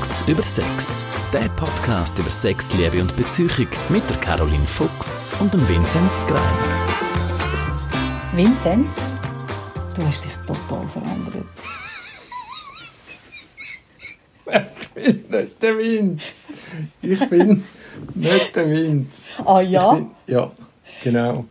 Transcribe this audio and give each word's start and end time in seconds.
Fuchs 0.00 0.24
über 0.26 0.42
Sex. 0.42 1.04
Der 1.30 1.50
Podcast 1.50 2.18
über 2.18 2.30
Sex, 2.30 2.72
Liebe 2.72 3.02
und 3.02 3.14
Beziehung 3.16 3.68
mit 3.90 4.08
der 4.08 4.16
Caroline 4.16 4.66
Fuchs 4.66 5.34
und 5.40 5.52
dem 5.52 5.68
Vinzenz 5.68 6.22
Greiner. 6.26 6.40
Vinzenz, 8.32 9.02
du 9.94 10.02
hast 10.02 10.24
dich 10.24 10.32
total 10.46 10.88
verändert. 10.88 11.44
Ich 14.96 15.04
bin 15.04 15.38
nicht 15.38 15.62
der 15.62 15.78
Vinz. 15.78 16.48
Ich 17.02 17.28
bin 17.28 17.62
nicht 18.14 18.56
der 18.56 18.70
Vinz. 18.70 19.28
Ah 19.44 19.60
ja? 19.60 19.92
Bin, 19.92 20.10
ja, 20.26 20.50
genau. 21.04 21.44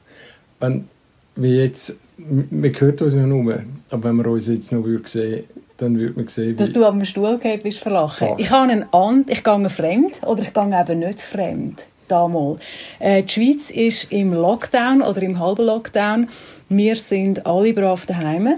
Wenn 0.59 0.89
wir 1.35 1.65
jetzt, 1.65 1.97
wir 2.17 2.71
hören 2.71 2.97
uns 2.97 3.13
ja 3.13 3.27
nur, 3.27 3.63
aber 3.91 4.09
wenn 4.09 4.15
wir 4.15 4.25
uns 4.25 4.47
jetzt 4.47 4.71
noch 4.71 4.83
sehen 4.83 5.03
würden, 5.03 5.43
dann 5.79 5.97
würde 5.97 6.13
man 6.15 6.27
sehen, 6.27 6.57
Dass 6.57 6.71
du 6.71 6.85
am 6.85 7.03
Stuhl 7.05 7.37
gehabt 7.37 7.63
bist 7.63 7.79
verlachen. 7.79 8.29
Fast. 8.29 8.39
Ich 8.39 8.51
habe 8.51 8.71
einen 8.71 8.85
And, 8.91 9.29
ich 9.29 9.43
gehe 9.43 9.69
fremd 9.69 10.19
oder 10.25 10.43
ich 10.43 10.53
gehe 10.53 10.81
eben 10.81 10.99
nicht 10.99 11.21
fremd. 11.21 11.85
Damals. 12.07 12.59
Äh, 12.99 13.23
die 13.23 13.29
Schweiz 13.29 13.69
ist 13.69 14.11
im 14.11 14.33
Lockdown 14.33 15.01
oder 15.01 15.21
im 15.21 15.39
halben 15.39 15.65
Lockdown. 15.65 16.27
Wir 16.69 16.95
sind 16.95 17.45
alle 17.45 17.73
brav 17.73 18.05
daheim, 18.05 18.55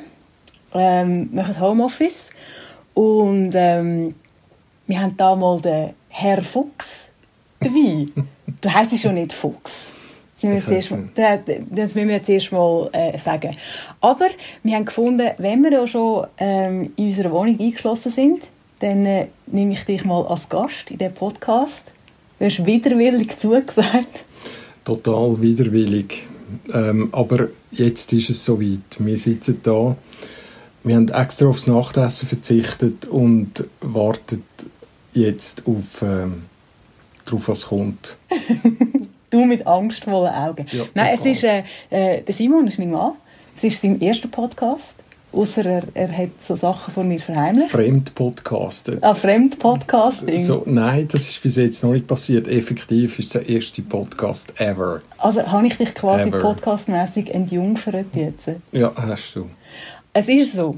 ähm, 0.74 1.30
machen 1.34 1.60
Homeoffice 1.60 2.32
und 2.94 3.52
ähm, 3.56 4.16
wir 4.88 5.02
haben 5.02 5.16
damals 5.18 5.62
den 5.62 5.92
Herr 6.10 6.42
Fuchs 6.42 7.10
dabei. 7.60 8.06
du 8.62 8.74
heisst 8.74 9.00
schon 9.00 9.16
nicht 9.16 9.34
Fuchs. 9.34 9.92
Das 10.42 10.68
müssen 10.68 11.12
wir 11.16 11.44
das 11.70 11.96
müssen 11.96 12.10
jetzt 12.10 12.30
erst 12.30 12.52
mal 12.52 12.90
äh, 12.94 13.18
sagen. 13.18 13.56
Aber 14.00 14.28
wir 14.64 14.76
haben 14.76 14.86
gefunden, 14.86 15.30
wenn 15.38 15.64
wir 15.64 15.72
ja 15.72 15.88
schon 15.88 16.28
ähm, 16.38 16.94
in 16.96 17.06
unserer 17.08 17.32
Wohnung 17.32 17.60
eingeschlossen 17.60 18.12
sind, 18.12 18.42
dann 18.80 19.06
äh, 19.06 19.28
nehme 19.48 19.74
ich 19.74 19.86
dich 19.86 20.04
mal 20.06 20.26
als 20.26 20.50
Gast 20.50 20.90
in 20.90 20.98
den 20.98 21.14
Podcast. 21.14 21.92
Du 22.40 22.46
hast 22.46 22.66
widerwillig 22.66 23.38
zugesagt. 23.38 24.26
total 24.84 25.40
widerwillig. 25.42 26.24
Ähm, 26.74 27.10
aber 27.12 27.50
jetzt 27.72 28.12
ist 28.14 28.30
es 28.30 28.44
soweit. 28.44 28.98
Wir 29.00 29.18
sitzen 29.18 29.60
da. 29.64 29.96
Wir 30.84 30.96
haben 30.96 31.10
extra 31.10 31.48
aufs 31.48 31.68
Nachtessen 31.68 32.28
verzichtet 32.28 33.06
und 33.06 33.66
warten 33.82 34.44
jetzt 35.14 35.64
auf 35.68 36.02
ähm, 36.02 36.44
darauf, 37.26 37.48
was 37.48 37.68
kommt. 37.68 38.18
Du 39.32 39.46
mit 39.46 39.66
angstvollen 39.66 40.34
Augen. 40.34 40.68
Ja, 40.72 40.84
Nein, 40.94 41.14
es 41.14 41.26
ist, 41.26 41.44
äh, 41.44 41.64
äh, 41.90 42.22
der 42.22 42.34
Simon 42.34 42.68
ist 42.68 42.78
mein 42.78 42.92
Mann. 42.92 43.14
Es 43.56 43.64
ist 43.64 43.82
sein 43.82 44.00
erster 44.00 44.28
Podcast. 44.28 44.96
Außer 45.34 45.66
er, 45.66 45.84
er 45.94 46.12
hat 46.12 46.42
so 46.42 46.56
Sachen 46.56 46.94
von 46.94 47.08
mir 47.08 47.20
verheimlicht. 47.20 47.72
Fremdpodcastet. 47.72 49.02
Als 49.02 49.20
Fremdpodcasting. 49.20 50.40
So, 50.40 50.64
nein, 50.66 51.08
das 51.10 51.22
ist 51.30 51.42
bis 51.42 51.56
jetzt 51.56 51.82
noch 51.84 51.94
nicht 51.94 52.06
passiert. 52.06 52.50
Effektiv 52.50 53.18
ist 53.18 53.34
der 53.34 53.48
erste 53.48 53.82
Podcast 53.82 54.54
ever. 54.60 55.00
Also 55.18 55.50
habe 55.50 55.68
ich 55.68 55.78
dich 55.78 55.94
quasi 55.96 56.28
Ever. 56.28 56.40
podcastmäßig 56.40 57.34
entjungfert 57.34 58.08
jetzt. 58.14 58.50
Ja, 58.74 58.92
hast 58.94 59.36
du. 59.36 59.50
Es 60.12 60.28
ist 60.28 60.52
so, 60.52 60.76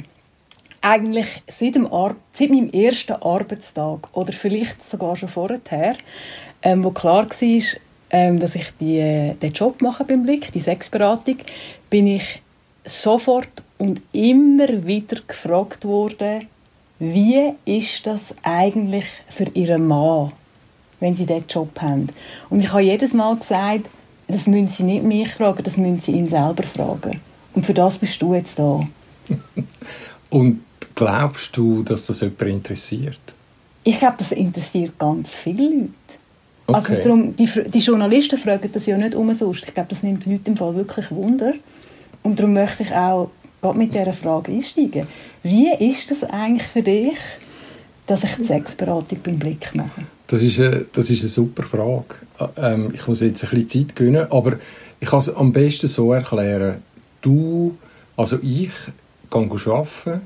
eigentlich 0.82 1.42
seit, 1.48 1.74
dem 1.74 1.92
Ar 1.92 2.16
seit 2.32 2.52
meinem 2.52 2.70
ersten 2.70 3.14
Arbeitstag 3.14 4.08
oder 4.12 4.34
vielleicht 4.34 4.88
sogar 4.88 5.16
schon 5.16 5.30
vorher, 5.30 5.96
ähm, 6.62 6.84
wo 6.84 6.92
klar 6.92 7.26
war, 7.28 7.64
ähm, 8.14 8.40
dass 8.40 8.56
ich 8.56 8.68
die, 8.80 9.00
äh, 9.00 9.34
den 9.34 9.52
Job 9.52 9.82
mache 9.82 10.06
beim 10.06 10.24
Blick, 10.24 10.52
die 10.54 10.62
Sexberatung, 10.62 11.38
bin 11.90 12.08
ich 12.08 12.42
sofort 12.86 13.50
und 13.80 14.02
immer 14.14 14.86
wieder 14.86 15.18
gefragt 15.28 15.84
worden, 15.84 16.48
wie 17.00 17.54
ist 17.66 18.06
das 18.06 18.34
eigentlich 18.44 19.06
für 19.28 19.46
ihren 19.56 19.88
Mann, 19.88 20.32
wenn 21.00 21.16
sie 21.16 21.26
diesen 21.26 21.48
Job 21.50 21.82
haben. 21.82 22.08
Und 22.50 22.60
ich 22.60 22.72
habe 22.72 22.84
jedes 22.84 23.14
Mal 23.14 23.36
gesagt, 23.36 23.90
das 24.28 24.48
müssen 24.48 24.68
sie 24.68 24.84
nicht 24.84 25.04
mich 25.04 25.30
fragen, 25.30 25.64
das 25.64 25.78
müssen 25.78 26.00
sie 26.00 26.12
ihn 26.12 26.30
selber 26.30 26.64
fragen. 26.64 27.20
Und 27.54 27.66
für 27.66 27.74
das 27.74 27.98
bist 27.98 28.22
du 28.22 28.36
jetzt 28.36 28.58
da. 28.60 28.88
Und 30.30 30.62
glaubst 30.96 31.58
du, 31.58 31.84
dass 31.84 32.06
das 32.06 32.22
jemand 32.22 32.42
interessiert? 32.42 33.20
Ich 33.84 34.00
glaube, 34.00 34.16
das 34.18 34.32
interessiert 34.32 34.98
ganz 34.98 35.36
viele 35.36 35.64
Leute. 35.64 35.90
Okay. 36.66 36.78
Also 36.78 36.96
darum, 37.04 37.36
die, 37.36 37.50
die 37.68 37.80
Journalisten 37.80 38.38
fragen 38.38 38.70
das 38.72 38.86
ja 38.86 38.98
nicht 38.98 39.16
umsonst. 39.16 39.66
Ich 39.66 39.74
glaube, 39.74 39.90
das 39.90 40.04
nimmt 40.04 40.26
die 40.26 40.32
Leute 40.32 40.52
im 40.52 40.58
Fall 40.58 40.76
wirklich 40.76 41.12
Wunder. 41.12 41.54
Und 42.22 42.40
darum 42.40 42.54
möchte 42.54 42.84
ich 42.84 42.92
auch 42.94 43.32
gerade 43.62 43.78
mit 43.78 43.94
dieser 43.94 44.14
Frage 44.14 44.52
einsteigen. 44.52 45.08
Wie 45.42 45.74
ist 45.74 46.10
das 46.10 46.24
eigentlich 46.24 46.68
für 46.68 46.82
dich, 46.82 47.18
dass 48.08 48.24
ich 48.24 48.36
die 48.36 48.44
Sexberatung 48.44 49.20
beim 49.24 49.40
Blick 49.40 49.76
mache? 49.76 50.04
Das 50.28 50.42
ist 50.42 50.60
eine, 50.60 50.86
das 50.92 51.10
ist 51.10 51.22
eine 51.22 51.30
super 51.30 51.64
Frage. 51.64 52.16
Ähm, 52.58 52.92
ich 52.94 53.08
muss 53.08 53.22
jetzt 53.22 53.44
ein 53.44 53.50
bisschen 53.50 53.88
Zeit 53.88 53.96
gönnen, 53.96 54.32
aber 54.32 54.58
ich 55.00 55.10
kann 55.10 55.20
es 55.20 55.34
am 55.34 55.52
besten 55.52 55.88
so 55.88 56.14
erklären. 56.14 56.78
Du, 57.22 57.78
also 58.16 58.38
ich, 58.42 58.72
gehe 59.30 59.42
arbeiten 59.42 60.22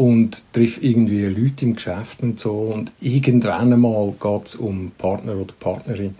und 0.00 0.44
treffe 0.54 0.80
irgendwie 0.80 1.26
Leute 1.26 1.66
im 1.66 1.74
Geschäft 1.74 2.22
und 2.22 2.40
so 2.40 2.72
und 2.74 2.90
irgendwann 3.02 3.70
einmal 3.70 4.14
geht 4.18 4.46
es 4.46 4.54
um 4.54 4.92
Partner 4.96 5.36
oder 5.36 5.52
Partnerin 5.60 6.14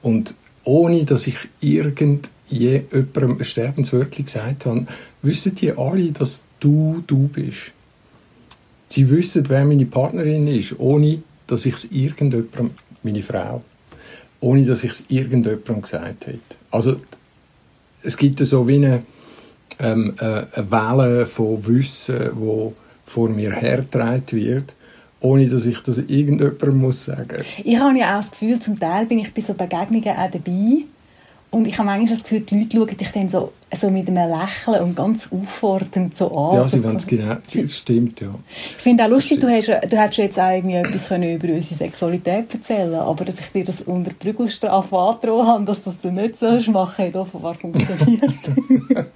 und 0.00 0.34
ohne, 0.64 1.04
dass 1.04 1.26
ich 1.26 1.36
irgend 1.60 2.30
je 2.48 2.84
jemandem 2.90 3.36
ein 3.38 3.44
Sterbenswörtchen 3.44 4.24
gesagt 4.24 4.64
habe, 4.64 4.86
wissen 5.20 5.54
die 5.54 5.70
alle, 5.70 6.12
dass 6.12 6.46
du 6.60 7.04
du 7.06 7.28
bist. 7.28 7.72
Sie 8.88 9.10
wissen, 9.10 9.44
wer 9.50 9.66
meine 9.66 9.84
Partnerin 9.84 10.48
ist, 10.48 10.78
ohne 10.78 11.22
dass 11.46 11.66
ich 11.66 11.74
es 11.74 11.84
irgendjemandem, 11.90 12.70
meine 13.02 13.22
Frau, 13.22 13.62
ohne 14.40 14.64
dass 14.64 14.82
ich 14.82 14.92
es 14.92 15.04
irgendjemandem 15.08 15.82
gesagt 15.82 16.26
hätte. 16.26 16.56
Also 16.70 16.96
es 18.02 18.16
gibt 18.16 18.38
so 18.38 18.66
wie 18.66 18.76
eine, 18.76 19.02
ähm, 19.78 20.14
äh, 20.18 20.24
eine 20.24 20.70
Welle 20.70 21.26
von 21.26 21.66
Wissen, 21.66 22.30
wo 22.32 22.74
vor 23.06 23.28
mir 23.28 23.52
hergetragen 23.52 24.32
wird, 24.32 24.74
ohne 25.20 25.48
dass 25.48 25.66
ich 25.66 25.80
das 25.80 25.98
irgendjemandem 25.98 26.78
muss 26.78 27.04
sagen. 27.04 27.42
Ich 27.64 27.78
habe 27.78 27.98
ja 27.98 28.14
auch 28.14 28.20
das 28.20 28.30
Gefühl, 28.30 28.58
zum 28.58 28.78
Teil 28.78 29.06
bin 29.06 29.20
ich 29.20 29.32
bei 29.32 29.40
so 29.40 29.54
Begegnungen 29.54 30.16
auch 30.16 30.30
dabei. 30.30 30.84
Und 31.56 31.66
ich 31.66 31.78
habe 31.78 31.86
manchmal 31.86 32.14
das 32.14 32.22
Gefühl, 32.22 32.40
die 32.40 32.58
Leute 32.58 32.76
schauen 32.76 32.96
dich 32.98 33.12
dann 33.12 33.28
so, 33.30 33.52
so 33.74 33.90
mit 33.90 34.06
einem 34.08 34.28
Lächeln 34.28 34.82
und 34.82 34.94
ganz 34.94 35.26
auffordernd 35.32 36.14
so 36.14 36.30
an. 36.36 36.56
Ja, 36.56 36.68
sie 36.68 36.84
wollen 36.84 36.96
es 36.96 37.06
genau. 37.06 37.36
Das 37.54 37.78
stimmt, 37.78 38.20
ja. 38.20 38.34
Ich 38.76 38.82
finde 38.82 39.04
auch 39.04 39.08
lustig, 39.08 39.40
du, 39.40 39.48
hast, 39.48 39.68
du 39.68 39.96
hättest 39.98 40.18
jetzt 40.18 40.38
auch 40.38 40.50
irgendwie 40.50 40.76
etwas 40.76 41.08
können 41.08 41.34
über 41.34 41.48
unsere 41.54 41.74
Sexualität 41.74 42.52
erzählen 42.52 42.96
aber 42.96 43.24
dass 43.24 43.40
ich 43.40 43.46
dir 43.46 43.64
das 43.64 43.80
unter 43.80 44.12
Prügelstrafe 44.12 44.98
androhen 44.98 45.46
habe, 45.46 45.64
dass 45.64 45.82
das 45.82 45.98
du 45.98 46.10
nicht 46.10 46.36
sollst 46.36 46.68
machen, 46.68 47.06
hat 47.06 47.16
offenbar 47.16 47.54
funktioniert. 47.54 48.32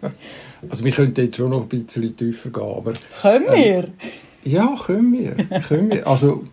Also 0.68 0.84
wir 0.84 0.92
könnten 0.92 1.20
jetzt 1.22 1.36
schon 1.36 1.50
noch 1.50 1.62
ein 1.62 1.68
bisschen 1.68 2.16
tiefer 2.16 2.50
gehen, 2.50 2.62
aber 2.62 2.92
Können 3.20 3.46
wir? 3.46 3.88
Ja, 4.44 4.76
können 4.82 5.12
wir. 5.12 5.60
können 5.60 5.90
wir. 5.90 6.06
Also, 6.06 6.44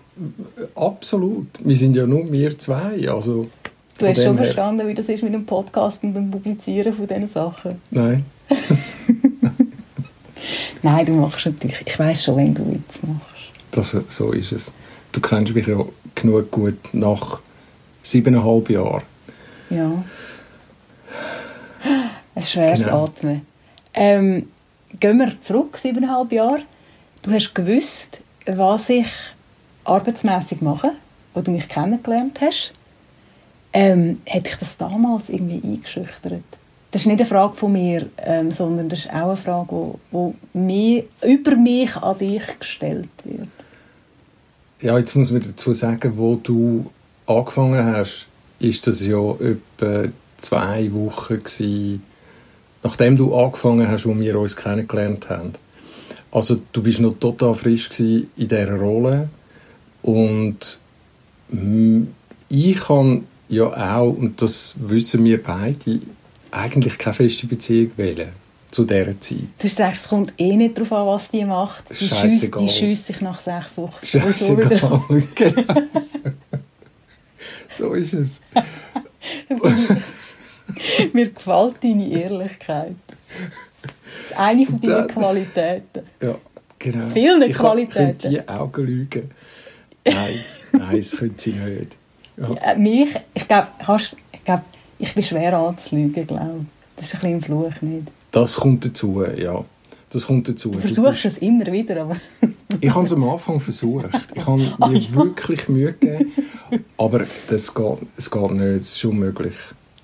absolut. 0.76 1.48
Wir 1.60 1.76
sind 1.76 1.96
ja 1.96 2.06
nur 2.06 2.30
wir 2.32 2.58
zwei. 2.58 3.10
Also, 3.10 3.48
Du 3.98 4.06
von 4.06 4.10
hast 4.10 4.24
schon 4.24 4.36
her- 4.38 4.44
verstanden, 4.46 4.88
wie 4.88 4.94
das 4.94 5.10
ist 5.10 5.24
mit 5.24 5.34
dem 5.34 5.46
Podcast 5.46 6.04
und 6.04 6.14
dem 6.14 6.30
Publizieren 6.32 6.94
von 6.94 7.08
diesen 7.08 7.28
Sachen. 7.28 7.82
Nein. 7.92 8.26
Nein, 10.84 11.06
du 11.06 11.14
machst 11.16 11.46
natürlich. 11.46 11.82
Ich 11.86 11.98
weiß 12.00 12.24
schon, 12.26 12.38
wenn 12.38 12.54
du 12.54 12.72
Witz 12.72 13.00
machst. 13.02 13.28
Das, 13.72 13.96
so 14.10 14.32
ist 14.32 14.52
es. 14.52 14.72
Du 15.12 15.20
kennst 15.20 15.54
mich 15.54 15.68
ja 15.68 15.84
genug 16.16 16.52
gut 16.52 16.78
nach 16.94 17.40
siebeneinhalb 18.04 18.70
Jahren. 18.70 19.04
Ja. 19.70 20.04
Ein 22.36 22.44
schweres 22.44 22.86
Genau. 22.86 23.04
Atmen. 23.06 23.42
Ähm, 23.94 24.48
gehen 25.00 25.18
wir 25.18 25.42
zurück, 25.42 25.78
siebeneinhalb 25.78 26.32
Jahre. 26.32 26.62
Du 27.24 27.32
hast 27.32 27.54
gewusst, 27.54 28.22
was 28.46 28.90
ich 28.90 29.08
arbeitsmäßig 29.84 30.62
mache, 30.62 30.92
wo 31.34 31.42
du 31.42 31.52
mich 31.52 31.68
kennengelernt 31.68 32.40
hast. 32.42 32.74
Ähm, 33.80 34.22
hätte 34.26 34.50
ich 34.50 34.56
das 34.56 34.76
damals 34.76 35.30
irgendwie 35.30 35.62
eingeschüchtert? 35.64 36.42
Das 36.90 37.02
ist 37.02 37.06
nicht 37.06 37.20
eine 37.20 37.30
Frage 37.30 37.54
von 37.54 37.74
mir, 37.74 38.08
ähm, 38.18 38.50
sondern 38.50 38.90
das 38.90 39.02
ist 39.02 39.10
auch 39.12 39.28
eine 39.28 39.38
Frage, 39.38 39.70
wo, 39.70 40.00
wo 40.10 40.34
mir, 40.54 41.04
über 41.24 41.56
mich 41.56 41.96
an 41.96 42.18
dich 42.18 42.42
gestellt 42.58 43.10
wird. 43.24 43.50
Ja, 44.82 44.98
jetzt 44.98 45.16
muss 45.16 45.30
man 45.30 45.42
dazu 45.42 45.74
sagen, 45.74 46.14
wo 46.16 46.38
du 46.38 46.90
angefangen 47.28 47.86
hast, 47.86 48.26
ist 48.58 48.88
das 48.88 49.06
ja 49.06 49.34
etwa 49.34 50.10
zwei 50.38 50.92
Wochen 50.94 51.38
gewesen, 51.38 52.02
nachdem 52.82 53.16
du 53.16 53.36
angefangen 53.36 53.88
hast, 53.88 54.08
wo 54.08 54.18
wir 54.18 54.40
uns 54.40 54.56
kennengelernt 54.56 55.30
haben. 55.30 55.54
Also 56.32 56.58
du 56.72 56.82
bist 56.82 57.00
noch 57.00 57.20
total 57.20 57.54
frisch 57.54 57.92
in 58.00 58.28
dieser 58.36 58.76
Rolle 58.76 59.30
und 60.02 60.80
mm, 61.50 62.06
ich 62.50 62.80
kann 62.80 63.26
ja 63.50 63.98
auch, 63.98 64.10
und 64.10 64.42
das 64.42 64.76
wissen 64.78 65.24
wir 65.24 65.42
beide, 65.42 66.02
eigentlich 66.52 66.98
keine 66.98 67.14
feste 67.14 67.48
Beziehung 67.48 67.92
wählen. 67.98 68.30
zu 68.72 68.84
dieser 68.84 69.20
Zeit. 69.22 69.38
Du 69.58 69.64
hast 69.64 69.78
gesagt, 69.78 69.98
es 69.98 70.10
kommt 70.10 70.34
eh 70.38 70.56
nicht 70.56 70.78
darauf 70.78 70.92
an, 70.92 71.08
was 71.08 71.32
die 71.32 71.46
macht. 71.46 71.90
Die 71.90 71.96
schießt, 71.96 72.60
die 72.60 72.68
schiesst 72.68 73.06
sich 73.06 73.22
nach 73.22 73.40
sechs 73.40 73.78
Wochen. 73.78 74.06
Scheißegal. 74.06 75.02
genau. 75.36 75.64
so 77.72 77.94
ist 77.94 78.14
es. 78.14 78.42
Mir 81.14 81.32
gefällt 81.32 81.76
deine 81.82 82.10
Ehrlichkeit. 82.10 82.96
Das 83.82 84.32
ist 84.32 84.38
eine 84.38 84.66
von 84.66 84.82
deinen 84.82 85.08
Qualitäten. 85.08 86.04
Ja, 86.22 86.36
genau. 86.78 87.08
Vielen 87.08 87.42
ich 87.44 87.56
Qualitäten. 87.56 88.32
Ich 88.32 88.40
die 88.40 88.50
Augen 88.50 88.86
lügen. 88.86 89.32
Nein, 90.06 90.40
nein, 90.74 90.98
das 90.98 91.12
können 91.12 91.36
sie 91.38 91.54
nicht. 91.54 91.96
Ja. 92.38 92.54
Äh, 92.72 92.78
mich, 92.78 93.10
ich 93.34 93.48
glaube, 93.48 93.68
ich, 94.32 94.44
glaub, 94.44 94.62
ich 95.00 95.14
bin 95.14 95.24
schwer 95.24 95.58
anzulügen, 95.58 96.26
glaube 96.26 96.66
Das 96.96 97.08
ist 97.08 97.16
ein 97.16 97.20
bisschen 97.20 97.36
ein 97.36 97.42
Fluch, 97.42 97.82
nicht? 97.82 98.08
Das 98.32 98.56
kommt 98.56 98.86
dazu, 98.86 99.24
ja. 99.24 99.64
Das 100.10 100.26
kommt 100.26 100.48
dazu. 100.48 100.70
Du 100.70 100.80
versuchst 100.80 101.26
es 101.26 101.38
immer 101.40 101.66
wieder, 101.68 102.02
aber 102.02 102.18
Ich 102.80 102.94
habe 102.94 103.06
es 103.06 103.14
am 103.14 103.24
Anfang 103.24 103.60
versucht. 103.60 104.10
Ich 104.36 104.46
habe 104.46 104.58
mir 104.90 105.16
wirklich 105.16 105.68
Mühe 105.68 105.94
gegeben. 105.94 106.32
Aber 106.98 107.26
das 107.48 107.74
geht, 107.74 107.98
es 108.18 108.30
geht 108.30 108.52
nicht. 108.52 108.82
Es 108.82 108.96
ist 108.96 109.06
unmöglich. 109.06 109.56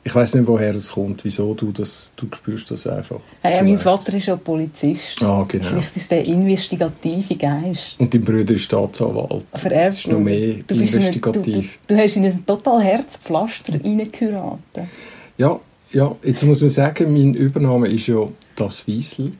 Ich 0.05 0.13
weiß 0.13 0.35
nicht, 0.35 0.47
woher 0.47 0.75
es 0.75 0.91
kommt. 0.91 1.23
Wieso 1.23 1.53
du 1.53 1.71
das... 1.71 2.11
Du 2.17 2.27
spürst 2.35 2.69
das 2.71 2.85
einfach. 2.87 3.21
hey, 3.41 3.59
Du 3.59 3.63
mein 3.65 3.73
weißt 3.75 3.83
Vater 3.83 4.13
ist 4.15 4.25
ja 4.25 4.35
Polizist. 4.35 5.21
Ah, 5.21 5.45
genau. 5.47 5.63
Vielleicht 5.65 5.95
ist 5.95 6.11
der 6.11 6.25
investigative 6.25 7.35
Geist. 7.37 7.95
Und 7.99 8.13
dein 8.13 8.21
Bruder 8.23 8.53
ist 8.53 8.63
Staatsanwalt. 8.63 9.45
vererbt 9.53 9.87
Das 9.87 9.99
ist 9.99 10.07
noch 10.09 10.19
mehr 10.19 10.55
Du 10.67 10.75
bist 10.75 10.93
in 10.93 10.99
eine- 10.99 11.07
investigativ. 11.07 11.79
Du, 11.87 11.93
du, 11.93 11.95
du 11.95 12.01
hast 12.01 12.17
in 12.17 12.25
ein 12.25 12.45
total 12.45 12.81
Herzpflaster 12.83 13.73
reingeraten. 13.81 14.89
Ja, 15.37 15.59
ja, 15.93 16.15
jetzt 16.23 16.43
muss 16.43 16.59
man 16.61 16.69
sagen, 16.69 17.13
mein 17.13 17.33
Übername 17.33 17.87
ist 17.87 18.07
ja 18.07 18.27
das 18.57 18.85
Wiesel. 18.87 19.31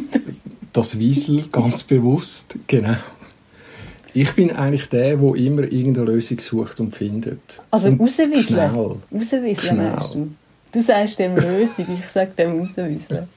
das 0.72 0.98
Wiesel, 0.98 1.44
ganz 1.52 1.82
bewusst, 1.82 2.56
genau. 2.66 2.96
Ich 4.12 4.34
bin 4.34 4.50
eigentlich 4.50 4.88
der, 4.88 5.16
der 5.16 5.34
immer 5.34 5.62
irgendeine 5.62 6.06
Lösung 6.06 6.40
sucht 6.40 6.80
und 6.80 6.94
findet. 6.94 7.62
Also 7.70 7.88
und 7.88 8.00
rauswieseln. 8.00 8.42
Schnell. 8.42 8.96
Rauswieseln 9.12 9.56
Schnell. 9.56 9.96
du? 10.12 10.28
Du 10.72 10.80
sagst 10.82 11.18
dem 11.18 11.34
Lösung, 11.34 11.86
ich 11.98 12.06
sage 12.06 12.30
dem 12.36 12.58
rauswieseln. 12.60 13.28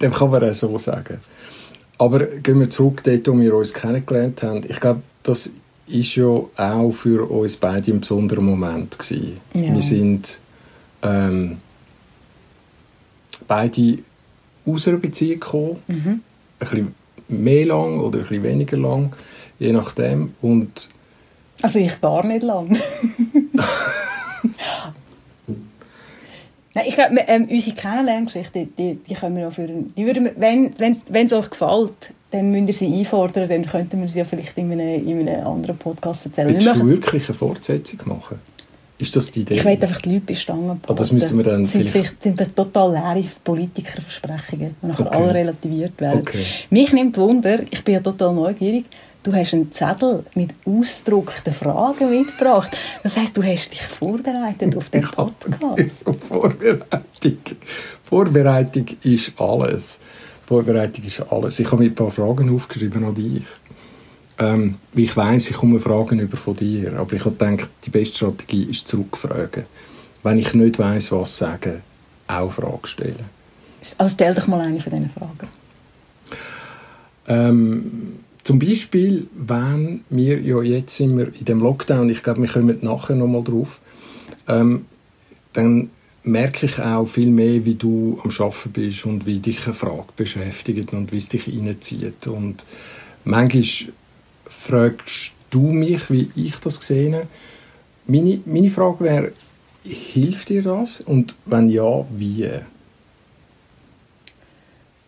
Dem 0.00 0.12
kann 0.12 0.30
man 0.30 0.44
auch 0.44 0.54
so 0.54 0.76
sagen. 0.78 1.20
Aber 1.98 2.24
gehen 2.24 2.60
wir 2.60 2.70
zurück 2.70 3.02
dort, 3.04 3.28
wo 3.28 3.38
wir 3.38 3.54
uns 3.54 3.74
kennengelernt 3.74 4.42
haben. 4.42 4.62
Ich 4.68 4.80
glaube, 4.80 5.02
das 5.22 5.52
ist 5.86 6.14
ja 6.14 6.24
auch 6.24 6.92
für 6.92 7.30
uns 7.30 7.56
beide 7.56 7.92
ein 7.92 8.00
besonderer 8.00 8.40
Moment 8.40 8.98
gewesen. 8.98 9.38
Ja. 9.54 9.74
Wir 9.74 9.82
sind 9.82 10.40
ähm, 11.02 11.58
beide 13.46 13.98
aus 14.64 14.88
einer 14.88 14.98
Beziehung 14.98 15.40
gekommen. 15.40 15.76
Mhm. 15.88 15.96
Ein 15.98 16.20
bisschen 16.58 16.94
mehr 17.30 17.66
lang 17.66 18.00
oder 18.00 18.18
ein 18.18 18.26
bisschen 18.26 18.42
weniger 18.42 18.76
lang, 18.76 19.14
je 19.58 19.72
nachdem. 19.72 20.34
Und 20.42 20.88
Also 21.62 21.78
ich 21.78 22.00
gar 22.00 22.24
nicht 22.26 22.42
lang. 22.42 22.78
Nein, 26.72 26.84
ich 26.86 26.94
glaube, 26.94 27.16
ähm, 27.26 27.48
unsere 27.50 27.76
Kennenlerngeschichte, 27.76 28.68
die, 28.78 28.94
die 28.94 29.14
können 29.14 29.36
wir 29.36 29.48
auch 29.48 29.52
für, 29.52 29.66
die 29.66 30.06
würden 30.06 30.24
wir, 30.26 30.36
wenn 30.36 31.24
es 31.24 31.32
euch 31.32 31.50
gefällt, 31.50 32.12
dann 32.30 32.52
müsst 32.52 32.80
ihr 32.80 32.88
sie 32.88 32.98
einfordern, 32.98 33.48
dann 33.48 33.66
könnten 33.66 34.00
wir 34.00 34.08
sie 34.08 34.20
ja 34.20 34.24
vielleicht 34.24 34.56
in 34.56 34.70
einem, 34.70 35.08
in 35.08 35.28
einem 35.28 35.46
anderen 35.46 35.76
Podcast 35.76 36.26
erzählen. 36.26 36.54
willst 36.54 36.76
du 36.76 36.86
wirklich 36.86 37.28
eine 37.28 37.36
Fortsetzung 37.36 38.00
machen? 38.04 38.38
Ist 39.00 39.16
das 39.16 39.30
die 39.30 39.40
Idee? 39.40 39.54
ich 39.54 39.64
will 39.64 39.72
einfach 39.72 40.00
die 40.02 40.10
Leute 40.14 40.26
bei 40.26 40.34
Stangen 40.34 40.80
Ah, 40.86 40.92
das 40.92 41.10
müssen 41.10 41.36
wir 41.38 41.44
dann 41.44 41.64
sind 41.66 41.88
vielleicht- 41.88 42.22
sind 42.22 42.56
total 42.56 42.92
leere 42.92 43.24
Politikerversprechungen, 43.42 44.76
die 44.82 44.86
nachher 44.86 45.06
Okay. 45.06 45.16
alle 45.16 45.34
relativiert 45.34 46.00
werden. 46.00 46.20
Okay. 46.20 46.44
Mich 46.70 46.92
nimmt 46.92 47.16
Wunder, 47.16 47.60
ich 47.70 47.82
bin 47.82 47.94
ja 47.94 48.00
total 48.00 48.34
neugierig, 48.34 48.84
du 49.22 49.32
hast 49.34 49.54
einen 49.54 49.70
Zettel 49.72 50.24
mit 50.34 50.50
ausgedruckten 50.64 51.52
Fragen 51.52 52.10
mitgebracht. 52.10 52.76
Das 53.02 53.16
heisst, 53.16 53.36
du 53.36 53.42
hast 53.42 53.72
dich 53.72 53.82
vorbereitet 53.82 54.76
auf 54.76 54.88
den 54.90 55.02
Podcast. 55.10 56.04
Vorbereitung. 56.28 57.38
Vorbereitung 58.04 58.86
ist 59.02 59.32
alles. 59.40 60.00
Vorbereitung 60.46 61.04
ist 61.04 61.20
alles. 61.30 61.58
Ich 61.60 61.66
habe 61.70 61.82
mir 61.82 61.90
ein 61.90 61.94
paar 61.94 62.10
Fragen 62.10 62.54
aufgeschrieben 62.54 63.04
an 63.04 63.14
dich. 63.14 63.42
Ähm, 64.40 64.76
ich 64.94 65.16
weiss, 65.16 65.50
ich 65.50 65.56
komme 65.56 65.78
Fragen 65.78 66.18
über 66.18 66.36
von 66.36 66.56
dir. 66.56 66.98
Aber 66.98 67.12
ich 67.12 67.24
habe 67.24 67.36
gedacht, 67.36 67.70
die 67.84 67.90
beste 67.90 68.16
Strategie 68.16 68.64
ist 68.70 68.88
zurückfragen. 68.88 69.64
Wenn 70.22 70.38
ich 70.38 70.54
nicht 70.54 70.78
weiss, 70.78 71.12
was 71.12 71.36
sagen, 71.36 71.82
auch 72.26 72.50
Fragen 72.50 72.86
stellen. 72.86 73.24
Also 73.98 74.14
stell 74.14 74.34
dich 74.34 74.46
mal 74.46 74.60
eine 74.60 74.80
von 74.80 74.90
diesen 74.90 75.10
Fragen. 75.10 75.48
Ähm, 77.28 78.20
zum 78.42 78.58
Beispiel, 78.58 79.28
wenn 79.34 80.04
wir 80.08 80.40
ja 80.40 80.62
jetzt 80.62 80.96
sind 80.96 81.16
wir 81.16 81.34
in 81.34 81.44
dem 81.44 81.60
Lockdown, 81.60 82.08
ich 82.08 82.22
glaube, 82.22 82.42
wir 82.42 82.48
kommen 82.48 82.78
nachher 82.80 83.16
nochmal 83.16 83.44
drauf, 83.44 83.80
ähm, 84.48 84.86
dann 85.52 85.90
merke 86.22 86.66
ich 86.66 86.78
auch 86.78 87.06
viel 87.06 87.30
mehr, 87.30 87.64
wie 87.64 87.74
du 87.74 88.20
am 88.22 88.30
Arbeiten 88.30 88.70
bist 88.72 89.06
und 89.06 89.26
wie 89.26 89.38
dich 89.38 89.64
eine 89.66 89.74
Frage 89.74 90.08
beschäftigt 90.16 90.92
und 90.92 91.12
wie 91.12 91.18
es 91.18 91.28
dich 91.28 91.46
reinzieht. 91.48 92.26
Und 92.26 92.64
manchmal 93.24 93.92
fragst 94.50 95.32
du 95.50 95.72
mich, 95.72 96.10
wie 96.10 96.30
ich 96.36 96.56
das 96.56 96.76
sehe. 96.76 97.26
Meine, 98.06 98.40
meine 98.44 98.70
Frage 98.70 99.04
wäre, 99.04 99.32
hilft 99.84 100.48
dir 100.48 100.62
das? 100.62 101.00
Und 101.00 101.34
wenn 101.46 101.68
ja, 101.68 102.04
wie? 102.10 102.50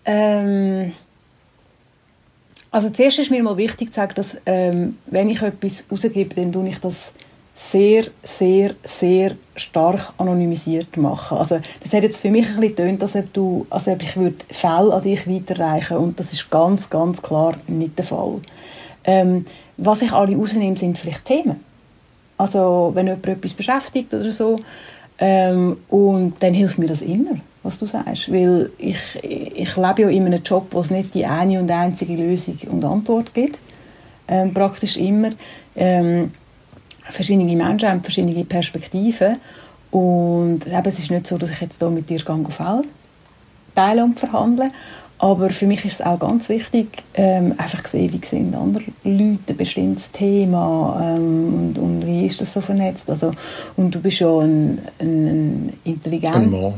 Ähm, 0.04 0.92
also 2.70 2.90
zuerst 2.90 3.18
ist 3.18 3.30
mir 3.30 3.42
mal 3.42 3.56
wichtig 3.56 3.92
zu 3.92 3.96
sagen, 3.96 4.14
dass 4.14 4.36
ähm, 4.46 4.96
wenn 5.06 5.30
ich 5.30 5.42
etwas 5.42 5.84
rausgebe, 5.90 6.34
dann 6.34 6.52
tue 6.52 6.68
ich 6.68 6.78
das 6.78 7.12
sehr, 7.54 8.06
sehr, 8.24 8.74
sehr 8.84 9.36
stark 9.56 10.12
anonymisiert 10.16 10.96
machen. 10.96 11.36
Also 11.36 11.60
das 11.82 11.92
hat 11.92 12.02
jetzt 12.02 12.20
für 12.20 12.30
mich 12.30 12.46
ein 12.46 12.60
bisschen 12.60 12.76
getönt, 12.76 13.02
als 13.02 13.14
ob, 13.14 13.32
du, 13.32 13.66
als 13.68 13.88
ob 13.88 14.02
ich 14.02 14.16
würde 14.16 14.36
Fälle 14.50 14.94
an 14.94 15.02
dich 15.02 15.28
weiterreichen 15.28 15.98
und 15.98 16.18
das 16.18 16.32
ist 16.32 16.50
ganz, 16.50 16.88
ganz 16.88 17.20
klar 17.20 17.56
nicht 17.66 17.98
der 17.98 18.06
Fall. 18.06 18.40
Ähm, 19.04 19.44
was 19.76 20.02
ich 20.02 20.12
alle 20.12 20.36
rausnehme, 20.36 20.76
sind 20.76 20.98
vielleicht 20.98 21.24
Themen. 21.24 21.60
Also 22.36 22.90
wenn 22.94 23.06
jemand 23.06 23.26
etwas 23.26 23.54
beschäftigt 23.54 24.12
oder 24.14 24.32
so, 24.32 24.60
ähm, 25.18 25.76
und 25.88 26.34
dann 26.40 26.54
hilft 26.54 26.78
mir 26.78 26.88
das 26.88 27.02
immer, 27.02 27.36
was 27.62 27.78
du 27.78 27.86
sagst. 27.86 28.32
Weil 28.32 28.70
ich, 28.78 28.98
ich 29.22 29.76
lebe 29.76 30.02
ja 30.02 30.08
in 30.08 30.26
einem 30.26 30.42
Job, 30.42 30.66
wo 30.70 30.80
es 30.80 30.90
nicht 30.90 31.14
die 31.14 31.24
eine 31.24 31.60
und 31.60 31.70
einzige 31.70 32.14
Lösung 32.14 32.58
und 32.70 32.84
Antwort 32.84 33.32
gibt. 33.32 33.58
Ähm, 34.26 34.52
praktisch 34.52 34.96
immer. 34.96 35.30
Ähm, 35.76 36.32
verschiedene 37.08 37.54
Menschen 37.54 37.88
haben 37.88 38.02
verschiedene 38.02 38.44
Perspektiven. 38.44 39.36
Und 39.92 40.66
eben, 40.66 40.86
es 40.86 40.98
ist 40.98 41.10
nicht 41.10 41.26
so, 41.26 41.38
dass 41.38 41.50
ich 41.50 41.60
jetzt 41.60 41.78
hier 41.78 41.90
mit 41.90 42.08
dir 42.08 42.18
gehe 42.18 42.44
Fälle 42.50 42.82
teilen 43.74 44.04
und 44.04 44.18
verhandeln. 44.18 44.72
Aber 45.22 45.50
für 45.50 45.68
mich 45.68 45.84
ist 45.84 46.00
es 46.00 46.04
auch 46.04 46.18
ganz 46.18 46.48
wichtig, 46.48 46.88
ähm, 47.14 47.54
einfach 47.56 47.84
zu 47.84 47.92
sehen, 47.92 48.12
wie 48.12 48.26
sehen 48.26 48.56
andere 48.56 48.82
Leute 49.04 49.38
ein 49.52 49.56
bestimmtes 49.56 50.10
Thema 50.10 51.00
ähm, 51.00 51.54
und, 51.54 51.78
und 51.78 52.04
wie 52.08 52.26
ist 52.26 52.40
das 52.40 52.52
so 52.52 52.60
vernetzt. 52.60 53.08
Also, 53.08 53.30
und 53.76 53.94
du 53.94 54.00
bist 54.00 54.18
ja 54.18 54.26
ein, 54.40 54.80
ein, 54.98 55.26
ein 55.28 55.72
intelligent, 55.84 56.34
Ein 56.34 56.50
Mann. 56.50 56.74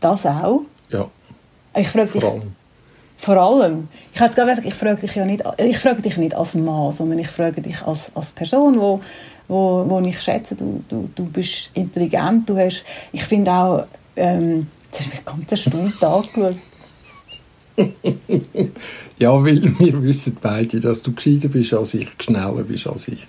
das 0.00 0.24
auch. 0.24 0.62
Ja, 0.88 1.06
Ich 1.76 1.88
frage 1.88 2.12
dich, 2.12 2.22
vor 2.22 2.32
allem. 2.32 2.52
vor 3.18 3.36
allem, 3.36 3.88
ich 4.14 4.18
habe 4.18 4.28
jetzt 4.28 4.36
gerade 4.36 4.50
gesagt, 4.50 4.66
ich 4.68 4.74
frage 4.74 5.00
dich 5.02 5.14
ja 5.14 5.26
nicht, 5.26 5.44
ich 5.58 5.78
frage 5.78 6.00
dich 6.00 6.16
nicht 6.16 6.34
als 6.34 6.54
Mann, 6.54 6.92
sondern 6.92 7.18
ich 7.18 7.28
frage 7.28 7.60
dich 7.60 7.82
als, 7.82 8.10
als 8.14 8.32
Person, 8.32 8.80
wo, 8.80 9.02
wo, 9.48 9.84
wo 9.86 10.00
ich 10.00 10.18
schätze, 10.18 10.54
du, 10.54 10.82
du, 10.88 11.10
du 11.14 11.24
bist 11.26 11.72
intelligent, 11.74 12.48
du 12.48 12.56
hast, 12.56 12.84
ich 13.12 13.22
finde 13.22 13.50
auch, 13.52 13.84
ähm, 14.16 14.68
das 14.90 15.00
hast 15.00 15.10
mich 15.10 15.24
ganz 15.26 15.50
erstaunt 15.50 16.02
angeschaut. 16.02 16.56
Ja, 19.18 19.32
weil 19.44 19.62
wir 19.78 20.02
wissen 20.02 20.36
beide, 20.40 20.80
dass 20.80 21.02
du 21.02 21.12
gescheiter 21.12 21.48
bist 21.48 21.72
als 21.74 21.94
ich, 21.94 22.08
schneller 22.20 22.62
bist 22.62 22.86
als 22.86 23.08
ich. 23.08 23.26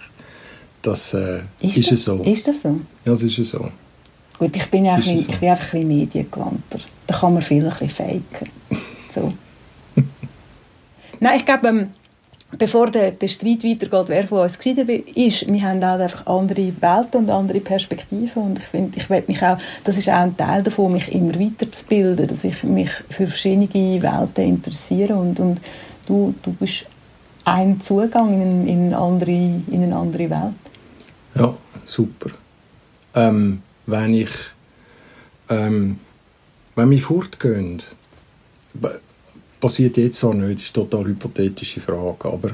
Das 0.82 1.14
äh, 1.14 1.42
ist, 1.62 1.78
das, 1.78 1.92
es 1.92 2.04
so. 2.04 2.24
Ist 2.24 2.48
das 2.48 2.62
so? 2.62 2.70
Ja, 3.06 3.14
das 3.14 3.24
ist 3.24 3.40
es 3.40 3.50
so. 3.52 3.70
Gut, 4.38 4.56
ich 4.56 4.66
bin, 4.70 4.86
ja 4.86 4.96
ein 4.96 5.00
ist 5.00 5.26
so. 5.26 5.32
ich 5.32 5.40
bin 5.40 5.50
einfach 5.50 5.74
ein 5.74 5.82
bisschen 5.82 5.88
mediengewandter. 5.88 6.80
Da 7.08 7.16
kann 7.16 7.34
man 7.34 7.42
viel 7.42 7.64
ein 7.64 7.70
bisschen 7.70 7.90
faken. 7.90 8.50
So. 9.14 9.34
Nein, 11.20 11.38
ich 11.38 11.46
glaube, 11.46 11.68
ähm, 11.68 11.88
bevor 12.58 12.90
der, 12.90 13.12
der 13.12 13.28
Streit 13.28 13.64
weitergeht, 13.64 14.10
wer 14.10 14.28
von 14.28 14.40
uns 14.40 14.58
gescheiter 14.58 14.88
ist, 14.90 15.48
wir 15.48 15.62
haben 15.62 15.84
auch 15.84 16.00
einfach 16.00 16.26
andere 16.26 16.74
Welten 16.80 17.22
und 17.22 17.30
andere 17.30 17.60
Perspektiven 17.60 18.44
und 18.44 18.60
ich 18.60 18.66
finde, 18.66 18.98
ich 18.98 19.10
mich 19.28 19.44
auch, 19.44 19.58
das 19.84 19.98
ist 19.98 20.10
auch 20.10 20.14
ein 20.14 20.38
Teil 20.38 20.64
davon, 20.64 20.94
mich 20.94 21.12
immer 21.12 21.36
weiterzubilden, 21.40 22.28
dass 22.28 22.44
ich 22.44 22.64
mich 22.64 22.92
für 23.10 23.28
verschiedene 23.28 24.02
Welten 24.02 24.46
interessiere 24.46 25.16
und, 25.16 25.40
und 25.40 25.62
du, 26.08 26.34
du 26.44 26.54
bist 26.54 26.86
ein 27.46 27.82
Zugang 27.82 28.42
in, 28.42 28.68
in, 28.68 28.94
andere, 28.94 29.32
in 29.32 29.84
eine 29.84 29.96
andere 29.96 30.30
Welt. 30.30 30.54
Ja, 31.36 31.54
super. 31.86 32.30
Ähm, 33.16 33.62
wenn 33.86 34.14
ich 34.14 34.32
ähm, 35.50 36.00
wenn 36.76 36.90
wir 36.90 37.00
fortgehen, 37.00 37.84
passiert 39.64 39.96
jetzt 39.96 40.20
zwar 40.20 40.34
nicht, 40.34 40.60
das 40.60 40.68
ist 40.68 40.78
eine 40.78 40.90
total 40.90 41.06
hypothetische 41.06 41.80
Frage, 41.80 42.26
aber 42.26 42.50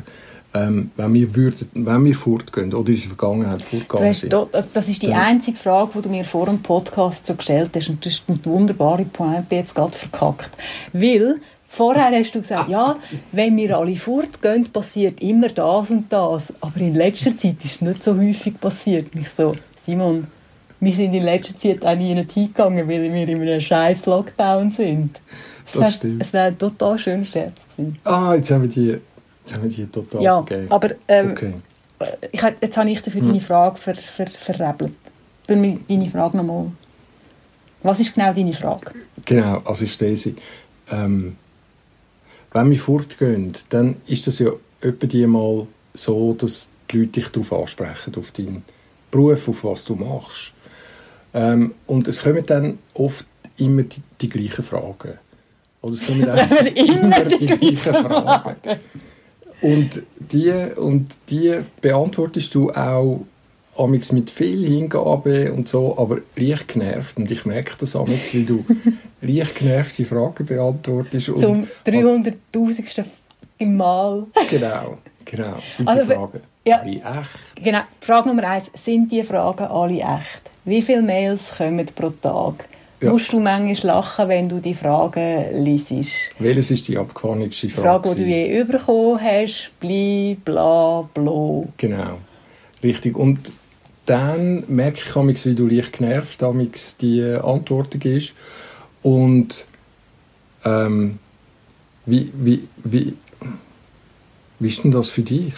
ähm, 0.54 0.92
wenn, 0.96 1.14
wir 1.16 1.36
würden, 1.36 1.68
wenn 1.74 2.06
wir 2.06 2.14
fortgehen 2.14 2.72
oder 2.72 2.90
in 2.90 3.00
der 3.00 3.08
Vergangenheit 3.08 3.64
fortgegangen 3.64 4.14
sind, 4.14 4.32
dort, 4.32 4.56
das 4.74 4.88
ist 4.88 5.02
die 5.02 5.12
einzige 5.12 5.58
Frage, 5.58 5.90
die 5.96 6.02
du 6.04 6.10
mir 6.10 6.24
vor 6.24 6.46
dem 6.46 6.62
Podcast 6.62 7.26
so 7.26 7.34
gestellt 7.34 7.72
hast. 7.76 7.90
Und 7.90 8.06
das 8.06 8.14
ist 8.14 8.24
eine 8.28 8.46
wunderbare 8.46 9.06
Pointe 9.06 9.56
jetzt 9.56 9.74
gerade 9.74 9.98
verkackt. 9.98 10.52
Weil, 10.94 11.38
vorher 11.68 12.12
hast 12.12 12.34
du 12.34 12.42
gesagt, 12.42 12.70
ja, 12.70 12.98
wenn 13.32 13.58
wir 13.58 13.76
alle 13.76 13.96
fortgehen, 13.96 14.66
passiert 14.72 15.20
immer 15.20 15.50
das 15.50 15.90
und 15.90 16.14
das. 16.14 16.54
Aber 16.62 16.80
in 16.80 16.94
letzter 16.94 17.36
Zeit 17.36 17.64
ist 17.64 17.74
es 17.74 17.82
nicht 17.82 18.04
so 18.04 18.16
häufig 18.16 18.60
passiert. 18.60 19.16
Und 19.16 19.22
ich 19.22 19.30
so, 19.30 19.56
Simon, 19.84 20.28
wir 20.82 20.94
sind 20.94 21.14
in 21.14 21.24
letzter 21.24 21.58
Zeit 21.58 21.86
auch 21.86 21.96
nie 21.96 22.16
hingegangen, 22.16 22.88
weil 22.88 23.02
wir 23.14 23.28
in 23.28 23.42
einem 23.42 23.60
scheiß 23.62 24.06
Lockdown 24.06 24.72
sind. 24.72 25.20
Das 25.74 25.82
heißt, 25.84 25.96
stimmt. 25.98 26.22
Es 26.22 26.34
wäre 26.34 26.46
ein 26.48 26.58
total 26.58 26.98
schöner 26.98 27.26
Scherz 27.26 27.68
gewesen. 27.76 27.98
ah, 28.06 28.34
jetzt 28.36 28.50
haben 28.52 28.62
wir 28.64 28.70
die, 28.70 28.98
jetzt 29.42 29.54
haben 29.54 29.64
wir 29.64 29.70
die 29.70 29.86
total 29.88 30.22
Ja, 30.22 30.44
vergeben. 30.44 30.72
aber 30.72 30.90
ähm, 31.08 31.32
okay. 31.32 31.54
ich, 32.32 32.42
hab- 32.44 32.62
jetzt 32.62 32.78
habe 32.78 32.90
ich 32.90 33.02
dafür 33.02 33.22
Hm. 33.22 33.28
deine 33.28 33.42
Frage 33.42 33.76
ver, 33.78 33.96
ver, 33.96 34.28
verrebelt. 34.28 34.94
Mir 35.50 35.80
deine 35.88 36.10
Frage 36.10 36.38
nochmal. 36.38 36.72
Was 37.84 38.00
ist 38.00 38.14
genau 38.14 38.32
deine 38.34 38.54
Frage? 38.54 38.92
Genau, 39.26 39.60
also 39.66 39.86
ich 39.86 39.94
stehe 39.94 40.16
sie. 40.16 40.36
Ähm, 40.92 41.36
wenn 42.52 42.70
wir 42.70 42.78
fortgehen, 42.78 43.52
dann 43.70 43.98
ist 44.08 44.28
das 44.28 44.40
ja 44.40 44.52
etwa 44.82 45.08
die 45.08 45.26
mal 45.28 45.68
so, 45.94 46.34
dass 46.34 46.70
die 46.92 46.98
Leute 47.00 47.12
dich 47.12 47.30
darauf 47.30 47.54
ansprechen, 47.54 48.16
auf 48.18 48.32
deinen 48.32 48.64
Beruf, 49.12 49.48
auf 49.48 49.64
was 49.64 49.86
du 49.86 49.96
machst. 49.96 50.54
Ähm, 51.34 51.74
und 51.86 52.08
es 52.08 52.24
kommen 52.24 52.46
dann 52.46 52.80
oft 52.94 53.26
immer 53.58 53.84
die, 53.84 54.02
die 54.22 54.30
gleichen 54.30 54.64
Fragen. 54.64 55.20
Oder 55.82 55.94
es 55.94 56.06
kommen 56.06 56.26
kommen 56.26 56.68
immer 56.76 57.26
die 57.26 57.46
gleichen 57.46 57.78
Fragen. 57.78 58.80
Und 59.62 60.04
die, 60.20 60.52
und 60.76 61.12
die 61.30 61.60
beantwortest 61.82 62.56
du 62.56 62.72
auch 62.72 63.26
amigs 63.78 64.12
mit 64.12 64.30
viel 64.30 64.66
Hingabe 64.66 65.54
und 65.54 65.68
so, 65.68 65.98
aber 65.98 66.20
leicht 66.36 66.68
genervt. 66.68 67.18
Und 67.18 67.32
ich 67.32 67.46
merke 67.46 67.74
das 67.80 67.96
amigs, 67.96 68.34
wie 68.34 68.44
du 68.44 68.66
leicht 69.22 69.56
genervte 69.56 70.06
Fragen 70.06 70.46
beantwortest. 70.46 71.26
Zum 71.26 71.68
300.000. 71.86 73.06
Mal. 73.62 74.26
Genau, 74.50 75.00
genau. 75.26 75.58
Sind 75.70 75.88
Also, 75.88 76.04
die 76.04 76.14
Fragen 76.14 76.40
ja. 76.66 76.80
alle 76.80 76.96
echt? 76.96 77.56
Genau. 77.62 77.82
Frage 78.00 78.30
Nummer 78.30 78.44
eins. 78.46 78.72
Sind 78.74 79.12
die 79.12 79.24
Fragen 79.24 79.66
alle 79.66 80.00
echt? 80.00 80.50
Wie 80.70 80.84
viele 80.84 81.02
Mails 81.02 81.50
kommen 81.58 81.84
pro 81.96 82.12
Tag? 82.12 82.70
Ja. 83.02 83.10
Musst 83.10 83.34
du 83.34 83.40
manchmal 83.40 83.96
lachen, 83.96 84.30
wenn 84.30 84.48
du 84.48 84.60
die 84.60 84.76
Fragen 84.76 85.64
liest? 85.64 85.92
Welches 86.38 86.70
ist 86.70 86.88
die 86.88 86.96
abgefahrenste 86.96 87.66
Die 87.66 87.74
Frage? 87.74 88.08
Frage, 88.08 88.16
die 88.16 88.24
du 88.24 88.30
je 88.30 88.64
bekommen 88.66 89.20
hast, 89.20 89.72
bli, 89.80 90.38
bla, 90.46 91.10
bla. 91.12 91.64
Genau, 91.78 92.20
richtig. 92.84 93.18
Und 93.18 93.52
dann 94.06 94.64
merke 94.68 95.02
ich 95.04 95.16
amigs, 95.16 95.48
wie 95.48 95.56
du 95.56 95.66
leicht 95.66 95.94
genervt 95.94 96.44
amigs 96.44 96.98
die 96.98 97.24
Antworten 97.24 98.00
gibst. 98.00 98.34
Und 99.02 99.66
ähm, 100.66 101.18
wie, 102.06 102.32
wie, 102.36 102.68
wie, 102.84 103.16
wie 104.60 104.68
ist 104.68 104.84
denn 104.84 104.92
das 104.92 105.10
für 105.10 105.24
dich? 105.24 105.54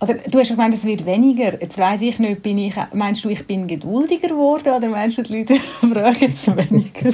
Oder 0.00 0.14
du 0.14 0.38
hast 0.38 0.48
ja 0.48 0.54
gemeint, 0.54 0.74
es 0.74 0.84
wird 0.84 1.04
weniger. 1.04 1.60
Jetzt 1.60 1.76
weiss 1.76 2.00
ich 2.00 2.18
nicht, 2.18 2.42
bin 2.42 2.58
ich, 2.58 2.74
meinst 2.94 3.24
du, 3.24 3.28
ich 3.28 3.46
bin 3.46 3.66
geduldiger 3.66 4.28
geworden 4.28 4.72
oder 4.72 4.88
meinst 4.88 5.18
du, 5.18 5.22
die 5.22 5.38
Leute 5.38 5.54
fragen 5.80 6.30
es 6.30 6.46
weniger? 6.46 7.10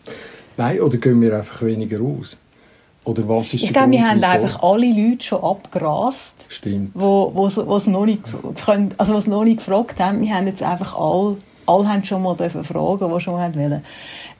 Nein, 0.56 0.80
oder 0.80 0.96
gehen 0.98 1.20
wir 1.20 1.36
einfach 1.36 1.62
weniger 1.62 2.00
aus? 2.00 2.38
Oder 3.04 3.28
was 3.28 3.54
ist 3.54 3.64
Ich 3.64 3.72
glaube, 3.72 3.92
wir 3.92 4.06
haben 4.06 4.22
einfach 4.22 4.62
alle 4.62 4.86
Leute 4.86 5.24
schon 5.24 5.42
abgerast, 5.42 6.44
Stimmt. 6.48 6.90
wo, 6.94 7.32
wo, 7.34 7.90
noch 7.90 8.04
nicht, 8.04 8.22
können, 8.64 8.94
also 8.98 9.14
was 9.14 9.26
noch 9.26 9.42
nicht 9.42 9.58
gefragt 9.58 9.98
haben. 9.98 10.20
Wir 10.20 10.34
haben 10.34 10.46
jetzt 10.46 10.62
einfach 10.62 10.94
alle, 10.94 11.38
alle 11.66 11.88
haben 11.88 12.04
schon 12.04 12.22
mal 12.22 12.36
dürfen 12.36 12.62
fragen, 12.62 13.12
die 13.12 13.20
schon 13.20 13.40
haben 13.40 13.54
wollen. 13.54 13.82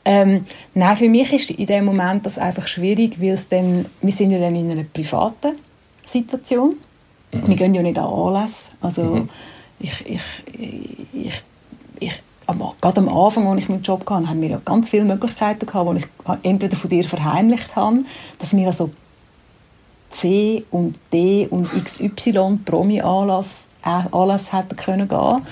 Ähm, 0.05 0.45
nein, 0.75 0.97
für 0.97 1.09
mich 1.09 1.33
ist 1.33 1.51
in 1.51 1.67
dem 1.67 1.87
Moment 1.87 2.27
das 2.27 2.39
einfach 2.39 2.67
schwierig, 2.67 3.21
weil 3.21 3.31
es 3.31 3.49
dann, 3.49 3.87
wir 4.03 4.13
sind 4.13 4.31
ja 4.31 4.39
dann 4.39 4.55
in 4.55 4.71
einer 4.71 4.85
privaten 4.85 5.57
Situation. 6.05 6.77
Wir 7.33 7.57
gehen 7.57 7.75
ja 7.75 7.83
nicht 7.83 7.99
an 7.99 8.07
Anlässe. 8.13 8.71
Also 8.81 9.27
ich, 9.79 10.05
ich, 10.07 10.21
ich, 11.13 11.43
ich, 12.01 12.23
am- 12.47 12.63
gerade 12.81 13.01
am 13.01 13.09
Anfang, 13.09 13.47
als 13.49 13.61
ich 13.63 13.69
meinen 13.69 13.83
Job 13.83 14.09
hatte, 14.11 14.29
haben 14.29 14.41
wir 14.43 14.49
ja 14.49 14.61
ganz 14.65 14.91
viele 14.91 15.05
Möglichkeiten 15.05 15.65
gehabt, 15.67 15.91
die 15.97 15.99
ich 15.99 16.07
entweder 16.43 16.77
von 16.77 16.91
dir 16.91 17.05
verheimlicht 17.05 17.75
habe, 17.77 18.01
dass 18.39 18.55
wir 18.57 18.67
also 18.67 18.91
C 20.11 20.65
und 20.71 20.99
D 21.13 21.47
und 21.49 21.69
XY 21.73 22.59
Promi-Anlass 22.65 23.69
äh, 23.85 24.03
Anlass 24.13 24.53
hätten 24.53 24.77
können 24.77 25.09
gehen. 25.09 25.43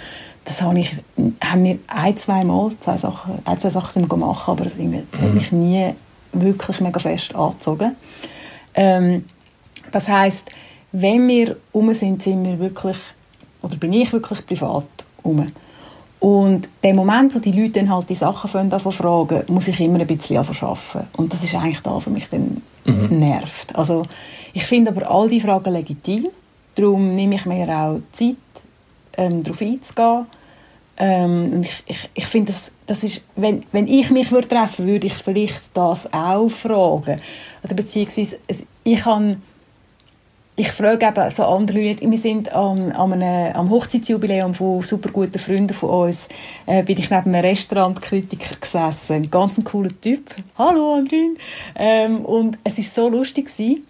Das 0.45 0.63
habe 0.63 0.81
ich, 0.81 0.97
haben 1.45 1.65
wir 1.65 1.79
ein, 1.87 2.17
zwei 2.17 2.43
Mal 2.43 2.73
zwei 2.81 2.97
Sachen, 2.97 3.39
ein, 3.45 3.59
zwei 3.61 3.71
Sachen 3.71 4.09
gemacht, 4.09 4.49
aber 4.49 4.65
das, 4.65 4.75
das 5.13 5.21
hat 5.21 5.35
mich 5.35 5.53
nie 5.53 5.95
wirklich 6.33 6.81
mega 6.81 6.99
fest 6.99 7.35
angezogen. 7.35 7.95
Ähm, 8.75 9.25
das 9.93 10.09
heißt, 10.09 10.51
wenn 10.93 11.29
wir 11.29 11.57
um 11.73 11.93
sind, 11.95 12.23
sind 12.23 12.45
wir 12.45 12.59
wirklich, 12.59 12.97
oder 13.63 13.77
bin 13.77 13.93
ich 13.93 14.13
wirklich 14.13 14.47
privat 14.47 14.87
um. 15.23 15.53
Und 16.21 16.69
der 16.83 16.95
Moment, 16.95 17.35
wo 17.35 17.39
die 17.39 17.53
Leute 17.53 17.81
dann 17.81 17.91
halt 17.91 18.11
die 18.11 18.15
Sachen 18.15 18.51
fangen, 18.51 18.71
davon 18.71 18.93
fragen, 18.93 19.45
muss 19.49 19.69
ich 19.69 19.81
immer 19.81 20.01
ein 20.01 20.07
bisschen 20.07 20.39
arbeiten. 20.39 21.07
Und 21.17 21.33
das 21.33 21.45
ist 21.45 21.55
eigentlich 21.55 21.81
das, 21.81 22.07
was 22.07 22.09
mich 22.09 22.29
dann 22.29 22.61
nervt. 22.85 23.75
Also, 23.77 24.05
ich 24.53 24.65
finde 24.65 24.91
aber 24.91 25.09
all 25.09 25.29
die 25.29 25.41
Fragen 25.41 25.73
legitim. 25.73 26.29
Darum 26.75 27.15
nehme 27.15 27.37
ich 27.37 27.47
mir 27.47 27.69
auch 27.69 28.01
Zeit, 28.13 28.37
ähm, 29.17 29.45
darauf 29.45 29.61
einzugehen. 29.61 30.27
Ähm, 30.97 31.53
und 31.53 31.67
ich, 31.67 31.83
ich, 31.87 32.11
ich 32.15 32.27
finde, 32.27 32.51
das, 32.53 32.73
das 32.87 33.05
ist, 33.05 33.23
wenn, 33.37 33.65
wenn 33.71 33.87
ich 33.87 34.11
mich 34.11 34.33
würde 34.33 34.49
treffen 34.49 34.87
würde, 34.87 35.07
ich 35.07 35.15
vielleicht 35.15 35.63
das 35.75 36.13
auch 36.13 36.49
fragen. 36.49 37.21
Oder 37.63 37.75
beziehungsweise, 37.75 38.39
ich 38.83 39.01
kann 39.01 39.43
ich 40.59 40.73
frage 40.73 41.07
eben 41.07 41.31
so 41.31 41.45
andere 41.45 41.81
Leute, 41.81 42.11
wir 42.11 42.19
sind 42.19 42.53
am, 42.53 42.91
am, 42.91 43.13
einem, 43.13 43.55
am 43.55 43.71
Hochzeitsjubiläum 43.71 44.55
von 44.55 44.83
super 44.83 45.11
guten 45.13 45.39
Freunden 45.39 45.73
von 45.73 46.07
uns, 46.07 46.27
äh, 46.67 46.83
bin 46.83 46.99
ich 46.99 47.11
neben 47.11 47.33
einem 47.33 47.45
Restaurantkritiker 47.45 48.57
gesessen, 48.57 49.13
ein 49.13 49.31
ganz 49.31 49.63
cooler 49.65 49.93
Typ. 50.01 50.35
Hallo 50.59 50.95
Andrin! 50.95 51.37
Ähm, 51.77 52.25
und 52.25 52.59
es 52.65 52.77
ist 52.77 52.93
so 52.93 53.09
lustig 53.09 53.47
gewesen, 53.47 53.87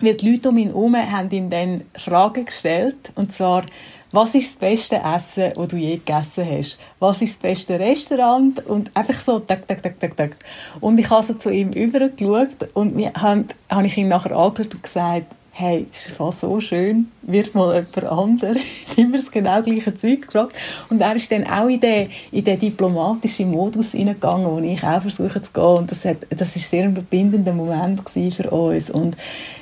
weil 0.00 0.14
die 0.14 0.30
Leute 0.30 0.50
um 0.50 0.58
ihn 0.58 0.68
herum 0.68 0.94
haben 0.94 1.30
ihm 1.32 1.50
dann 1.50 1.82
Fragen 1.96 2.44
gestellt, 2.44 3.10
und 3.16 3.32
zwar, 3.32 3.64
was 4.12 4.36
ist 4.36 4.50
das 4.50 4.58
beste 4.60 5.00
Essen, 5.02 5.52
das 5.56 5.66
du 5.66 5.76
je 5.76 5.96
gegessen 5.96 6.46
hast? 6.48 6.78
Was 7.00 7.22
ist 7.22 7.34
das 7.34 7.42
beste 7.42 7.80
Restaurant? 7.80 8.64
Und 8.66 8.96
einfach 8.96 9.20
so, 9.20 9.40
tak, 9.40 9.66
tak, 9.66 9.82
tak, 9.82 9.98
tak, 9.98 10.16
tak. 10.16 10.36
Und 10.80 10.96
ich 10.98 11.10
habe 11.10 11.26
so 11.26 11.34
zu 11.34 11.50
ihm 11.50 11.72
übergeschaut 11.72 12.68
und 12.74 12.96
habe 13.16 13.86
ich 13.86 13.98
ihm 13.98 14.06
nachher 14.06 14.36
angeschaut 14.36 14.74
und 14.74 14.82
gesagt, 14.84 15.26
hey, 15.56 15.86
das 15.88 16.08
ist 16.08 16.16
fast 16.16 16.40
so 16.40 16.60
schön, 16.60 17.06
wird 17.22 17.54
mal 17.54 17.74
jemand 17.76 18.04
anderes 18.04 18.60
immer 18.96 19.18
das 19.18 19.30
genau 19.30 19.62
gleiche 19.62 19.96
Zeug 19.96 20.22
gefragt. 20.22 20.56
Und 20.90 21.00
er 21.00 21.14
ist 21.14 21.30
dann 21.30 21.46
auch 21.46 21.68
in 21.68 21.78
den, 21.78 22.10
in 22.32 22.42
den 22.42 22.58
diplomatischen 22.58 23.52
Modus 23.52 23.92
hineingegangen, 23.92 24.50
wo 24.50 24.58
ich 24.58 24.82
auch 24.82 25.00
versuche 25.00 25.40
zu 25.40 25.52
gehen. 25.52 25.62
Und 25.62 25.90
das, 25.92 26.04
hat, 26.04 26.26
das 26.28 26.56
ist 26.56 26.68
sehr 26.68 26.82
ein 26.82 26.94
verbindender 26.94 27.52
Moment 27.52 28.02
für 28.10 28.50
uns. 28.50 28.90
Und 28.90 29.16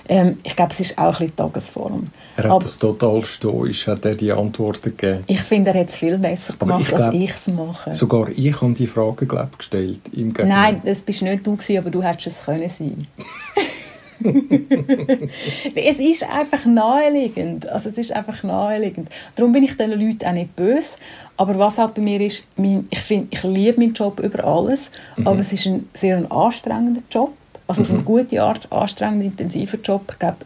ähm, 0.08 0.38
ich 0.42 0.56
glaube, 0.56 0.72
es 0.72 0.80
ist 0.80 0.96
auch 0.96 1.04
ein 1.04 1.26
bisschen 1.26 1.36
Tagesform. 1.36 2.10
Er 2.38 2.44
hat 2.44 2.50
Aber 2.52 2.60
das 2.60 2.78
total 2.78 3.22
stoisch, 3.26 3.86
hat 3.86 4.06
er 4.06 4.14
die 4.14 4.32
Antworten 4.32 4.96
gegeben. 4.96 5.24
ich 5.26 5.40
finde, 5.42 5.72
er 5.72 5.80
hat 5.80 5.90
es 5.90 5.98
viel 5.98 6.16
besser 6.16 6.54
gemacht, 6.54 6.80
ich 6.80 6.88
glaub, 6.88 7.00
als 7.02 7.14
ich 7.14 7.30
es 7.30 7.46
mache. 7.48 7.94
Sogar 7.94 8.30
ich 8.34 8.62
habe 8.62 8.72
die 8.72 8.86
Frage 8.86 9.26
glaub, 9.26 9.58
gestellt. 9.58 10.00
Ihm 10.12 10.32
gegenüber. 10.32 10.44
Nein, 10.56 10.80
das 10.86 11.02
bist 11.02 11.20
nicht 11.20 11.46
du 11.46 11.54
gewesen, 11.54 11.76
aber 11.76 11.90
du 11.90 12.02
hättest 12.02 12.28
es 12.28 12.44
können 12.44 12.70
sein. 12.70 13.06
es 15.74 15.98
ist 15.98 16.24
einfach 16.24 16.64
naheliegend. 16.64 17.68
Also 17.68 17.90
es 17.90 17.98
ist 17.98 18.12
einfach 18.12 18.42
naheliegend. 18.42 19.08
Darum 19.36 19.52
bin 19.52 19.62
ich 19.62 19.76
diesen 19.76 20.00
Leuten 20.00 20.24
auch 20.24 20.32
nicht 20.32 20.56
böse. 20.56 20.96
Aber 21.36 21.58
was 21.58 21.78
halt 21.78 21.94
bei 21.94 22.02
mir 22.02 22.20
ist, 22.20 22.46
mein, 22.56 22.86
ich, 22.90 23.00
find, 23.00 23.32
ich 23.32 23.42
liebe 23.42 23.80
meinen 23.80 23.94
Job 23.94 24.20
über 24.20 24.44
alles, 24.44 24.90
aber 25.24 25.38
es 25.38 25.52
ist 25.52 25.66
ein 25.66 25.88
sehr 25.94 26.16
ein 26.16 26.30
anstrengender 26.30 27.02
Job. 27.10 27.32
Also 27.66 27.82
es 27.82 27.88
ist 27.88 27.94
ein 27.94 28.04
guter, 28.04 28.44
Art, 28.44 28.70
anstrengender, 28.70 29.24
intensiver 29.24 29.78
Job. 29.78 30.02
Ich 30.10 30.18
glaube, 30.18 30.36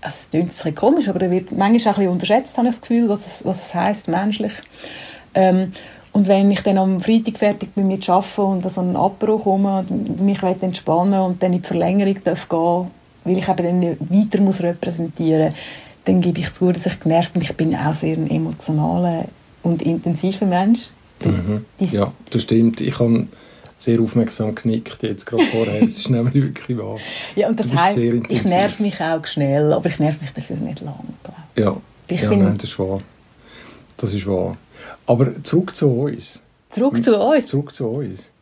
es 0.00 0.28
klingt 0.30 0.46
ein 0.46 0.48
bisschen 0.48 0.74
komisch, 0.74 1.08
aber 1.08 1.20
er 1.20 1.30
wird 1.30 1.52
manchmal 1.52 1.94
auch 1.94 1.98
ein 1.98 2.04
bisschen 2.04 2.12
unterschätzt, 2.12 2.58
habe 2.58 2.68
ich 2.68 2.74
das 2.74 2.80
Gefühl, 2.80 3.08
was 3.08 3.26
es, 3.26 3.44
was 3.44 3.66
es 3.66 3.74
heisst, 3.74 4.08
menschlich. 4.08 4.52
Ähm, 5.34 5.72
und 6.12 6.26
wenn 6.26 6.50
ich 6.50 6.62
dann 6.62 6.78
am 6.78 6.98
Freitag 6.98 7.38
fertig 7.38 7.70
bei 7.74 7.82
mir 7.82 7.98
arbeite 8.08 8.42
und 8.42 8.64
an 8.64 8.70
so 8.70 8.80
einen 8.80 8.96
Apero 8.96 9.38
komme 9.38 9.84
und 9.88 10.20
mich 10.20 10.42
entspannen 10.42 11.20
und 11.20 11.42
dann 11.42 11.52
in 11.52 11.62
die 11.62 11.68
Verlängerung 11.68 12.16
darf 12.24 12.48
gehen 12.48 12.90
weil 13.24 13.38
ich 13.38 13.48
eben 13.48 13.80
dann 13.80 13.96
weiter 14.08 14.40
muss 14.42 14.62
repräsentieren 14.62 15.54
dann 16.04 16.22
gebe 16.22 16.40
ich 16.40 16.50
zu, 16.52 16.72
dass 16.72 16.86
ich 16.86 16.98
genervt 16.98 17.34
bin. 17.34 17.42
Ich 17.42 17.54
bin 17.54 17.74
auch 17.76 17.94
sehr 17.94 18.16
ein 18.16 18.30
emotionaler 18.30 19.26
und 19.62 19.82
intensiver 19.82 20.46
Mensch. 20.46 20.86
Mhm. 21.22 21.66
Ja, 21.78 22.12
das 22.30 22.42
stimmt. 22.42 22.80
Ich 22.80 22.98
habe 22.98 23.26
sehr 23.76 24.00
aufmerksam 24.00 24.54
genickt, 24.54 25.02
jetzt 25.02 25.26
gerade 25.26 25.42
vorher. 25.44 25.80
Das 25.80 25.90
ist 25.90 26.08
nämlich 26.10 26.34
wirklich 26.34 26.78
wahr. 26.78 26.96
Ja, 27.36 27.48
und 27.48 27.60
das 27.60 27.74
heißt, 27.74 27.98
ich 27.98 28.44
nerv 28.44 28.80
mich 28.80 28.98
auch 29.00 29.24
schnell, 29.26 29.74
aber 29.74 29.90
ich 29.90 29.98
nerv 29.98 30.20
mich 30.22 30.30
dafür 30.32 30.56
nicht 30.56 30.80
lang. 30.80 30.94
Ja, 31.56 31.76
Ich 32.08 32.22
ja 32.22 32.30
bin- 32.30 32.44
nein, 32.44 32.56
das 32.56 32.70
ist 32.70 32.78
wahr. 32.78 33.02
Das 33.98 34.14
ist 34.14 34.26
wahr. 34.26 34.56
Aber 35.06 35.42
zurück 35.42 35.76
zu 35.76 35.86
uns. 35.90 36.40
Zurück 36.70 37.04
zu 37.04 37.18
uns. 37.18 37.46
Zurück 37.46 37.74
zu 37.74 37.86
uns. 37.86 38.32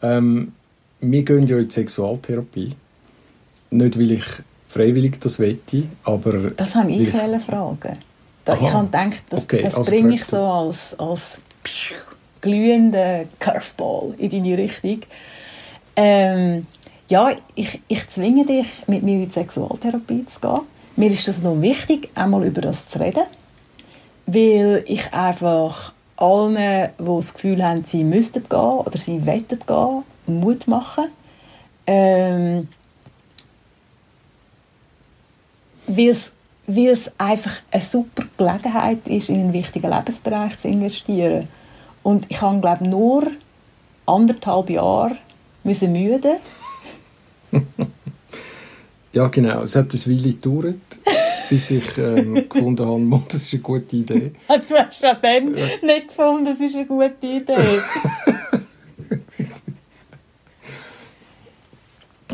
Ähm, 0.00 0.52
wir 1.00 1.22
gehen 1.22 1.46
ja 1.46 1.58
in 1.58 1.68
die 1.68 1.74
Sexualtherapie. 1.74 2.74
Nicht, 3.72 3.98
weil 3.98 4.12
ich 4.12 4.24
freiwillig 4.68 5.20
das 5.20 5.38
wette, 5.38 5.84
aber... 6.04 6.50
Das 6.50 6.74
habe 6.74 6.90
ich 6.90 7.12
wollte 7.12 7.40
fragen. 7.40 7.98
Da, 8.44 8.54
Aha. 8.54 8.66
ich 8.66 8.72
habe 8.72 8.86
gedacht, 8.86 9.22
das, 9.30 9.42
Okay, 9.42 9.62
das 9.62 9.76
also 9.76 9.90
bringe 9.90 10.14
ich 10.14 10.24
so 10.24 10.38
als, 10.38 10.98
als 10.98 11.40
glühenden 12.40 13.28
Curveball 13.38 14.14
in 14.18 14.30
deine 14.30 14.58
Richtung. 14.58 15.00
Ähm, 15.94 16.66
ja, 17.08 17.30
ich, 17.54 17.80
ich 17.88 18.08
zwinge 18.08 18.44
dich, 18.44 18.66
mit 18.86 19.02
mir 19.02 19.14
in 19.14 19.26
die 19.26 19.30
Sexualtherapie 19.30 20.26
zu 20.26 20.40
gehen. 20.40 20.60
Mir 20.96 21.10
ist 21.10 21.28
das 21.28 21.42
noch 21.42 21.60
wichtig, 21.60 22.10
einmal 22.14 22.44
über 22.44 22.60
das 22.60 22.88
zu 22.88 23.00
reden, 23.00 23.24
weil 24.26 24.84
ich 24.86 25.12
einfach 25.12 25.92
allen, 26.16 26.56
die 26.98 27.04
das 27.04 27.34
Gefühl 27.34 27.64
haben, 27.64 27.84
sie 27.84 28.04
müssten 28.04 28.42
gehen 28.48 28.58
oder 28.58 28.98
sie 28.98 29.24
wettet 29.24 29.66
gehen, 29.66 30.02
Mut 30.26 30.66
machen. 30.66 31.06
Ähm, 31.86 32.68
weil 35.86 36.08
es, 36.08 36.32
weil 36.66 36.88
es 36.88 37.10
einfach 37.18 37.52
eine 37.70 37.82
super 37.82 38.24
Gelegenheit 38.36 39.06
ist, 39.06 39.28
in 39.28 39.40
einen 39.40 39.52
wichtigen 39.52 39.90
Lebensbereich 39.90 40.58
zu 40.58 40.68
investieren. 40.68 41.48
Und 42.02 42.26
ich 42.28 42.40
habe, 42.40 42.60
glaube 42.60 42.88
nur 42.88 43.30
anderthalb 44.06 44.70
Jahre 44.70 45.16
müssen 45.64 45.92
müde. 45.92 46.38
Ja, 49.12 49.26
genau. 49.28 49.62
Es 49.62 49.76
hat 49.76 49.92
ein 49.92 50.00
Weile 50.06 50.32
gedauert, 50.32 51.00
bis 51.50 51.70
ich 51.70 51.98
ähm, 51.98 52.34
gefunden 52.48 52.86
habe, 52.86 52.98
«Mann, 52.98 53.24
das 53.28 53.42
ist 53.42 53.52
eine 53.52 53.62
gute 53.62 53.96
Idee. 53.96 54.32
Du 54.68 54.74
hast 54.74 55.04
schon 55.04 55.16
dann 55.20 55.52
nicht 55.52 56.08
gefunden, 56.08 56.46
das 56.46 56.60
ist 56.60 56.74
eine 56.74 56.86
gute 56.86 57.26
Idee. 57.26 57.82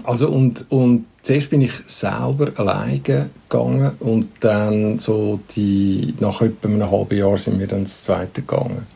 Also 0.08 0.30
und, 0.30 0.64
und 0.70 1.04
zuerst 1.20 1.50
bin 1.50 1.60
ich 1.60 1.72
selber 1.84 2.52
alleine 2.56 3.28
gegangen 3.50 3.90
und 4.00 4.30
dann 4.40 4.98
so 4.98 5.38
die, 5.54 6.14
nach 6.18 6.40
etwa 6.40 6.66
einem 6.66 6.90
halben 6.90 7.18
Jahr 7.18 7.36
sind 7.36 7.60
wir 7.60 7.66
dann 7.66 7.84
das 7.84 8.04
zweite 8.04 8.40
gegangen. 8.40 8.86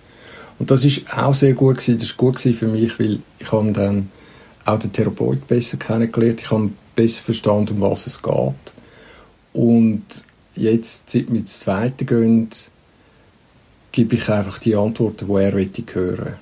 Und 0.58 0.70
das 0.70 0.86
ist 0.86 1.02
auch 1.14 1.34
sehr 1.34 1.52
gut 1.52 1.76
gewesen. 1.76 1.96
Das 1.96 2.04
ist 2.04 2.16
gut 2.16 2.36
gewesen 2.36 2.56
für 2.56 2.66
mich, 2.66 2.98
weil 2.98 3.18
ich 3.38 3.52
habe 3.52 3.72
dann 3.72 4.10
auch 4.64 4.78
den 4.78 4.90
Therapeut 4.90 5.46
besser 5.46 5.76
kennengelernt. 5.76 6.40
Ich 6.40 6.50
habe 6.50 6.70
besser 6.96 7.20
verstanden, 7.20 7.74
um 7.74 7.82
was 7.82 8.06
es 8.06 8.22
geht. 8.22 8.72
Und 9.52 10.04
jetzt, 10.54 11.10
seit 11.10 11.30
wir 11.30 11.42
das 11.42 11.60
zweite 11.60 12.06
gehen, 12.06 12.48
gebe 13.90 14.14
ich 14.14 14.30
einfach 14.30 14.58
die 14.58 14.76
Antworten, 14.76 15.26
die 15.26 15.34
er 15.34 15.52
hören 15.52 16.41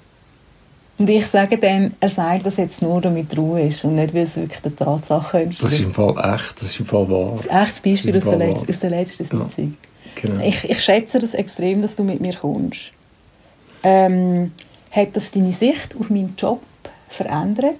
Und 1.01 1.09
ich 1.09 1.27
sage 1.29 1.57
dann, 1.57 1.95
er 1.99 2.11
sagt 2.11 2.45
das 2.45 2.59
jetzt 2.59 2.83
nur, 2.83 3.01
damit 3.01 3.35
Ruhe 3.35 3.69
ist 3.69 3.83
und 3.85 3.95
nicht, 3.95 4.13
weil 4.13 4.25
es 4.25 4.37
wirklich 4.37 4.61
der 4.61 4.77
Tatsache 4.77 5.49
Das 5.59 5.73
ist 5.73 5.81
im 5.81 5.95
Fall 5.95 6.11
echt, 6.35 6.57
das 6.57 6.65
ist 6.65 6.81
im 6.81 6.85
Fall 6.85 7.09
wahr. 7.09 7.33
Das 7.37 7.47
ist 7.47 7.51
ein 7.51 7.63
echtes 7.63 7.81
Beispiel 7.81 8.13
Das 8.13 8.27
aus 8.27 8.33
ist 8.33 8.39
der, 8.39 8.49
Letz 8.49 8.69
aus 8.69 8.81
der 8.81 8.91
letzten 8.91 9.23
Ja. 9.39 9.45
Sitzung. 9.47 9.77
Genau. 10.17 10.45
Ich, 10.45 10.69
ich 10.69 10.85
schätze 10.85 11.19
das 11.19 11.33
extrem, 11.33 11.81
dass 11.81 11.97
du 11.97 12.05
mit 12.05 12.21
mir 12.21 12.35
kommst. 12.35 12.93
Ähm, 13.83 14.53
hat 14.91 15.17
das 15.17 15.31
deine 15.31 15.55
Sicht 15.55 15.97
auf 15.99 16.11
meinen 16.11 16.35
Job 16.37 16.61
verändert? 17.09 17.77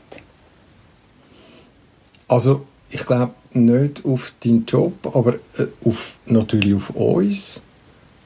Also, 2.27 2.65
ich 2.89 3.05
glaube 3.05 3.33
nicht 3.53 4.03
auf 4.07 4.33
deinen 4.43 4.65
Job, 4.65 4.95
aber 5.15 5.35
äh, 5.59 5.67
auf, 5.85 6.17
natürlich 6.25 6.75
auf 6.75 6.89
uns, 6.97 7.61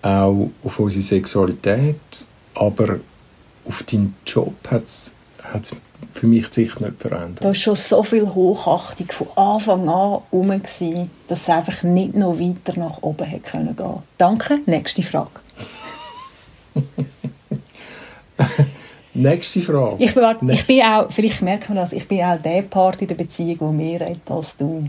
auch 0.03 0.51
auf 0.63 0.79
unsere 0.79 1.03
Sexualität, 1.03 1.97
aber 2.55 3.01
auf 3.67 3.83
deinen 3.85 4.15
Job 4.27 4.55
hat 4.71 4.85
es 4.85 5.13
für 6.13 6.27
mich 6.27 6.49
die 6.51 6.65
Sicht 6.65 6.81
nicht 6.81 7.01
verändert. 7.01 7.43
Da 7.43 7.49
war 7.49 7.55
schon 7.55 7.75
so 7.75 8.03
viel 8.03 8.27
Hochachtung 8.27 9.07
von 9.11 9.29
Anfang 9.37 9.89
an 9.89 10.21
herum, 10.31 10.63
dass 11.29 11.43
es 11.43 11.49
einfach 11.49 11.83
nicht 11.83 12.15
noch 12.15 12.39
weiter 12.39 12.79
nach 12.79 13.03
oben 13.03 13.25
hätte 13.27 13.51
können 13.51 13.75
gehen. 13.77 14.03
Danke, 14.19 14.61
nächste 14.67 15.03
Frage. 15.03 15.31
Nächste 19.17 19.63
Frage. 19.63 20.03
Ich 20.03 20.13
bin, 20.13 20.23
warte, 20.25 20.41
ich 20.45 20.49
Nächste- 20.51 20.67
bin 20.67 20.83
auch, 20.83 21.13
vielleicht 21.13 21.41
merkt 21.43 21.69
man 21.69 21.77
das, 21.77 21.93
ich 21.93 22.09
bin 22.09 22.21
auch 22.23 22.37
der 22.43 22.63
Part 22.63 23.01
in 23.01 23.07
der 23.09 23.15
Beziehung, 23.15 23.59
der 23.61 23.69
mehr 23.71 24.01
redet 24.01 24.29
als 24.29 24.57
du. 24.57 24.89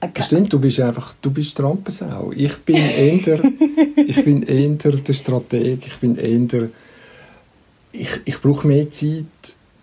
Äh, 0.00 0.08
Das 0.12 0.26
stimmt, 0.26 0.52
du 0.52 0.58
bist 0.58 0.80
einfach, 0.80 1.14
du 1.22 1.30
bist 1.30 1.56
die 1.56 1.62
Rampensau. 1.62 2.32
Ich 2.34 2.56
bin 2.64 2.74
eher, 2.76 3.40
ich 3.96 4.24
bin 4.24 4.42
eher 4.42 4.70
der 4.70 5.12
Strateg, 5.12 5.86
ich 5.86 5.96
bin 5.98 6.16
eher, 6.16 6.68
ich, 7.94 8.20
ich 8.24 8.40
brauche 8.40 8.66
mehr 8.66 8.90
Zeit, 8.90 9.24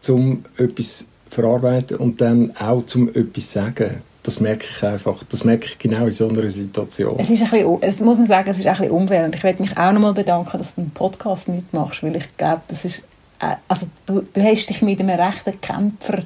um 0.07 0.43
etwas 0.57 0.99
zu 0.99 1.05
verarbeiten 1.29 1.97
und 1.97 2.21
dann 2.21 2.55
auch 2.57 2.85
zum 2.85 3.09
etwas 3.09 3.47
zu 3.47 3.53
sagen. 3.53 4.01
Das 4.23 4.39
merke 4.39 4.67
ich 4.69 4.83
einfach, 4.83 5.23
das 5.23 5.43
merke 5.43 5.65
ich 5.65 5.79
genau 5.79 6.05
in 6.05 6.11
so 6.11 6.29
einer 6.29 6.47
Situation. 6.47 7.15
Es 7.17 7.29
ist 7.29 7.41
ein 7.41 7.49
bisschen, 7.49 7.77
es 7.81 7.99
muss 8.01 8.17
man 8.17 8.27
sagen, 8.27 8.49
es 8.51 8.59
ist 8.59 8.67
ein 8.67 8.77
bisschen 8.77 9.33
ich 9.33 9.43
möchte 9.43 9.61
mich 9.63 9.77
auch 9.77 9.91
nochmal 9.91 10.13
bedanken, 10.13 10.57
dass 10.59 10.75
du 10.75 10.81
einen 10.81 10.91
Podcast 10.91 11.47
mitmachst, 11.47 12.03
weil 12.03 12.15
ich 12.17 12.37
glaube, 12.37 12.61
das 12.67 12.85
ist, 12.85 12.99
äh, 13.39 13.55
also 13.67 13.87
du, 14.05 14.21
du 14.21 14.43
hast 14.43 14.67
dich 14.67 14.81
mit 14.83 14.99
einem 14.99 15.19
rechten 15.19 15.59
Kämpfer 15.59 16.23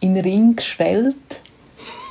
in 0.00 0.14
den 0.14 0.24
Ring 0.24 0.56
gestellt. 0.56 1.16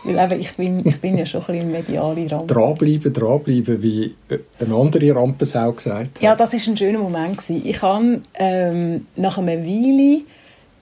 Weil 0.04 0.20
eben, 0.20 0.42
ich 0.42 0.54
bin, 0.56 0.86
ich 0.86 1.00
bin 1.00 1.18
ja 1.18 1.26
schon 1.26 1.42
ein 1.42 1.48
bisschen 1.48 1.72
mediale 1.72 2.32
Rand. 2.32 2.52
Dranbleiben, 2.52 3.14
dranbleiben, 3.14 3.82
wie 3.82 4.16
eine 4.60 4.76
andere 4.76 5.16
Rampensau 5.16 5.72
gesagt 5.72 6.16
hat. 6.16 6.22
Ja, 6.22 6.36
das 6.36 6.54
ist 6.54 6.68
ein 6.68 6.76
schöner 6.76 7.00
Moment 7.00 7.38
gewesen. 7.38 7.62
Ich 7.66 7.82
habe 7.82 8.22
ähm, 8.34 9.08
nach 9.16 9.38
einer 9.38 9.66
Weile, 9.66 10.22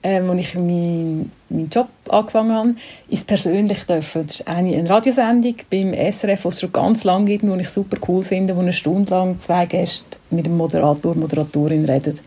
ähm, 0.02 0.30
als 0.30 0.40
ich 0.40 0.54
meinen 0.54 1.30
meinen 1.52 1.68
Job 1.68 1.88
angefangen 2.08 2.52
habe, 2.52 2.74
ins 3.08 3.24
Persönlich 3.24 3.84
dürfen. 3.84 4.26
Das 4.26 4.40
ist 4.40 4.48
eine, 4.48 4.76
eine 4.76 4.88
Radiosendung 4.88 5.54
beim 5.70 5.92
SRF, 5.92 6.42
die 6.42 6.48
es 6.48 6.60
schon 6.60 6.72
ganz 6.72 7.04
lange 7.04 7.26
gibt, 7.26 7.44
die 7.44 7.60
ich 7.60 7.68
super 7.68 7.98
cool 8.08 8.22
finde, 8.22 8.56
wo 8.56 8.60
eine 8.60 8.72
Stunde 8.72 9.10
lang 9.10 9.38
zwei 9.40 9.66
Gäste 9.66 10.18
mit 10.30 10.46
dem 10.46 10.56
Moderator, 10.56 11.14
Moderatorin 11.14 11.84
reden. 11.84 12.18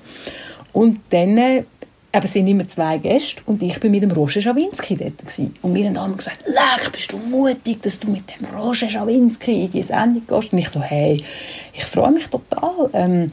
Und 0.71 0.99
dann 1.10 1.65
eben 2.15 2.28
sind 2.28 2.47
immer 2.47 2.67
zwei 2.67 2.97
Gäste 2.97 3.41
und 3.45 3.62
ich 3.62 3.80
bin 3.80 3.91
mit 3.91 4.04
dem 4.04 4.12
Roger 4.12 4.41
Schawinski 4.41 4.95
dort. 4.95 5.17
Gewesen. 5.17 5.54
Und 5.62 5.73
wir 5.73 5.86
haben 5.86 5.97
alle 5.97 6.13
gesagt, 6.13 6.39
leck, 6.45 6.91
bist 6.91 7.12
du 7.12 7.17
mutig, 7.17 7.82
dass 7.82 7.99
du 7.99 8.10
mit 8.10 8.23
dem 8.30 8.45
Roger 8.56 8.89
Schawinski 8.89 9.65
in 9.65 9.71
diese 9.71 9.89
Sendung 9.89 10.25
gehst. 10.28 10.54
Und 10.54 10.60
ich 10.60 10.69
so, 10.69 10.82
hey, 10.82 11.23
ich 11.73 11.84
freue 11.84 12.12
mich 12.12 12.28
total. 12.28 12.89
Ähm, 12.93 13.32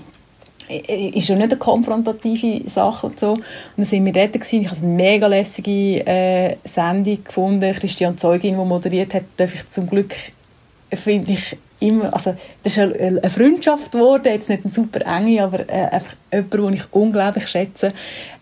ist 0.68 1.28
ja 1.28 1.36
nicht 1.36 1.50
eine 1.50 1.56
konfrontative 1.56 2.68
Sache 2.68 3.06
und 3.06 3.20
so. 3.20 3.32
Und 3.32 3.42
dann 3.76 3.84
sind 3.84 4.04
wir 4.04 4.12
dort 4.12 4.32
gewesen. 4.32 4.62
Ich 4.62 4.68
habe 4.68 4.78
eine 4.78 4.88
mega 4.88 5.26
lässige 5.26 6.06
äh, 6.06 6.56
Sendung 6.64 7.22
gefunden. 7.24 7.72
Christian 7.72 8.16
Zeugin, 8.16 8.58
die 8.58 8.64
moderiert 8.64 9.14
hat, 9.14 9.24
darf 9.36 9.54
ich 9.54 9.68
zum 9.68 9.88
Glück, 9.88 10.14
finde 10.90 11.32
ich, 11.32 11.56
immer, 11.82 12.12
also 12.14 12.34
das 12.62 12.76
ist 12.76 12.78
eine, 12.78 13.30
Freundschaft 13.30 13.92
geworden, 13.92 14.26
jetzt 14.26 14.48
nicht 14.48 14.64
eine 14.64 14.72
super 14.72 15.00
enge, 15.06 15.42
aber 15.42 15.60
äh, 15.68 15.88
einfach 15.90 16.14
jemand, 16.32 16.52
den 16.54 16.72
ich 16.74 16.92
unglaublich 16.92 17.48
schätze. 17.48 17.92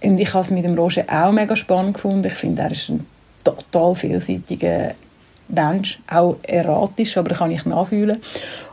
Und 0.02 0.18
ich 0.18 0.32
habe 0.32 0.44
es 0.44 0.50
mit 0.50 0.64
dem 0.64 0.74
Roger 0.74 1.04
auch 1.08 1.32
mega 1.32 1.56
spannend 1.56 1.94
gefunden. 1.94 2.26
Ich 2.26 2.34
finde, 2.34 2.62
er 2.62 2.70
ist 2.70 2.88
ein 2.88 3.06
total 3.42 3.94
vielseitiger 3.94 4.94
Mensch, 5.48 5.98
auch 6.08 6.36
erratisch, 6.42 7.16
aber 7.16 7.34
kann 7.34 7.50
ich 7.50 7.64
nachfühlen. 7.64 8.22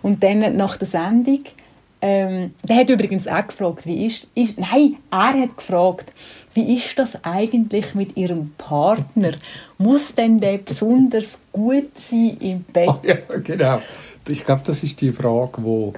Und 0.01 0.23
dann 0.23 0.55
nach 0.55 0.77
der 0.77 0.87
Sendung 0.87 1.43
ähm, 1.99 2.53
der 2.63 2.77
hat 2.77 2.89
übrigens 2.89 3.27
auch 3.27 3.47
gefragt, 3.47 3.85
wie 3.87 4.05
ist, 4.05 4.27
ist, 4.35 4.59
nein, 4.59 4.97
er 5.09 5.33
hat 5.33 5.57
gefragt, 5.57 6.13
wie 6.53 6.75
ist 6.75 6.97
das 6.99 7.23
eigentlich 7.23 7.95
mit 7.95 8.15
ihrem 8.15 8.51
Partner? 8.57 9.31
Muss 9.77 10.13
denn 10.13 10.39
der 10.39 10.59
besonders 10.59 11.39
gut 11.51 11.97
sein 11.97 12.37
im 12.39 12.63
Bett? 12.63 12.89
Ah, 12.89 12.99
ja, 13.03 13.15
genau. 13.43 13.81
Ich 14.29 14.45
glaube, 14.45 14.61
das 14.65 14.83
ist 14.83 14.99
die 15.01 15.11
Frage, 15.11 15.61
die 15.61 15.93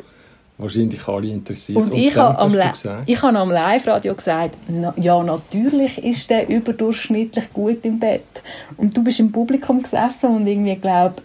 wahrscheinlich 0.58 1.08
alle 1.08 1.28
interessiert. 1.28 1.78
Und, 1.78 1.94
ich 1.94 2.14
dann 2.14 2.38
habe 2.38 2.56
am, 2.58 3.04
ich 3.06 3.22
habe 3.22 3.40
am 3.40 3.50
Live-Radio 3.50 4.14
gesagt, 4.14 4.56
na, 4.68 4.94
ja, 4.98 5.24
natürlich 5.24 6.04
ist 6.04 6.30
der 6.30 6.50
überdurchschnittlich 6.50 7.52
gut 7.54 7.86
im 7.86 8.00
Bett. 8.00 8.42
Und 8.78 8.96
du 8.96 9.04
bist 9.04 9.20
im 9.20 9.32
Publikum 9.32 9.82
gesessen 9.82 10.36
und 10.36 10.48
irgendwie, 10.48 10.76
glaube 10.76 11.16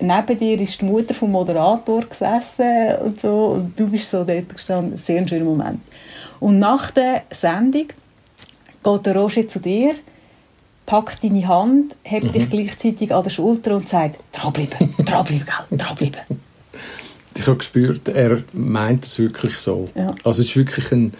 neben 0.00 0.38
dir 0.38 0.60
ist 0.60 0.80
die 0.80 0.84
Mutter 0.84 1.14
vom 1.14 1.30
Moderator 1.32 2.02
gesessen 2.02 2.96
und 3.04 3.20
so. 3.20 3.46
Und 3.46 3.78
du 3.78 3.90
bist 3.90 4.10
so 4.10 4.24
dort 4.24 4.48
gestanden. 4.48 4.96
Sehr 4.96 5.18
ein 5.18 5.28
schöner 5.28 5.44
Moment. 5.44 5.80
Und 6.40 6.58
nach 6.58 6.90
der 6.90 7.22
Sendung 7.30 7.86
geht 8.82 9.06
der 9.06 9.16
Roger 9.16 9.48
zu 9.48 9.60
dir, 9.60 9.94
packt 10.84 11.24
deine 11.24 11.46
Hand, 11.48 11.96
hebt 12.02 12.26
Mhm. 12.26 12.32
dich 12.32 12.50
gleichzeitig 12.50 13.14
an 13.14 13.22
der 13.22 13.30
Schulter 13.30 13.76
und 13.76 13.88
sagt, 13.88 14.18
dranbleiben, 14.32 14.94
dranbleiben, 14.98 15.46
gell, 15.70 15.78
dranbleiben. 15.78 16.20
ich 17.36 17.46
habe 17.46 17.56
gespürt, 17.58 18.08
er 18.08 18.42
meint 18.52 19.04
es 19.04 19.18
wirklich 19.18 19.56
so. 19.56 19.88
Ja. 19.94 20.14
Also 20.24 20.42
es 20.42 20.48
ist 20.48 20.56
wirklich 20.56 20.92
ein, 20.92 21.12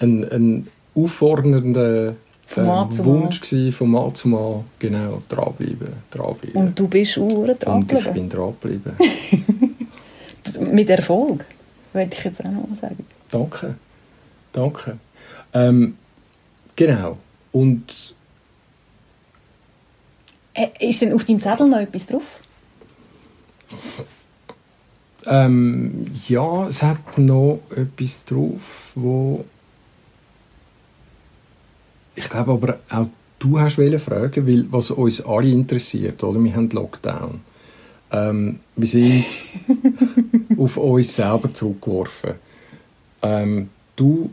ein, 0.00 0.24
ein 0.30 0.68
auffordernder 0.94 2.14
Von 2.46 2.66
Mal 2.66 2.90
zu 2.90 3.02
Mal. 3.02 3.22
Wunsch 3.22 3.40
gewesen, 3.40 3.72
von 3.72 3.90
Mal 3.90 4.12
zu 4.12 4.28
Mal, 4.28 4.64
genau, 4.78 5.22
dranbleiben, 5.28 5.92
dranbleiben. 6.10 6.60
Und 6.60 6.78
du 6.78 6.88
bist 6.88 7.16
Uhren 7.16 7.58
dran 7.58 7.82
Und 7.82 7.92
ich 7.92 8.04
bin 8.08 8.28
dranbleiben. 8.28 8.92
Mit 10.72 10.88
Erfolg, 10.88 11.44
würde 11.92 12.10
ich 12.12 12.24
jetzt 12.24 12.40
auch 12.44 12.50
noch 12.50 12.66
mal 12.66 12.76
sagen. 12.76 13.04
Danke. 13.30 13.76
Danke. 14.52 14.98
Ähm, 15.52 15.96
genau. 16.74 17.18
Und 17.52 18.14
Äh, 20.54 20.68
Ist 20.80 21.02
denn 21.02 21.12
auf 21.12 21.24
deinem 21.24 21.38
Zettel 21.38 21.68
noch 21.68 21.78
etwas 21.78 22.06
drauf? 22.06 22.40
Ähm, 25.26 26.06
ja, 26.28 26.66
es 26.68 26.82
hat 26.82 27.18
noch 27.18 27.60
etwas 27.74 28.24
drauf, 28.24 28.92
wo 28.94 29.44
ich 32.14 32.28
glaube 32.28 32.52
aber 32.52 32.78
auch 32.90 33.06
du 33.38 33.60
hast 33.60 33.76
fragen, 33.76 34.46
weil 34.46 34.66
was 34.70 34.90
uns 34.90 35.20
alle 35.24 35.48
interessiert, 35.50 36.22
oder? 36.24 36.42
Wir 36.42 36.54
haben 36.56 36.68
Lockdown. 36.70 37.40
Ähm, 38.10 38.60
wir 38.74 38.86
sind 38.88 39.24
auf 40.58 40.76
uns 40.76 41.14
selber 41.14 41.52
zurückgeworfen. 41.52 42.34
Ähm, 43.22 43.68
du 43.96 44.30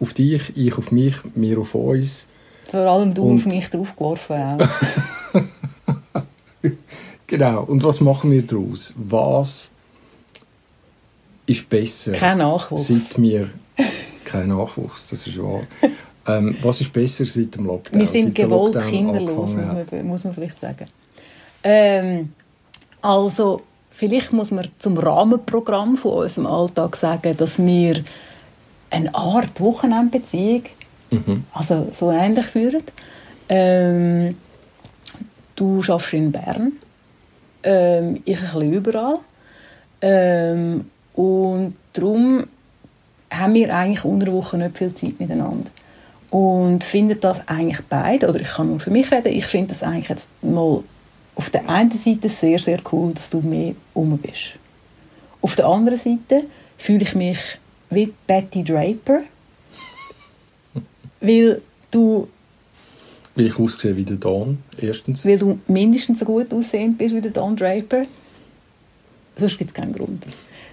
auf 0.00 0.12
dich, 0.14 0.56
ich 0.56 0.76
auf 0.78 0.90
mich, 0.90 1.14
wir 1.34 1.58
auf 1.58 1.74
uns. 1.74 2.26
Vor 2.70 2.80
allem 2.80 3.14
du 3.14 3.22
Und- 3.24 3.36
auf 3.38 3.46
mich 3.46 3.68
draufgeworfen 3.70 4.36
auch. 4.36 4.68
Genau. 7.26 7.62
Und 7.64 7.82
was 7.82 8.00
machen 8.00 8.30
wir 8.30 8.42
daraus? 8.42 8.94
Was 8.96 9.70
ist 11.48 11.68
besser? 11.68 12.12
Kein 12.12 12.38
Nachwuchs. 12.38 12.86
Seit 12.86 13.20
wir 13.20 13.50
kein 14.24 14.48
Nachwuchs, 14.48 15.08
das 15.08 15.26
ist 15.26 15.38
wahr. 15.42 15.62
ähm, 16.26 16.56
was 16.62 16.80
ist 16.80 16.92
besser 16.92 17.24
seit 17.24 17.54
dem 17.54 17.66
Lockdown? 17.66 17.98
Wir 17.98 18.06
sind 18.06 18.34
gewollt 18.34 18.78
kinderlos, 18.88 19.54
muss 19.54 19.56
man, 19.56 20.06
muss 20.06 20.24
man 20.24 20.34
vielleicht 20.34 20.60
sagen. 20.60 20.86
Ähm, 21.64 22.32
also, 23.00 23.62
vielleicht 23.90 24.32
muss 24.32 24.50
man 24.50 24.68
zum 24.78 24.98
Rahmenprogramm 24.98 25.96
von 25.96 26.12
unserem 26.24 26.46
Alltag 26.46 26.96
sagen, 26.96 27.36
dass 27.36 27.58
wir 27.58 28.04
eine 28.90 29.14
Art 29.14 29.60
Wochenendbeziehung, 29.60 30.64
Mhm. 31.10 31.44
also 31.54 31.88
so 31.94 32.10
ähnlich 32.10 32.44
führen. 32.46 32.82
Ähm, 33.48 34.36
du 35.56 35.80
arbeitest 35.80 36.12
in 36.12 36.30
Bern, 36.32 36.72
ähm, 37.62 38.20
ich 38.26 38.38
ein 38.38 38.44
bisschen 38.44 38.72
überall. 38.74 39.20
Und 41.18 41.74
darum 41.94 42.46
haben 43.28 43.54
wir 43.54 43.74
eigentlich 43.74 44.04
unter 44.04 44.26
der 44.26 44.34
Woche 44.34 44.56
nicht 44.56 44.78
viel 44.78 44.94
Zeit 44.94 45.18
miteinander. 45.18 45.68
Und 46.30 46.84
finden 46.84 47.18
das 47.20 47.40
eigentlich 47.48 47.80
beide, 47.88 48.28
oder 48.28 48.40
ich 48.40 48.46
kann 48.46 48.68
nur 48.68 48.78
für 48.78 48.92
mich 48.92 49.10
reden, 49.10 49.32
ich 49.32 49.44
finde 49.46 49.70
das 49.70 49.82
eigentlich 49.82 50.08
jetzt 50.10 50.28
mal 50.42 50.84
auf 51.34 51.50
der 51.50 51.68
einen 51.68 51.90
Seite 51.90 52.28
sehr, 52.28 52.60
sehr 52.60 52.78
cool, 52.92 53.14
dass 53.14 53.30
du 53.30 53.40
mehr 53.40 53.74
um 53.94 54.16
bist. 54.16 54.60
Auf 55.42 55.56
der 55.56 55.66
anderen 55.66 55.98
Seite 55.98 56.44
fühle 56.76 57.02
ich 57.02 57.16
mich 57.16 57.58
wie 57.90 58.14
Betty 58.28 58.62
Draper, 58.62 59.22
weil 61.20 61.60
du, 61.90 62.28
Weil 63.34 63.46
ich 63.46 63.58
aussehe 63.58 63.96
wie 63.96 64.04
der 64.04 64.18
Don, 64.18 64.58
erstens. 64.80 65.26
weil 65.26 65.36
du 65.38 65.58
mindestens 65.66 66.20
so 66.20 66.24
gut 66.26 66.54
aussehend 66.54 66.96
bist 66.96 67.12
wie 67.12 67.20
der 67.20 67.32
Don 67.32 67.56
Draper. 67.56 68.04
Sonst 69.34 69.58
gibt 69.58 69.70
es 69.70 69.74
keinen 69.74 69.92
Grund. 69.92 70.24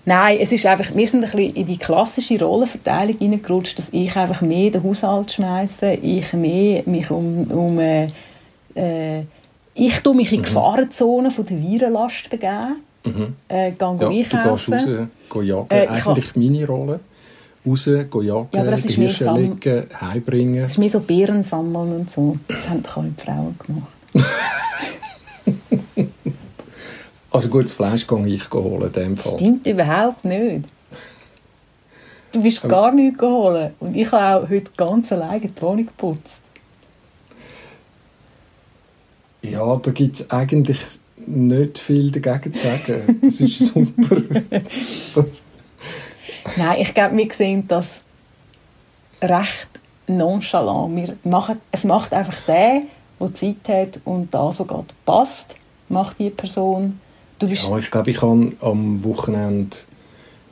Nein, 0.07 0.37
es 0.39 0.51
ist 0.51 0.65
einfach, 0.67 0.93
wir 0.95 1.07
sind 1.07 1.23
ein 1.23 1.31
bisschen 1.31 1.55
in 1.55 1.65
die 1.65 1.77
klassische 1.77 2.39
Rollenverteilung 2.39 3.17
hineingerutscht, 3.17 3.79
dass 3.79 3.89
ich 3.91 4.15
einfach 4.15 4.41
mehr 4.41 4.69
den 4.69 4.83
Haushalt 4.83 5.31
schmeiße, 5.31 5.93
ich 5.95 6.31
mehr 6.33 6.83
mich 6.85 7.09
um, 7.09 7.45
um 7.45 7.79
äh, 7.79 8.09
äh, 8.75 9.23
ich 9.73 9.99
tue 10.01 10.13
mich 10.15 10.31
in 10.31 10.43
die 10.43 10.47
Gefahrenzone 10.47 11.31
von 11.31 11.45
der 11.45 11.59
Virenlast 11.61 12.29
begeben, 12.29 12.75
Mhm. 13.03 13.35
äh, 13.49 13.71
gehe 13.71 13.87
Ja, 13.87 13.93
du 13.93 14.09
gehst 14.09 14.33
einkaufen. 14.33 14.73
raus, 14.73 14.87
geh 15.31 15.41
jagen. 15.43 15.67
Äh, 15.69 15.83
ich 15.85 16.05
Eigentlich 16.07 16.35
meine 16.35 16.65
Rolle. 16.67 16.99
Raus, 17.67 17.85
jagen, 17.87 18.23
Ja, 18.23 18.35
aber 18.61 18.71
das 18.71 18.85
ist 18.85 18.97
mehr 18.97 19.09
Sam- 19.11 19.35
legen, 19.37 19.87
heimbringen. 20.01 20.63
Das 20.63 20.71
ist 20.73 20.77
mehr 20.79 20.89
so 20.89 20.99
Beeren 21.01 21.41
sammeln 21.43 21.93
und 21.95 22.09
so. 22.11 22.37
Das 22.47 22.67
haben 22.69 22.81
doch 22.83 22.97
alle 22.97 23.09
die 23.09 23.21
Frauen 23.23 23.55
gemacht. 23.63 23.91
Also 27.35 27.49
gutes 27.49 27.73
Fleisch 27.73 28.07
gehe 28.07 28.27
ich 28.27 28.49
holen, 28.51 28.83
in 28.87 28.91
dem 28.93 29.17
Fall. 29.17 29.33
Stimmt 29.33 29.65
überhaupt 29.67 30.23
nicht. 30.25 30.65
Du 32.31 32.41
bist 32.41 32.61
gar 32.63 32.91
nichts 32.91 33.17
geholt. 33.19 33.73
Und 33.79 33.95
ich 33.95 34.11
habe 34.11 34.45
auch 34.45 34.49
heute 34.49 34.71
ganz 34.75 35.11
alleine 35.11 35.41
die 35.47 35.61
Wohnung 35.61 35.85
geputzt. 35.85 36.41
Ja, 39.41 39.75
da 39.75 39.91
gibt 39.91 40.15
es 40.15 40.29
eigentlich 40.31 40.79
nicht 41.27 41.77
viel 41.79 42.11
dagegen 42.11 42.53
zu 42.53 42.65
sagen. 42.65 43.19
Das 43.21 43.39
ist 43.41 43.59
super. 43.73 44.21
Das- 45.15 45.43
Nein, 46.57 46.81
ich 46.81 46.93
glaube, 46.93 47.17
wir 47.17 47.33
sehen 47.33 47.67
das 47.67 48.01
recht 49.21 49.67
nonchalant. 50.07 50.95
Wir 50.95 51.17
machen, 51.29 51.59
es 51.71 51.83
macht 51.83 52.13
einfach 52.13 52.39
der, 52.47 52.81
der 53.19 53.33
Zeit 53.33 53.55
hat 53.67 53.99
und 54.05 54.31
das, 54.33 54.59
was 54.59 54.67
gerade 54.67 54.85
passt, 55.05 55.55
macht 55.89 56.19
die 56.19 56.29
Person. 56.29 56.99
Du 57.39 57.47
bist 57.47 57.67
ja, 57.67 57.77
ich 57.77 57.91
glaube, 57.91 58.11
ich 58.11 58.21
habe 58.21 58.53
am 58.61 59.03
Wochenende 59.03 59.75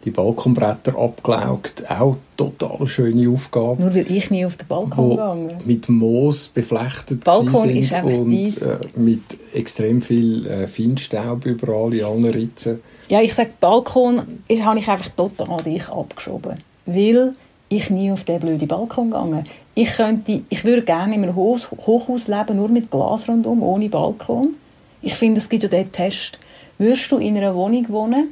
die 0.04 0.12
Balkonbretter 0.12 0.98
abgelaugt. 0.98 1.89
Auch 1.89 2.17
total 2.36 2.86
schöne 2.88 3.30
Aufgabe. 3.30 3.82
nur 3.82 3.96
weil 3.96 4.12
ich 4.12 4.30
nie 4.30 4.46
auf 4.46 4.58
den 4.58 4.67
Balkon 4.67 5.12
gegangen 5.12 5.54
mit 5.63 5.88
Moos 5.88 6.50
beflechtet 6.50 7.24
Balkon 7.24 7.69
ist 7.69 7.89
sind 7.89 7.98
einfach 8.06 8.12
und 8.19 8.62
äh, 8.62 8.80
mit 9.00 9.22
extrem 9.54 10.02
viel 10.02 10.46
äh, 10.48 10.67
Feinstaub 10.67 11.46
überall 11.46 11.93
in 11.93 12.04
allen 12.04 12.26
Ritzen. 12.26 12.82
Ja, 13.08 13.22
ich 13.22 13.34
sage, 13.34 13.52
Balkon 13.62 14.22
ist- 14.50 14.63
habe 14.65 14.80
ich 14.80 14.89
einfach 14.89 15.08
total 15.15 15.52
an 15.52 15.63
dich 15.63 15.88
abgeschoben. 15.88 16.58
Weil 16.86 17.34
ich 17.69 17.89
nie 17.89 18.12
auf 18.12 18.26
den 18.26 18.41
blöden 18.41 18.67
Balkon 18.67 19.10
gegangen. 19.10 19.46
Ich 19.74 19.89
könnte, 19.96 20.41
ich 20.50 20.65
würde 20.65 20.82
gerne 20.82 21.15
in 21.15 21.24
einem 21.24 21.36
Hoch- 21.36 21.72
Hochhaus 21.88 22.28
leben, 22.28 22.58
nur 22.58 22.67
mit 22.67 22.91
Glas 22.91 23.30
rundum, 23.30 23.63
ohne 23.63 23.88
Balkon. 23.88 24.56
Ich 25.02 25.15
finde, 25.15 25.39
es 25.39 25.48
gibt 25.48 25.63
ja 25.63 25.69
den 25.69 25.91
Test. 25.93 26.38
Würdest 26.84 27.12
du 27.12 27.17
in 27.17 27.38
einer 27.38 27.56
Wohnung 27.56 27.86
wohnen, 27.89 28.30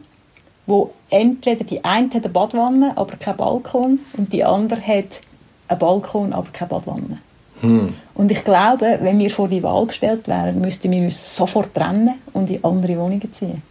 wo 0.65 0.91
entweder 1.09 1.63
die 1.63 1.83
eine 1.85 2.07
hat 2.09 2.15
eine 2.25 2.29
Badwanne, 2.29 2.97
aber 2.97 3.15
kein 3.15 3.37
Balkon, 3.37 3.99
und 4.17 4.33
die 4.33 4.43
andere 4.43 4.81
hat 4.81 5.21
einen 5.69 5.79
Balkon, 5.79 6.33
aber 6.33 6.47
keine 6.51 6.69
Badwanne? 6.69 7.17
Hm. 7.61 7.93
Und 8.15 8.31
ich 8.31 8.43
glaube, 8.43 8.99
wenn 9.01 9.19
wir 9.19 9.29
vor 9.29 9.47
die 9.47 9.63
Wahl 9.63 9.85
gestellt 9.87 10.27
wären, 10.27 10.59
müssten 10.59 10.91
wir 10.91 11.01
uns 11.01 11.35
sofort 11.35 11.73
trennen 11.73 12.15
und 12.33 12.49
in 12.49 12.63
andere 12.63 12.97
Wohnungen 12.97 13.31
ziehen. 13.31 13.61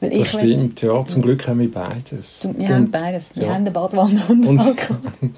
Weil 0.00 0.10
Das 0.10 0.18
ich 0.20 0.34
will- 0.42 0.58
stimmt, 0.58 0.82
ja. 0.82 1.06
Zum 1.06 1.22
Glück 1.22 1.48
haben 1.48 1.58
wir 1.60 1.70
beides. 1.70 2.46
wir 2.56 2.68
haben 2.68 2.90
beides. 2.90 3.34
Wir 3.34 3.44
ja. 3.44 3.48
haben 3.48 3.62
eine 3.62 3.70
Badwanne 3.70 4.22
und 4.28 4.46
einen 4.46 4.56
Balkon. 4.58 4.98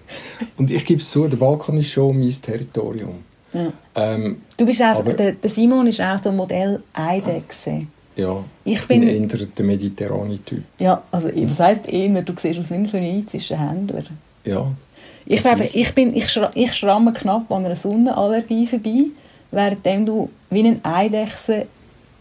Und 0.58 0.70
ich 0.70 0.84
gebe 0.84 1.00
es 1.00 1.08
zu, 1.10 1.28
der 1.28 1.36
Balkon 1.38 1.78
ist 1.78 1.90
schon 1.92 2.18
mein 2.18 2.30
Territorium. 2.30 3.20
Ja. 3.52 3.72
Ähm, 3.94 4.42
Du 4.56 4.66
bist 4.66 4.82
auch, 4.82 4.98
Aber- 4.98 5.12
der, 5.14 5.32
der 5.32 5.48
Simon 5.50 5.86
ist 5.86 6.00
auch 6.00 6.18
so 6.22 6.28
ein 6.30 6.36
Modell 6.36 6.82
Eidechse. 6.92 7.86
Ja, 8.18 8.44
Ich 8.64 8.86
bin, 8.86 9.02
eher 9.02 9.46
der 9.56 9.64
mediterrane 9.64 10.38
Typ. 10.44 10.62
Ja, 10.78 11.02
also 11.10 11.28
was 11.34 11.58
heisst 11.58 11.86
eher, 11.88 12.20
du 12.22 12.32
siehst 12.36 12.60
aus 12.60 12.70
wie 12.70 12.74
ein 12.74 12.86
phönizischer 12.88 13.58
Händler. 13.58 14.02
Ja, 14.44 14.66
Ich, 15.24 15.36
Das 15.42 15.44
glaube, 15.44 15.64
ich, 15.72 15.94
bin, 15.94 16.14
ich, 16.16 16.28
schra 16.28 16.50
ich 16.54 16.74
schramme 16.74 17.12
knapp 17.12 17.50
an 17.50 17.64
einer 17.64 17.76
Sonnenallergie 17.76 18.66
vorbei, 18.66 19.04
während 19.50 20.08
du 20.08 20.28
wie 20.50 20.66
ein 20.66 20.84
Eidechse 20.84 21.66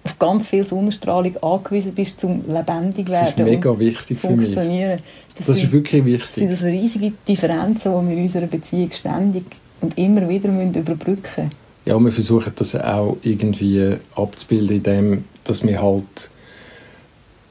auf 0.03 0.17
ganz 0.19 0.47
viel 0.47 0.65
Sonnenstrahlung 0.65 1.35
angewiesen 1.43 1.93
bist, 1.93 2.23
um 2.23 2.41
lebendig 2.47 3.07
das 3.07 3.29
ist 3.29 3.37
werden 3.37 3.49
mega 3.51 3.77
wichtig 3.77 4.17
für 4.17 4.27
mich. 4.29 4.37
funktionieren. 4.43 4.99
Das 5.37 5.49
ist 5.49 5.61
sind- 5.61 5.71
wirklich 5.73 6.01
Das 6.21 6.35
sind 6.35 6.49
wichtig. 6.49 6.49
also 6.49 6.65
riesige 6.65 7.13
Differenzen, 7.27 7.91
die 7.91 8.07
wir 8.09 8.15
in 8.17 8.23
unserer 8.23 8.47
Beziehung 8.47 8.91
ständig 8.91 9.43
und 9.81 9.97
immer 9.97 10.27
wieder 10.29 10.47
müssen 10.49 10.73
überbrücken 10.75 11.21
müssen. 11.37 11.51
Ja, 11.85 11.97
wir 11.99 12.11
versuchen 12.11 12.51
das 12.55 12.75
auch 12.75 13.15
irgendwie 13.21 13.95
abzubilden, 14.15 14.77
indem 14.77 15.23
dass 15.47 15.65
wir 15.65 15.81
halt 15.81 16.29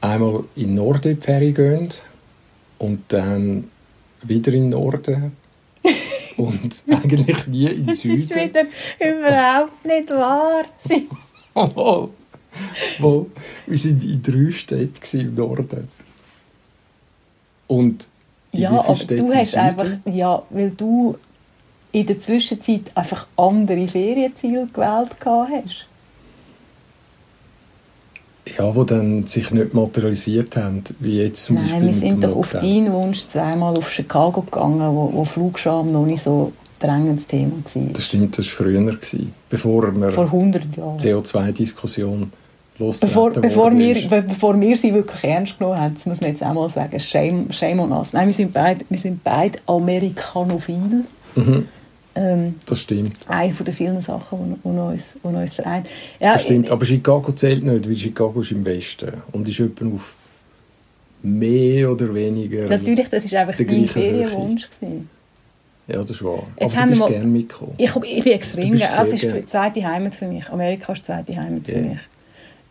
einmal 0.01 0.43
in 0.55 0.67
den 0.67 0.75
Norden 0.75 1.15
die 1.15 1.21
Ferien 1.21 1.53
gehen 1.53 1.89
und 2.79 3.03
dann 3.09 3.69
wieder 4.23 4.53
in 4.53 4.63
den 4.63 4.69
Norden 4.69 5.31
und 6.37 6.83
eigentlich 6.89 7.47
nie 7.47 7.65
in 7.67 7.77
den 7.77 7.87
Das 7.87 8.05
ist 8.05 8.27
Süden. 8.29 8.49
wieder 8.49 8.63
überhaupt 8.99 9.85
nicht 9.85 10.09
wahr. 10.09 10.63
Mal. 11.55 12.09
Mal. 12.99 13.25
Wir 13.67 13.83
waren 13.83 14.01
in 14.01 14.21
drei 14.21 14.51
Städten 14.51 15.19
im 15.19 15.35
Norden. 15.35 15.87
Und 17.67 18.07
in 18.51 18.59
Ja, 18.61 18.71
aber 18.79 18.95
Städten 18.95 19.27
du 19.27 19.33
hast 19.35 19.51
Süden? 19.51 19.61
einfach, 19.63 19.87
ja, 20.05 20.43
weil 20.49 20.69
du 20.71 21.17
in 21.91 22.05
der 22.05 22.19
Zwischenzeit 22.19 22.81
einfach 22.95 23.27
andere 23.37 23.87
Ferienziele 23.87 24.67
gewählt 24.71 25.15
hast. 25.25 25.87
Ja, 28.57 28.71
die 28.71 28.85
dann 28.85 29.27
sich 29.27 29.51
nicht 29.51 29.73
materialisiert 29.73 30.55
haben, 30.55 30.83
wie 30.99 31.17
jetzt 31.21 31.43
zum 31.45 31.57
Beispiel 31.57 31.73
Nein, 31.73 31.81
wir 31.81 31.87
mit 31.89 31.99
sind 31.99 32.23
doch 32.23 32.35
auf 32.35 32.51
deinen 32.53 32.91
Wunsch 32.93 33.27
zweimal 33.27 33.75
auf 33.77 33.91
Chicago 33.91 34.41
gegangen, 34.41 34.79
wo, 34.95 35.11
wo 35.13 35.25
Flugscham 35.25 35.91
noch 35.91 36.05
nicht 36.05 36.21
so 36.21 36.51
drängendes 36.79 37.27
Thema. 37.27 37.53
Gewesen. 37.57 37.91
Das 37.93 38.05
stimmt, 38.05 38.37
das 38.37 38.45
war 38.47 38.65
früher, 38.65 38.79
gewesen, 38.83 39.33
bevor 39.49 39.91
wir 39.95 40.09
Vor 40.11 40.25
100 40.25 40.77
Jahren. 40.77 40.97
CO2-Diskussion 40.97 42.31
Bevor, 42.79 43.31
bevor, 43.31 43.73
wir, 43.75 43.95
be- 44.07 44.21
bevor 44.21 44.61
wir 44.61 44.77
sie 44.77 44.93
wirklich 44.93 45.23
ernst 45.23 45.57
genommen 45.57 45.81
haben, 45.81 45.95
das 45.95 46.05
muss 46.05 46.21
man 46.21 46.29
jetzt 46.29 46.43
auch 46.43 46.53
mal 46.53 46.69
sagen, 46.69 46.99
shame, 46.99 47.51
shame 47.51 47.79
on 47.79 47.91
us. 47.91 48.13
Nein, 48.13 48.27
wir 48.27 48.33
sind 48.35 48.53
beide, 48.53 48.85
wir 48.87 48.99
sind 48.99 49.23
beide 49.23 49.57
Amerikanophil. 49.65 51.03
Mhm, 51.35 51.65
Ähm, 52.17 52.55
das 52.65 52.79
stimmt. 52.81 53.13
eine 53.27 53.53
von 53.53 53.65
den 53.65 53.75
vielen 53.75 54.01
Sachen, 54.01 54.59
die, 54.63 54.67
uns, 54.67 55.15
die 55.23 55.27
uns 55.27 55.53
vereint. 55.53 55.87
Ja, 56.19 56.33
Das 56.33 56.43
stimmt, 56.43 56.69
aber 56.71 56.83
Chicago 56.85 57.31
zählt 57.31 57.63
nicht, 57.63 57.87
weil 57.87 57.95
Chicago 57.95 58.39
ist 58.41 58.51
im 58.51 58.65
Westen 58.65 59.13
und 59.31 59.47
ist 59.47 59.59
etwa 59.59 59.85
auf 59.85 60.15
mehr 61.21 61.91
oder 61.91 62.13
weniger... 62.13 62.67
Natürlich, 62.67 63.07
das 63.09 63.31
war 63.31 63.39
einfach 63.41 63.55
gleichen 63.55 63.87
Ferienwunsch. 63.87 64.69
gewesen. 64.79 65.09
Ja, 65.87 65.97
das 65.97 66.11
ist 66.11 66.23
wahr. 66.23 66.43
Jetzt 66.59 66.73
aber 66.73 66.81
haben 66.81 66.91
du 66.91 66.97
bist 66.97 67.09
gerne 67.09 67.25
mitgekommen. 67.25 67.73
Ich, 67.77 67.95
ich 67.95 68.23
bin 68.23 68.33
extrem 68.33 68.75
gerne. 68.75 69.01
Es 69.01 69.09
sehr 69.09 69.29
ist 69.29 69.35
die 69.37 69.45
zweite 69.45 69.87
Heimat 69.87 70.15
für 70.15 70.27
mich. 70.27 70.49
Amerika 70.49 70.91
ist 70.93 70.99
die 70.99 71.05
zweite 71.05 71.35
Heimat 71.35 71.65
für 71.65 71.71
Ja. 71.75 71.81
mich. 71.81 71.99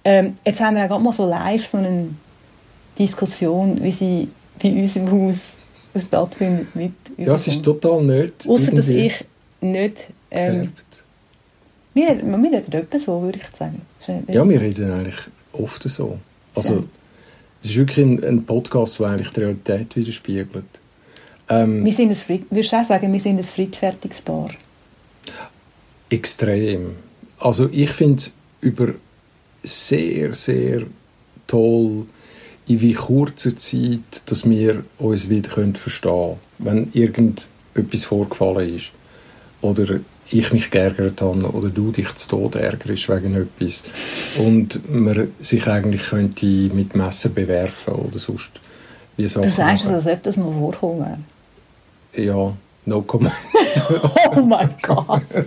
Ähm, 0.04 0.34
jetzt 0.44 0.60
haben 0.60 0.76
wir 0.76 0.84
auch 0.84 0.88
gerade 0.88 1.02
mal 1.02 1.12
so 1.12 1.26
live 1.26 1.66
so 1.66 1.78
eine 1.78 2.08
Diskussion, 2.98 3.82
wie 3.82 3.92
sie 3.92 4.28
bei 4.62 4.70
uns 4.70 4.96
im 4.96 5.10
Haus 5.10 5.36
stattfindet. 5.96 6.74
Mit 6.76 6.92
Ja, 7.16 7.34
es 7.34 7.48
ist 7.48 7.64
total 7.64 8.02
nicht 8.02 8.46
Außer 8.46 8.72
dass 8.72 8.88
ich 8.88 9.24
nicht... 9.66 10.08
Ähm, 10.30 10.72
wir, 11.94 12.08
reden- 12.10 12.42
wir 12.42 12.52
reden 12.52 12.72
etwa 12.72 12.98
so, 12.98 13.22
würde 13.22 13.38
ich 13.38 13.56
sagen. 13.56 13.82
Ja, 14.28 14.48
wir 14.48 14.60
reden 14.60 14.90
eigentlich 14.92 15.16
oft 15.52 15.82
so. 15.84 16.18
Also, 16.54 16.84
es 17.62 17.70
ist 17.70 17.76
wirklich 17.76 18.04
ein, 18.06 18.22
ein 18.24 18.44
Podcast, 18.44 18.98
der 18.98 19.06
eigentlich 19.08 19.30
die 19.30 19.40
Realität 19.40 19.96
widerspiegelt. 19.96 20.64
Ähm, 21.48 21.84
wir 21.84 21.92
sind 21.92 22.10
ein 22.10 22.44
würdest 22.50 22.72
du 22.72 22.76
auch 22.76 22.84
sagen, 22.84 23.12
wir 23.12 23.20
sind 23.20 23.38
ein 23.38 23.44
friedfertiges 23.44 24.20
Paar? 24.20 24.50
extrem. 26.10 26.96
Also 27.38 27.68
ich 27.70 27.90
finde 27.90 28.18
es 28.18 28.32
über 28.60 28.94
sehr, 29.62 30.34
sehr 30.34 30.82
toll, 31.46 32.06
in 32.68 32.80
wie 32.80 32.94
kurzer 32.94 33.56
Zeit, 33.56 34.22
dass 34.26 34.48
wir 34.48 34.84
uns 34.98 35.28
wieder 35.28 35.50
können 35.50 35.76
verstehen 35.76 36.36
können, 36.58 36.90
wenn 36.92 36.92
irgendetwas 36.92 38.04
vorgefallen 38.04 38.74
ist. 38.74 38.92
Oder 39.60 40.00
ich 40.30 40.52
mich 40.52 40.70
geärgert 40.70 41.20
habe 41.22 41.50
oder 41.52 41.68
du 41.68 41.92
dich 41.92 42.08
zu 42.16 42.28
Tode 42.28 42.60
ärgerst 42.60 43.08
wegen 43.08 43.34
etwas. 43.36 43.84
Und 44.38 44.80
man 44.92 45.28
sich 45.40 45.66
eigentlich 45.66 46.02
könnte 46.02 46.46
mit 46.46 46.96
Messer 46.96 47.28
bewerfen 47.28 47.94
oder 47.94 48.18
sonst 48.18 48.50
wie 49.16 49.26
Sachen 49.28 49.44
Du 49.44 49.50
sagst 49.50 49.84
es, 49.84 49.90
als 49.90 50.06
ob 50.06 50.22
das 50.22 50.36
mal 50.36 50.52
vorkommen. 50.52 51.24
Ja, 52.14 52.52
no 52.86 53.02
comment. 53.02 53.32
Oh 54.34 54.40
mein 54.40 54.74
Gott! 54.82 55.22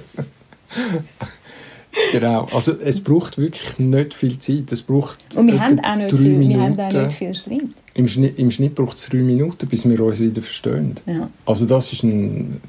Genau, 2.11 2.47
also 2.53 2.73
es 2.79 3.03
braucht 3.03 3.37
wirklich 3.37 3.77
nicht 3.79 4.13
viel 4.13 4.39
Zeit. 4.39 4.71
Es 4.71 4.81
braucht 4.81 5.17
Und 5.35 5.47
wir 5.47 5.59
haben 5.59 5.79
auch 5.79 5.95
nicht 5.95 6.15
viel, 6.15 6.31
wir 6.31 6.37
Minuten. 6.37 6.61
haben 6.61 6.79
auch 6.79 7.05
nicht 7.05 7.17
viel 7.17 7.35
Streit. 7.35 7.63
Im 7.93 8.07
Schnitt, 8.07 8.39
im 8.39 8.51
Schnitt 8.51 8.75
braucht 8.75 8.97
es 8.97 9.09
drei 9.09 9.17
Minuten, 9.17 9.67
bis 9.67 9.87
wir 9.87 9.99
uns 9.99 10.19
wieder 10.19 10.41
verstehen. 10.41 10.95
Ja. 11.05 11.29
Also 11.45 11.65
das 11.65 11.91
ist 11.91 12.03
eine 12.03 12.59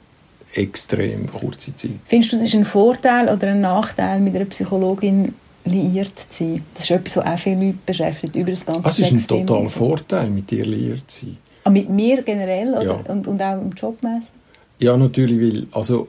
extrem 0.54 1.30
kurze 1.30 1.74
Zeit. 1.76 1.92
Findest 2.06 2.32
du, 2.32 2.36
es 2.36 2.42
ist 2.42 2.54
ein 2.54 2.64
Vorteil 2.64 3.28
oder 3.28 3.48
ein 3.48 3.60
Nachteil, 3.60 4.20
mit 4.20 4.34
einer 4.34 4.46
Psychologin 4.46 5.34
liiert 5.64 6.12
zu 6.30 6.44
sein? 6.44 6.64
Das 6.74 6.84
ist 6.84 6.90
etwas, 6.90 7.16
was 7.18 7.26
auch 7.26 7.38
viele 7.38 7.66
Leute 7.66 7.78
beschäftigt, 7.86 8.36
über 8.36 8.50
das 8.50 8.66
ganze 8.66 8.82
Ah, 8.84 8.88
Es 8.88 8.98
ist 8.98 9.12
ein 9.12 9.26
totaler. 9.26 9.68
Vorteil, 9.68 10.30
mit 10.30 10.50
dir 10.50 10.64
liiert 10.64 11.10
zu 11.10 11.26
sein. 11.26 11.36
Ah, 11.64 11.70
mit 11.70 11.88
mir 11.90 12.22
generell 12.22 12.72
oder? 12.74 12.84
Ja. 12.84 13.00
Und, 13.12 13.26
und 13.26 13.40
auch 13.42 13.60
im 13.60 13.70
Jobmäßig? 13.72 14.30
Ja, 14.78 14.96
natürlich, 14.96 15.54
weil, 15.54 15.66
also, 15.72 16.08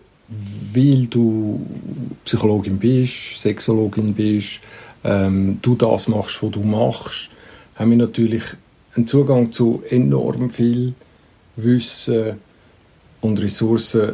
weil 0.74 1.08
du 1.08 1.60
Psychologin 2.24 2.80
bist, 2.80 3.42
Sexologin 3.42 4.14
bist, 4.14 4.62
ähm, 5.04 5.60
du 5.62 5.76
das 5.76 6.08
machst, 6.08 6.42
was 6.42 6.52
du 6.52 6.62
machst, 6.62 7.30
haben 7.76 7.92
wir 7.92 7.98
natürlich 7.98 8.44
einen 8.96 9.08
Zugang 9.08 9.52
zu 9.52 9.84
enorm 9.90 10.50
viel 10.50 10.94
Wissen 11.58 12.40
und 13.20 13.42
Ressourcen, 13.42 14.14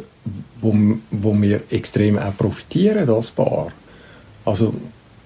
wo, 0.60 0.74
wo 1.10 1.40
wir 1.40 1.62
extrem 1.70 2.18
auch 2.18 2.36
profitieren 2.36 3.08
als 3.08 3.30
Paar. 3.30 3.72
Also 4.44 4.74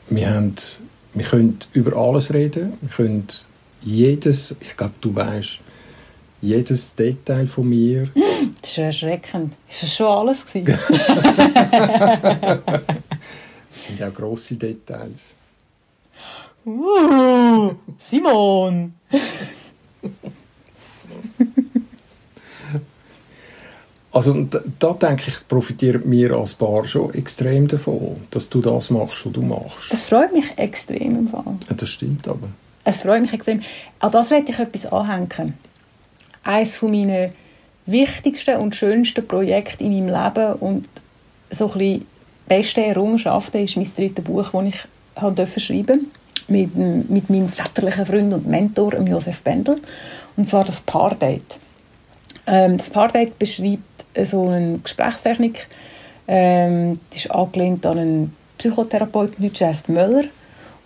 wir, 0.08 0.30
haben, 0.34 0.54
wir 1.14 1.24
können 1.24 1.58
über 1.72 1.96
alles 1.96 2.32
reden, 2.32 2.74
wir 2.80 2.90
können 2.90 3.26
jedes, 3.82 4.56
ich 4.60 4.76
glaube, 4.76 4.94
du 5.00 5.14
weißt, 5.14 5.60
jedes 6.40 6.94
Detail 6.94 7.46
von 7.46 7.68
mir 7.68 8.08
Das 8.60 8.70
ist 8.72 8.78
erschreckend. 8.78 9.54
Ist 9.68 9.82
das 9.84 9.94
schon 9.94 10.06
alles 10.06 10.44
gewesen? 10.46 10.78
Es 13.74 13.86
sind 13.86 14.02
auch 14.02 14.12
grosse 14.12 14.56
Details. 14.56 15.34
uh, 16.66 17.72
Simon! 17.98 18.92
Also 24.12 24.32
und 24.32 24.60
da, 24.78 24.92
denke 24.92 25.24
ich, 25.28 25.48
profitieren 25.48 26.02
wir 26.04 26.32
als 26.32 26.54
Paar 26.54 26.84
schon 26.84 27.14
extrem 27.14 27.66
davon, 27.66 28.16
dass 28.30 28.50
du 28.50 28.60
das 28.60 28.90
machst, 28.90 29.24
was 29.24 29.32
du 29.32 29.40
machst. 29.42 29.90
Das 29.90 30.06
freut 30.08 30.32
mich 30.32 30.46
extrem 30.56 31.16
im 31.16 31.28
Fall. 31.28 31.56
Ja, 31.68 31.74
das 31.74 31.88
stimmt 31.88 32.28
aber. 32.28 32.48
Es 32.84 33.02
freut 33.02 33.22
mich 33.22 33.32
extrem. 33.32 33.62
An 34.00 34.12
das 34.12 34.30
werde 34.30 34.52
ich 34.52 34.58
etwas 34.58 34.86
anhängen. 34.86 35.54
Eines 36.44 36.82
meiner 36.82 37.30
wichtigsten 37.86 38.56
und 38.56 38.74
schönsten 38.74 39.26
Projekte 39.26 39.84
in 39.84 40.06
meinem 40.06 40.24
Leben 40.24 40.52
und 40.54 40.88
so 41.50 41.72
ein 41.72 41.78
bisschen 41.78 42.06
beste 42.46 42.84
Errungenschaften 42.84 43.64
ist 43.64 43.76
mein 43.76 43.90
drittes 43.96 44.24
Buch, 44.24 44.50
das 44.50 44.64
ich 44.64 44.86
habe 45.16 45.46
schreiben 45.60 46.10
mit, 46.48 46.76
mit 46.76 47.30
meinem 47.30 47.48
väterlichen 47.48 48.06
Freund 48.06 48.34
und 48.34 48.46
Mentor, 48.46 48.98
Josef 49.00 49.42
Bendel. 49.42 49.80
Und 50.36 50.46
zwar 50.46 50.64
das 50.64 50.80
Paardate. 50.80 51.56
Ähm, 52.46 52.76
das 52.76 52.90
Paardate 52.90 53.32
beschreibt 53.38 53.91
so 54.22 54.48
eine 54.48 54.78
Gesprächstechnik. 54.78 55.66
Ähm, 56.28 57.00
die 57.12 57.18
ist 57.18 57.30
angelehnt 57.30 57.84
an 57.86 57.98
einen 57.98 58.36
Psychotherapeuten, 58.58 59.52
der 59.52 59.68
heißt 59.68 59.88
Möller. 59.88 60.24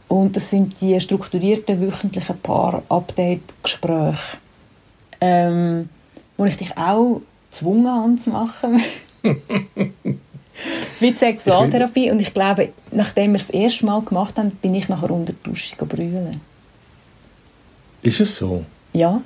Und 0.08 0.36
das 0.36 0.50
sind 0.50 0.80
die 0.80 0.98
strukturierten 1.00 1.80
wöchentlichen 1.80 2.38
Paar-Update-Gespräche, 2.38 4.38
ähm, 5.20 5.88
wo 6.36 6.44
ich 6.44 6.56
dich 6.56 6.76
auch 6.76 7.20
gezwungen 7.50 7.88
habe 7.88 8.16
zu 8.16 8.30
machen. 8.30 8.82
Die 11.00 11.12
Sexualtherapie. 11.12 12.10
Und 12.10 12.20
ich 12.20 12.32
glaube, 12.32 12.70
nachdem 12.90 13.32
wir 13.32 13.40
es 13.40 13.48
das 13.48 13.54
erste 13.54 13.84
Mal 13.84 14.00
gemacht 14.02 14.38
haben, 14.38 14.52
bin 14.52 14.74
ich 14.74 14.88
nachher 14.88 15.10
unter 15.10 15.32
die 15.32 15.42
Dusche 15.42 15.76
brüllen. 15.76 16.40
Ist 18.02 18.20
es 18.20 18.36
so? 18.36 18.64
Ja, 18.92 19.20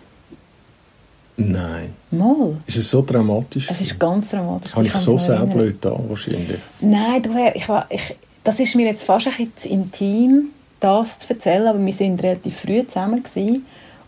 Nein. 1.48 1.94
mal. 2.10 2.56
Ist 2.66 2.76
es 2.76 2.90
so 2.90 3.02
dramatisch? 3.02 3.70
Es 3.70 3.80
ist 3.80 3.98
ganz 3.98 4.30
dramatisch. 4.30 4.74
Habe 4.74 4.86
ich 4.86 4.92
so 4.96 5.18
sehr 5.18 5.44
blöd 5.46 5.76
da 5.80 5.98
wahrscheinlich. 6.08 6.58
Nein, 6.80 7.22
du, 7.22 7.30
ich, 7.54 7.68
war- 7.68 7.86
ich, 7.88 8.14
das 8.44 8.60
ist 8.60 8.74
mir 8.74 8.86
jetzt 8.86 9.04
fast 9.04 9.26
ein 9.28 9.32
bisschen 9.32 9.56
zu 9.56 9.68
intim, 9.68 10.48
das 10.80 11.18
zu 11.18 11.30
erzählen, 11.30 11.66
aber 11.68 11.84
wir 11.84 11.92
sind 11.92 12.22
relativ 12.22 12.56
früh 12.60 12.86
zusammen 12.86 13.22
gewesen. 13.22 13.66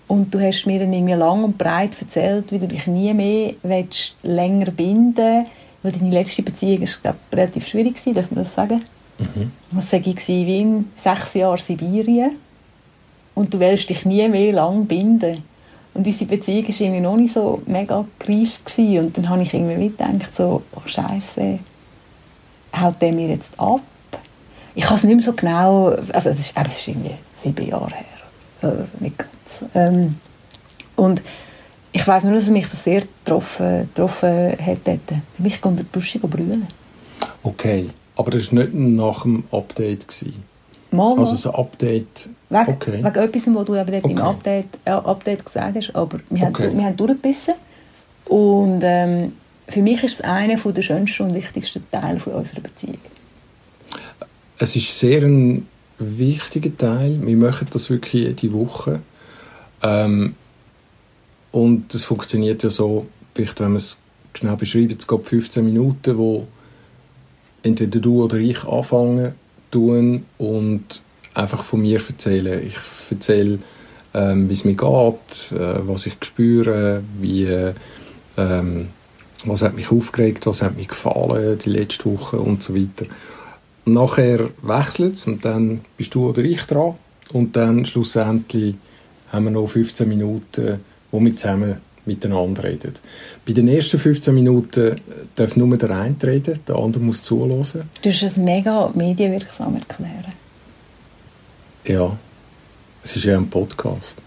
und 0.09 0.35
du 0.35 0.41
hast 0.41 0.67
mir 0.67 0.81
dann 0.81 0.93
irgendwie 0.93 1.15
lang 1.15 1.45
und 1.45 1.57
breit 1.59 1.91
erzählt, 2.01 2.51
wie 2.51 2.59
du 2.59 2.67
dich 2.69 2.87
nie 2.87 3.13
mehr 3.15 3.55
willst, 3.63 4.17
länger 4.23 4.71
binden 4.71 5.47
weil 5.83 5.93
deine 5.93 6.11
letzte 6.11 6.43
Beziehung 6.43 6.83
ist, 6.83 7.03
glaub, 7.03 7.17
relativ 7.33 7.67
schwierig 7.67 7.95
war, 8.07 8.15
darf 8.15 8.31
man 8.31 8.45
das 8.45 8.55
sagen? 8.55 8.83
Was 9.73 9.91
sage 9.91 10.11
ich, 10.11 10.29
wie 10.29 10.61
in 10.61 10.91
sechs 10.95 11.35
Jahren 11.35 11.59
Sibirien 11.59 12.33
und 13.35 13.53
du 13.53 13.59
willst 13.61 13.91
dich 13.91 14.05
nie 14.05 14.29
mehr 14.29 14.53
lang 14.53 14.87
binden. 14.87 15.43
Und 15.95 16.07
unsere 16.07 16.25
Beziehung 16.25 16.65
war 16.65 16.81
irgendwie 16.81 17.01
noch 17.01 17.17
nicht 17.17 17.35
so 17.35 17.63
mega 17.67 18.05
gereift 18.19 18.65
gewesen. 18.65 18.99
und 18.99 19.19
dann 19.19 19.29
habe 19.29 19.43
ich 19.43 19.53
irgendwie 19.53 19.89
gedacht, 19.89 20.33
so, 20.33 20.63
oh 20.75 20.81
Scheiße, 20.87 21.59
haut 22.75 23.03
der 23.03 23.13
mir 23.13 23.29
jetzt 23.29 23.59
ab? 23.61 23.81
Ich 24.75 24.85
kann 24.85 24.97
es 24.97 25.05
nicht 25.05 25.15
mehr 25.15 25.23
so 25.23 25.35
genau, 25.35 25.89
also 25.89 26.31
es 26.31 26.39
ist, 26.39 26.55
es 26.57 26.79
ist 26.79 26.89
irgendwie 26.89 27.15
sieben 27.37 27.69
Jahre 27.69 27.91
her, 27.95 28.05
also 28.63 28.85
nicht 29.01 29.19
ganz. 29.19 29.71
Ähm, 29.75 30.17
und 30.97 31.23
ich 31.93 32.07
weiß 32.07 32.25
nur, 32.25 32.35
dass 32.35 32.49
mich 32.49 32.69
das 32.69 32.85
sehr 32.85 33.03
getroffen, 33.03 33.91
getroffen 33.95 34.57
hat 34.59 34.79
dort. 34.85 35.01
Für 35.37 35.43
mich 35.43 35.63
unter 35.63 35.85
die 35.85 35.93
Dusche 35.93 36.19
brüllen. 36.21 36.67
Okay, 37.43 37.91
aber 38.17 38.31
das 38.31 38.51
war 38.51 38.65
nicht 38.65 38.75
nach 38.75 39.23
dem 39.23 39.45
Update. 39.53 40.09
Gewesen. 40.09 40.43
Mal, 40.91 41.15
mal. 41.15 41.21
Also 41.21 41.37
so 41.37 41.51
ein 41.53 41.57
Update... 41.57 42.31
Wegen, 42.53 42.69
Okay. 42.69 42.93
wegen 42.99 43.07
etwas, 43.07 43.47
was 43.47 43.65
du 43.65 43.75
eben 43.75 43.91
dort 43.93 44.05
im 44.05 44.11
Okay. 44.13 44.21
Update, 44.21 44.79
äh, 44.85 44.91
Update 44.91 45.45
gesagt 45.47 45.77
hast. 45.77 45.95
Aber 45.97 46.19
wir, 46.29 46.49
Okay. 46.49 46.69
haben, 46.69 46.79
wir 46.79 46.85
haben 46.85 46.97
durchgebissen. 46.97 47.55
Und 48.27 48.81
ähm, 48.85 49.33
für 49.69 49.81
mich 49.83 50.03
ist 50.05 50.15
es 50.15 50.21
einer 50.21 50.57
der 50.57 50.83
schönsten 50.83 51.23
und 51.25 51.35
wichtigsten 51.35 51.83
Teile 51.91 52.21
von 52.21 52.35
unserer 52.35 52.61
Beziehung. 52.61 52.99
Es 54.59 54.77
ist 54.77 54.99
sehr 54.99 55.23
ein 55.23 55.67
wichtiger 55.99 56.77
Teil. 56.77 57.19
Wir 57.27 57.37
machen 57.37 57.67
das 57.73 57.89
wirklich 57.91 58.27
jede 58.27 58.53
Woche. 58.53 59.01
Ähm, 59.83 60.35
und 61.51 61.93
das 61.95 62.05
funktioniert 62.05 62.63
ja 62.63 62.71
so, 62.71 63.07
vielleicht 63.35 63.61
wenn 63.61 63.69
man 63.69 63.77
es 63.77 63.99
schnell 64.35 64.57
beschreiben. 64.57 64.95
Es 64.99 65.07
geht 65.07 65.27
15 65.27 65.65
Minuten, 65.65 66.17
wo 66.19 66.47
entweder 67.63 67.99
du 68.01 68.25
oder 68.25 68.37
ich 68.39 68.65
anfangen 68.65 69.35
tun 69.71 70.25
und 70.39 71.03
einfach 71.35 71.63
von 71.63 71.83
mir 71.83 72.01
erzählen. 72.07 72.67
Ich 72.67 72.77
erzähle, 73.11 73.59
ähm, 74.15 74.49
wie 74.49 74.53
es 74.53 74.65
mir 74.65 74.75
geht, 74.75 75.53
äh, 75.53 75.87
was 75.87 76.07
ich 76.07 76.15
spüre, 76.23 77.03
wie, 77.19 77.49
ähm, 78.37 78.89
was 79.45 79.63
hat 79.63 79.75
mich 79.75 79.91
aufgeregt, 79.91 80.47
was 80.47 80.63
hat 80.63 80.77
mir 80.77 80.87
gefallen 80.87 81.59
die 81.59 81.71
letzte 81.71 82.07
Woche 82.07 82.39
und 82.39 82.63
so 82.63 82.75
weiter. 82.75 83.07
Nachher 83.85 84.51
wechselt 84.63 85.15
es 85.15 85.27
und 85.27 85.45
dann 85.45 85.81
bist 85.97 86.15
du 86.15 86.29
oder 86.29 86.43
ich 86.43 86.63
dran 86.63 86.95
und 87.33 87.57
dann 87.57 87.85
schlussendlich 87.85 88.77
haben 89.33 89.45
wir 89.45 89.51
noch 89.51 89.67
15 89.67 90.09
Minuten, 90.09 90.81
wo 91.11 91.21
wir 91.21 91.37
zusammen 91.37 91.79
miteinander 92.05 92.65
reden. 92.65 92.95
Bei 93.47 93.53
den 93.53 93.69
ersten 93.69 93.99
15 93.99 94.35
Minuten 94.35 94.97
darf 95.35 95.57
nur 95.57 95.77
der 95.77 95.91
eine 95.91 96.17
reden, 96.23 96.59
der 96.67 96.77
andere 96.77 97.03
muss 97.03 97.23
zuhören. 97.23 97.89
Du 98.03 98.09
hast 98.09 98.23
es 98.23 98.37
mega 98.37 98.93
medienwirksam 98.95 99.77
erklären. 99.77 100.32
Ja, 101.85 102.17
es 103.03 103.17
ist 103.17 103.25
ja 103.25 103.37
ein 103.37 103.51
Podcast. 103.51 104.19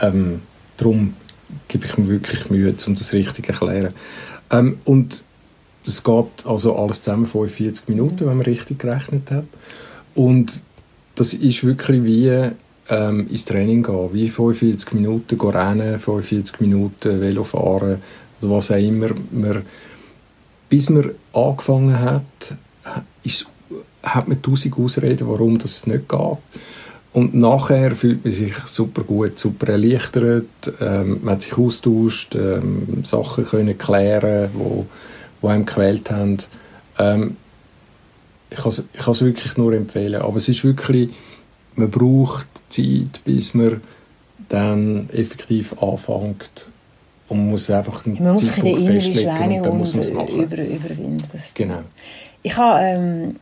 Ähm, 0.00 0.42
darum 0.76 1.14
gebe 1.66 1.86
ich 1.86 1.98
mir 1.98 2.06
wirklich 2.06 2.48
Mühe, 2.48 2.72
um 2.86 2.94
das 2.94 3.12
richtig 3.12 3.46
zu 3.46 3.52
erklären. 3.52 3.92
Ähm, 4.50 4.78
und 4.84 5.24
das 5.84 6.04
geht 6.04 6.46
also 6.46 6.76
alles 6.76 7.02
zusammen 7.02 7.26
45 7.26 7.88
Minuten, 7.88 8.20
wenn 8.20 8.36
man 8.36 8.42
richtig 8.42 8.78
gerechnet 8.78 9.30
hat. 9.32 9.46
Und 10.14 10.62
das 11.16 11.34
ist 11.34 11.64
wirklich 11.64 12.04
wie 12.04 12.50
ähm, 12.88 13.28
ins 13.28 13.44
Training 13.46 13.82
gehen, 13.82 14.12
wie 14.12 14.30
45 14.30 14.92
Minuten 14.92 15.38
gehen 15.38 15.50
rennen, 15.50 15.98
45 15.98 16.60
Minuten 16.60 17.20
Velo 17.20 17.42
fahren 17.42 18.00
oder 18.40 18.50
was 18.50 18.70
auch 18.70 18.76
immer. 18.76 19.08
Man, 19.32 19.62
bis 20.68 20.88
man 20.88 21.10
angefangen 21.32 21.98
hat, 21.98 22.54
ist, 23.24 23.46
hat 24.02 24.28
man 24.28 24.40
tausend 24.42 24.78
Ausreden, 24.78 25.28
warum 25.28 25.58
das 25.58 25.86
nicht 25.86 26.08
geht. 26.08 26.38
Und 27.12 27.34
nachher 27.34 27.96
fühlt 27.96 28.24
man 28.24 28.32
sich 28.32 28.54
super 28.66 29.02
gut, 29.02 29.38
super 29.38 29.68
erleichtert, 29.72 30.46
ähm, 30.80 31.20
man 31.22 31.34
hat 31.34 31.42
sich 31.42 31.58
austauscht, 31.58 32.36
ähm, 32.36 33.02
Sachen 33.04 33.44
können 33.44 33.76
klären, 33.76 34.50
wo, 34.54 34.86
wo 35.40 35.48
einem 35.48 35.66
gequält 35.66 36.10
haben. 36.10 36.38
Ähm, 36.98 37.36
ich 38.48 38.58
kann 38.58 39.12
es 39.12 39.20
wirklich 39.22 39.56
nur 39.56 39.72
empfehlen, 39.72 40.22
aber 40.22 40.36
es 40.36 40.48
ist 40.48 40.64
wirklich 40.64 41.10
man 41.76 41.90
braucht 41.90 42.46
Zeit, 42.68 43.20
bis 43.24 43.54
man 43.54 43.80
dann 44.48 45.08
effektiv 45.10 45.80
anfängt. 45.82 46.68
Und 47.28 47.38
man 47.38 47.50
muss 47.50 47.70
einfach 47.70 48.04
einen 48.06 48.22
man 48.22 48.36
Zeitpunkt 48.36 48.86
festlegen 48.86 49.56
und 49.56 49.66
dann 49.66 49.78
muss 49.78 49.94
man 49.94 50.02
es 50.02 50.12
machen. 50.12 50.42
Über, 50.42 50.64
überwinden. 50.64 51.24
Genau. 51.54 51.82
Ich 52.42 52.56
habe, 52.56 52.80
ähm, 52.80 53.36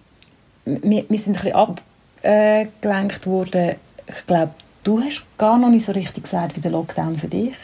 wir, 0.83 1.05
wir 1.09 1.19
sind 1.19 1.37
ein 1.37 1.43
bisschen 1.43 1.87
abgelenkt 2.23 3.27
worden. 3.27 3.77
Ich 4.07 4.27
glaube, 4.27 4.53
du 4.85 5.01
hast 5.01 5.25
gar 5.37 5.59
noch 5.59 5.71
nicht 5.71 5.87
so 5.87 5.93
richtig 5.93 6.25
gesagt, 6.25 6.57
wie 6.57 6.61
der 6.61 6.71
Lockdown 6.71 7.19
für 7.19 7.29
dich 7.29 7.55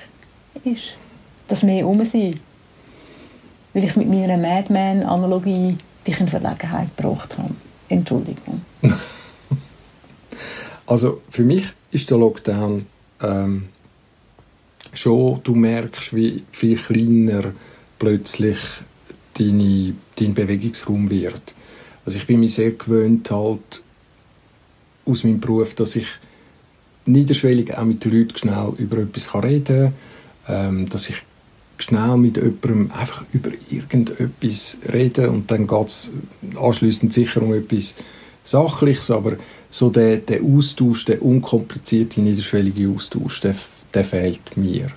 ist. 0.65 0.97
Dass 1.49 1.67
wir 1.67 1.87
um 1.87 2.05
sind. 2.05 2.41
Weil 3.73 3.85
ich 3.85 3.97
mit 3.97 4.09
meiner 4.09 4.37
Madman-Analogie 4.37 5.77
dich 6.07 6.21
in 6.21 6.29
Verlegenheit 6.29 6.97
gebracht 6.97 7.37
habe. 7.39 7.55
Entschuldigung. 7.89 8.63
Also 10.87 11.23
für 11.31 11.45
mich 11.45 11.65
ist 11.93 12.11
der 12.11 12.19
Lockdown 12.19 12.85
ähm, 13.23 13.69
schon, 14.93 15.41
du 15.43 15.55
merkst, 15.55 16.15
wie 16.15 16.45
viel 16.51 16.77
kleiner 16.77 17.53
plötzlich 17.99 18.59
deine, 19.39 19.95
dein 20.17 20.35
Bewegungsraum 20.35 21.09
wird. 21.09 21.55
Also 22.05 22.19
ich 22.19 22.27
bin 22.27 22.41
mir 22.41 22.49
sehr 22.49 22.73
gewöhnt 22.73 23.31
halt 23.31 23.83
aus 25.07 25.25
meinem 25.25 25.41
Beruf, 25.41 25.75
dass 25.75 25.97
ich 25.97 26.07
niederschwellig 27.07 27.77
auch 27.77 27.85
mit 27.85 28.05
den 28.05 28.13
Leuten 28.13 28.37
schnell 28.37 28.73
über 28.79 28.99
etwas 28.99 29.35
reden 29.35 29.93
kann, 30.47 30.77
ähm, 30.77 30.89
dass 30.89 31.11
ich 31.11 31.17
schnell 31.79 32.17
mit 32.17 32.37
jemandem 32.37 32.91
einfach 32.93 33.25
über 33.33 33.51
irgendetwas 33.71 34.79
rede 34.93 35.31
und 35.31 35.51
dann 35.51 35.67
geht 35.67 35.89
es 35.89 36.13
anschliessend 36.61 37.13
sicher 37.13 37.43
um 37.43 37.53
etwas 37.53 37.97
Sachliches, 38.45 39.11
aber 39.11 39.37
so 39.71 39.91
der, 39.91 40.19
der 40.19 40.43
Austausch, 40.43 41.07
der 41.07 41.23
unkomplizierte, 41.23 42.21
niederschwellige 42.21 42.89
Austausch, 42.91 43.41
der, 43.41 43.57
der 43.93 44.05
fehlt 44.05 44.57
mir. 44.57 44.89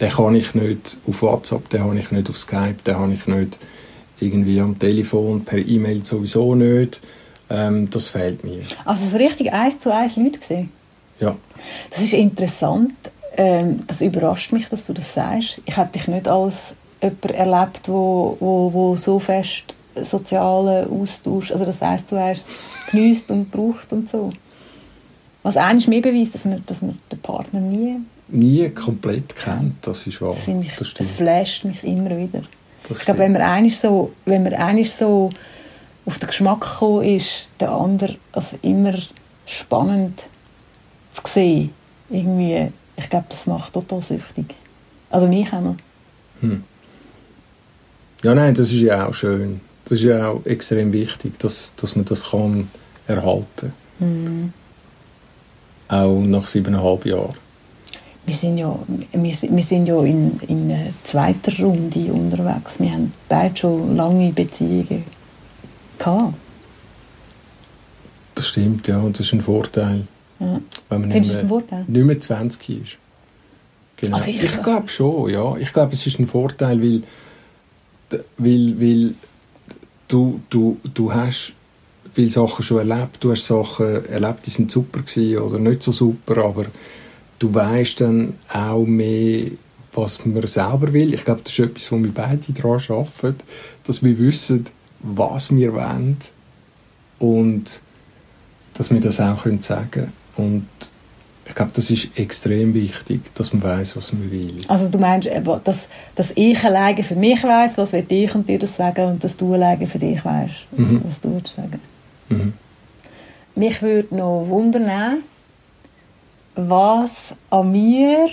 Den 0.00 0.10
kann 0.10 0.34
ich 0.34 0.54
nicht 0.54 0.98
auf 1.06 1.22
WhatsApp, 1.22 1.68
den 1.68 1.82
habe 1.82 1.98
ich 1.98 2.10
nicht 2.10 2.28
auf 2.28 2.38
Skype, 2.38 2.76
den 2.86 2.96
habe 2.96 3.12
ich 3.12 3.26
nicht 3.26 3.58
irgendwie 4.20 4.60
am 4.60 4.78
Telefon, 4.78 5.44
per 5.44 5.58
E-Mail 5.58 6.04
sowieso 6.04 6.54
nicht. 6.54 7.00
Ähm, 7.50 7.88
das 7.90 8.08
fehlt 8.08 8.44
mir. 8.44 8.62
Also 8.84 9.06
so 9.06 9.16
richtig 9.16 9.52
eins 9.52 9.78
zu 9.78 9.94
eins 9.94 10.16
Leute 10.16 10.38
gesehen? 10.38 10.70
Ja. 11.20 11.36
Das 11.90 12.02
ist 12.02 12.12
interessant. 12.12 12.94
Ähm, 13.36 13.80
das 13.86 14.00
überrascht 14.00 14.52
mich, 14.52 14.68
dass 14.68 14.84
du 14.84 14.92
das 14.92 15.14
sagst. 15.14 15.60
Ich 15.64 15.76
hätte 15.76 15.92
dich 15.92 16.08
nicht 16.08 16.28
als 16.28 16.74
jemand 17.02 17.30
erlebt, 17.30 17.88
wo, 17.88 18.36
wo, 18.40 18.72
wo 18.72 18.96
so 18.96 19.18
fest 19.18 19.74
sozialen 20.02 20.88
Austausch, 20.90 21.50
also 21.50 21.64
das 21.64 21.80
heisst, 21.80 22.12
du 22.12 22.16
hast 22.16 22.48
genießt 22.90 23.30
und 23.30 23.50
braucht 23.50 23.92
und 23.92 24.08
so. 24.08 24.30
Was 25.42 25.56
eigentlich 25.56 25.88
mehr 25.88 26.02
beweist, 26.02 26.34
dass 26.34 26.44
man, 26.44 26.62
dass 26.66 26.82
man 26.82 26.98
den 27.10 27.18
Partner 27.18 27.60
nie 27.60 27.96
nie 28.28 28.68
komplett 28.70 29.34
kennt, 29.34 29.86
das 29.86 30.06
ist 30.06 30.20
wahr. 30.20 30.30
Das 30.30 30.42
finde 30.42 30.66
ich, 30.66 30.76
das, 30.76 30.94
das 30.94 31.12
flasht 31.12 31.64
mich 31.64 31.82
immer 31.82 32.16
wieder. 32.16 32.42
Das 32.88 32.98
ich 32.98 33.04
glaube, 33.04 33.20
wenn 33.20 33.32
man 33.32 33.42
eigentlich 33.42 33.78
so, 33.78 34.12
wenn 34.24 34.42
man 34.42 34.54
eigentlich 34.54 34.92
so 34.92 35.30
auf 36.06 36.18
den 36.18 36.28
Geschmack 36.28 36.60
gekommen 36.60 37.04
ist, 37.04 37.50
der 37.60 37.70
andere 37.70 38.16
als 38.32 38.54
immer 38.62 38.94
spannend 39.46 40.24
zu 41.10 41.22
sehen, 41.26 41.70
irgendwie, 42.08 42.72
ich 42.96 43.10
glaube, 43.10 43.26
das 43.28 43.46
macht 43.46 43.72
total 43.72 44.00
süchtig. 44.00 44.54
Also 45.10 45.26
mich 45.26 45.50
noch. 45.52 45.76
Hm. 46.40 46.64
Ja, 48.22 48.34
nein, 48.34 48.54
das 48.54 48.68
ist 48.68 48.80
ja 48.80 49.06
auch 49.06 49.14
schön. 49.14 49.60
Das 49.84 49.98
ist 49.98 50.04
ja 50.04 50.28
auch 50.28 50.44
extrem 50.44 50.92
wichtig, 50.92 51.38
dass, 51.38 51.72
dass 51.76 51.96
man 51.96 52.04
das 52.04 52.30
kann 52.30 52.68
erhalten 53.06 53.72
kann. 53.98 54.24
Mhm. 54.24 54.52
Auch 55.88 56.20
nach 56.20 56.46
siebeneinhalb 56.46 57.06
Jahren. 57.06 57.34
Wir 58.28 58.34
sind 58.34 58.58
ja, 58.58 58.78
wir, 59.12 59.32
wir 59.32 59.62
sind 59.62 59.86
ja 59.86 60.02
in, 60.02 60.38
in 60.48 60.94
zweiten 61.02 61.62
Runde 61.64 62.12
unterwegs. 62.12 62.78
Wir 62.78 62.92
haben 62.92 63.14
beide 63.26 63.56
schon 63.56 63.96
lange 63.96 64.30
Beziehungen 64.32 65.04
gehabt. 65.98 66.34
Das 68.34 68.48
stimmt, 68.48 68.86
ja. 68.86 68.98
Und 69.00 69.18
das 69.18 69.26
ist 69.28 69.32
ein 69.32 69.40
Vorteil. 69.40 70.06
Ja. 70.40 70.60
Wenn 70.90 71.00
man 71.00 71.10
Findest 71.10 71.14
nicht 71.14 71.28
du 71.30 71.32
mehr, 71.32 71.38
einen 71.40 71.48
Vorteil? 71.48 71.84
nicht 71.88 72.04
mehr 72.04 72.20
20 72.20 72.68
ist. 72.82 72.98
Genau. 73.96 74.14
Also 74.16 74.30
ich- 74.30 74.42
ich 74.44 74.62
glaube 74.62 74.88
schon, 74.90 75.30
ja. 75.30 75.56
Ich 75.56 75.72
glaube, 75.72 75.94
es 75.94 76.06
ist 76.06 76.18
ein 76.20 76.26
Vorteil, 76.26 76.82
weil, 76.82 77.02
weil, 78.36 78.74
weil 78.78 79.14
du, 80.06 80.40
du, 80.50 80.76
du 80.94 81.12
hast 81.14 81.54
viele 82.12 82.30
Sachen 82.30 82.62
schon 82.62 82.78
erlebt. 82.90 83.16
Du 83.20 83.30
hast 83.30 83.46
Sachen 83.46 84.04
erlebt, 84.06 84.44
die 84.44 84.50
sind 84.50 84.70
super 84.70 85.00
gewesen 85.00 85.38
oder 85.38 85.58
nicht 85.58 85.82
so 85.82 85.92
super, 85.92 86.44
aber 86.44 86.66
du 87.38 87.54
weißt 87.54 88.00
dann 88.00 88.34
auch 88.52 88.84
mehr, 88.84 89.50
was 89.92 90.24
man 90.24 90.46
selber 90.46 90.92
will. 90.92 91.14
Ich 91.14 91.24
glaube, 91.24 91.40
das 91.42 91.52
ist 91.52 91.58
etwas, 91.58 91.90
wo 91.90 91.98
wir 91.98 92.12
beide 92.12 92.52
daran 92.52 92.80
arbeiten, 92.88 93.36
dass 93.84 94.02
wir 94.02 94.18
wissen, 94.18 94.66
was 95.00 95.50
wir 95.50 95.72
wollen 95.72 96.16
und 97.18 97.80
dass 98.74 98.90
wir 98.90 99.00
das 99.00 99.20
auch 99.20 99.42
können 99.42 99.62
sagen 99.62 100.12
Und 100.36 100.66
ich 101.48 101.54
glaube, 101.54 101.70
das 101.74 101.90
ist 101.90 102.16
extrem 102.16 102.74
wichtig, 102.74 103.34
dass 103.34 103.52
man 103.52 103.62
weiß, 103.62 103.96
was 103.96 104.12
man 104.12 104.30
will. 104.30 104.60
Also 104.68 104.88
du 104.88 104.98
meinst, 104.98 105.28
äh, 105.28 105.42
dass, 105.64 105.88
dass 106.14 106.32
ich 106.36 106.62
alleine 106.62 107.02
für 107.02 107.16
mich 107.16 107.42
weiß, 107.42 107.78
was 107.78 107.92
will 107.92 108.04
ich 108.08 108.34
und 108.34 108.46
dir 108.48 108.58
das 108.58 108.76
sagen 108.76 109.06
und 109.06 109.24
dass 109.24 109.36
du 109.36 109.54
alleine 109.54 109.86
für 109.86 109.98
dich 109.98 110.22
weißt, 110.24 110.54
was, 110.72 110.90
Mhm. 110.90 111.02
was 111.06 111.20
du 111.20 111.32
würdest 111.32 111.56
sagen. 111.56 111.80
Mhm. 112.28 112.52
Mich 113.54 113.80
würde 113.82 114.14
noch 114.14 114.44
wundern, 114.48 115.22
was 116.58 117.34
an 117.50 117.70
mir 117.70 118.28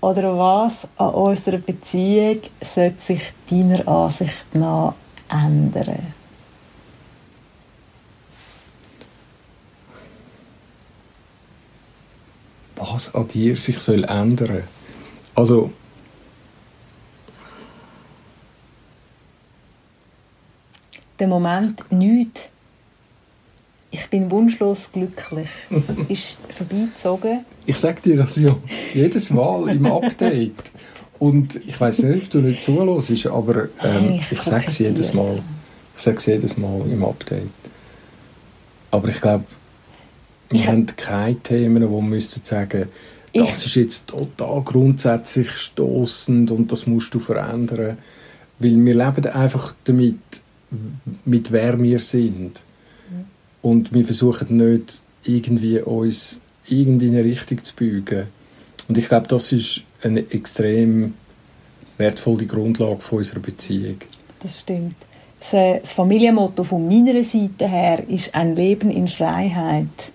oder 0.00 0.38
was 0.38 0.86
an 0.96 1.08
unserer 1.08 1.58
Beziehung 1.58 2.40
sollte 2.62 3.00
sich 3.00 3.32
deiner 3.50 3.86
Ansicht 3.88 4.54
nach 4.54 4.94
ändern. 5.28 6.14
was 12.76 13.14
an 13.14 13.26
dir 13.28 13.56
sich 13.56 13.80
soll 13.80 14.04
ändern 14.04 14.62
Also, 15.34 15.72
Der 21.18 21.28
Moment 21.28 21.90
nicht. 21.92 22.50
Ich 23.94 24.08
bin 24.08 24.28
wunschlos 24.28 24.90
glücklich. 24.90 25.48
ist 26.08 26.36
vorbeigezogen. 26.50 27.44
ich 27.64 27.78
sage 27.78 28.02
dir 28.02 28.16
das 28.16 28.34
ja 28.34 28.56
jedes 28.92 29.30
Mal 29.30 29.68
im 29.68 29.86
Update. 29.86 30.72
Und 31.20 31.60
ich 31.64 31.80
weiß 31.80 32.02
nicht, 32.02 32.24
ob 32.24 32.30
du 32.30 32.38
nicht 32.40 32.64
zuhörst, 32.64 33.26
aber 33.28 33.68
ähm, 33.84 34.20
ich, 34.32 34.42
sage 34.42 34.64
es 34.66 34.80
jedes 34.80 35.14
Mal. 35.14 35.40
Ich 35.96 36.02
sage 36.02 36.16
es 36.16 36.26
jedes 36.26 36.58
Mal 36.58 36.82
im 36.90 37.04
Update. 37.04 37.52
Aber 38.90 39.08
ich 39.08 39.20
glaube, 39.20 39.44
wir 40.50 40.60
ich 40.60 40.66
haben 40.66 40.86
keine 40.96 41.36
Themen, 41.36 41.88
wo 41.88 42.00
wir 42.00 42.08
müssten 42.08 42.40
sagen, 42.42 42.88
das 43.32 43.60
ich, 43.60 43.66
ist 43.66 43.74
jetzt 43.76 44.08
total 44.08 44.60
grundsätzlich 44.62 45.52
stoßend 45.52 46.50
und 46.50 46.72
das 46.72 46.88
musst 46.88 47.14
du 47.14 47.20
verändern. 47.20 47.96
Weil 48.58 48.84
wir 48.84 48.94
leben 48.94 49.26
einfach 49.26 49.72
damit, 49.84 50.18
mit 51.24 51.52
wer 51.52 51.80
wir 51.80 52.00
sind. 52.00 52.60
Und 53.64 53.94
wir 53.94 54.04
versuchen 54.04 54.58
nicht, 54.58 55.00
irgendwie 55.24 55.80
uns 55.80 56.38
in 56.68 57.00
eine 57.00 57.24
Richtung 57.24 57.64
zu 57.64 57.74
beugen. 57.74 58.26
Und 58.88 58.98
ich 58.98 59.08
glaube, 59.08 59.26
das 59.26 59.52
ist 59.52 59.84
eine 60.02 60.20
extrem 60.30 61.14
wertvolle 61.96 62.44
Grundlage 62.44 63.00
von 63.00 63.18
unserer 63.18 63.40
Beziehung. 63.40 63.96
Das 64.40 64.60
stimmt. 64.60 64.96
Das 65.40 65.94
Familienmotto 65.94 66.62
von 66.62 66.86
meiner 66.86 67.24
Seite 67.24 67.66
her 67.66 68.06
ist 68.06 68.34
ein 68.34 68.54
Leben 68.54 68.90
in 68.90 69.08
Freiheit. 69.08 70.10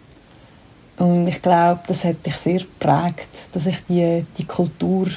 Und 0.98 1.28
ich 1.28 1.42
glaube, 1.42 1.82
das 1.88 2.04
hat 2.04 2.24
dich 2.24 2.36
sehr 2.36 2.60
geprägt, 2.60 3.30
dass 3.52 3.66
ich 3.66 3.78
die, 3.90 4.26
die 4.38 4.46
Kultur 4.46 5.08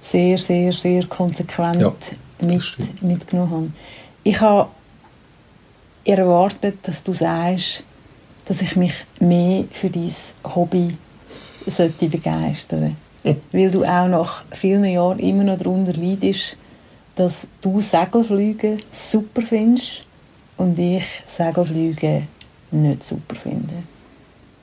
sehr, 0.00 0.38
sehr, 0.38 0.72
sehr 0.72 1.04
konsequent 1.04 1.82
ja, 1.82 1.94
mit, 2.40 3.02
mitgenommen 3.02 3.52
habe. 3.52 3.72
Ich 4.24 4.40
habe 4.40 4.70
erwartet, 6.16 6.78
dass 6.82 7.02
du 7.04 7.12
sagst, 7.12 7.84
dass 8.46 8.62
ich 8.62 8.76
mich 8.76 8.94
mehr 9.20 9.64
für 9.70 9.90
dein 9.90 10.10
Hobby 10.54 10.96
sollte 11.66 12.08
begeistern 12.08 12.96
sollte. 13.22 13.40
Weil 13.52 13.70
du 13.70 13.84
auch 13.84 14.08
nach 14.08 14.44
vielen 14.52 14.84
Jahren 14.84 15.18
immer 15.18 15.44
noch 15.44 15.58
darunter 15.58 15.92
leidest, 15.92 16.56
dass 17.16 17.46
du 17.60 17.80
Segelflüge 17.80 18.78
super 18.92 19.42
findest 19.42 20.06
und 20.56 20.78
ich 20.78 21.04
Segelflüge 21.26 22.22
nicht 22.70 23.02
super 23.02 23.34
finde. 23.34 23.82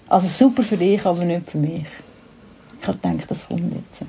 Also 0.08 0.28
super 0.28 0.64
für 0.64 0.78
dich, 0.78 1.06
aber 1.06 1.26
nicht 1.26 1.50
für 1.50 1.58
mich. 1.58 1.86
Ich 2.82 2.88
habe 2.88 2.98
gedacht, 2.98 3.30
das 3.30 3.48
kommt 3.48 3.74
jetzt. 3.74 4.06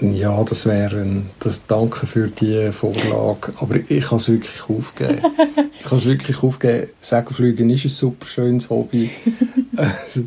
Ja, 0.00 0.44
das 0.44 0.66
wäre 0.66 1.00
ein, 1.00 1.30
das 1.40 1.66
Danke 1.66 2.06
für 2.06 2.28
die 2.28 2.70
Vorlage. 2.72 3.52
Aber 3.58 3.76
ich 3.88 4.06
habe 4.06 4.16
es 4.16 4.28
wirklich 4.28 4.62
aufgegeben. 4.68 5.22
ich 5.80 5.84
habe 5.86 5.96
es 5.96 6.04
wirklich 6.06 6.42
aufgegeben. 6.42 6.90
Segelfliegen 7.00 7.70
ist 7.70 7.84
ein 7.84 7.90
super 7.90 8.26
schönes 8.26 8.70
Hobby. 8.70 9.10
es, 10.06 10.22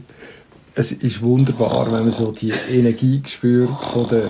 es 0.76 0.92
ist 0.92 1.22
wunderbar, 1.22 1.92
wenn 1.92 2.04
man 2.04 2.12
so 2.12 2.32
die 2.32 2.54
Energie 2.70 3.22
spürt, 3.26 3.86
von 3.86 4.08
der, 4.08 4.30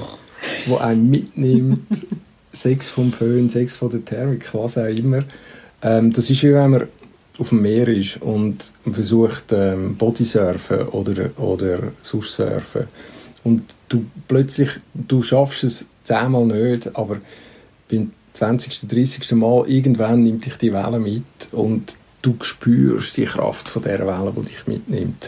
die 0.67 0.77
einen 0.77 1.09
mitnimmt. 1.09 2.05
sechs 2.53 2.89
vom 2.89 3.11
Föhn, 3.11 3.49
sechs 3.49 3.75
von 3.75 3.89
der 3.89 4.03
Thermik, 4.03 4.53
was 4.53 4.77
auch 4.77 4.85
immer. 4.85 5.23
Ähm, 5.81 6.11
das 6.13 6.29
ist 6.29 6.43
wie 6.43 6.53
wenn 6.53 6.71
man 6.71 6.87
auf 7.37 7.49
dem 7.49 7.61
Meer 7.61 7.87
ist 7.87 8.21
und 8.21 8.71
versucht 8.91 9.45
ähm, 9.51 9.95
Bodysurfen 9.95 10.87
oder, 10.89 11.31
oder 11.39 11.79
sonst 12.01 12.41
und 13.43 13.63
du 13.91 14.05
plötzlich, 14.27 14.69
du 14.93 15.21
schaffst 15.23 15.63
es 15.63 15.87
zehnmal 16.03 16.45
nicht, 16.45 16.95
aber 16.95 17.17
beim 17.89 18.11
20., 18.33 18.87
30. 18.87 19.31
Mal 19.33 19.67
irgendwann 19.67 20.23
nimmt 20.23 20.45
dich 20.45 20.55
die 20.55 20.73
Welle 20.73 20.99
mit 20.99 21.23
und 21.51 21.97
du 22.21 22.35
spürst 22.41 23.17
die 23.17 23.25
Kraft 23.25 23.67
von 23.67 23.81
der 23.81 23.99
Welle, 23.99 24.33
die 24.37 24.47
dich 24.47 24.67
mitnimmt. 24.67 25.25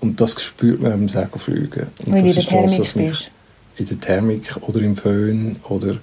Und 0.00 0.20
das 0.20 0.40
spürt 0.40 0.80
man 0.80 0.92
beim 0.92 1.08
Segelfliegen. 1.08 1.88
Und 2.04 2.12
Wenn 2.12 2.26
das 2.26 2.36
ist 2.36 2.52
das, 2.52 2.78
was 2.78 2.94
mich 2.94 3.30
in 3.76 3.86
der 3.86 4.00
Thermik 4.00 4.56
oder 4.62 4.80
im 4.80 4.96
Föhn 4.96 5.56
oder 5.68 5.98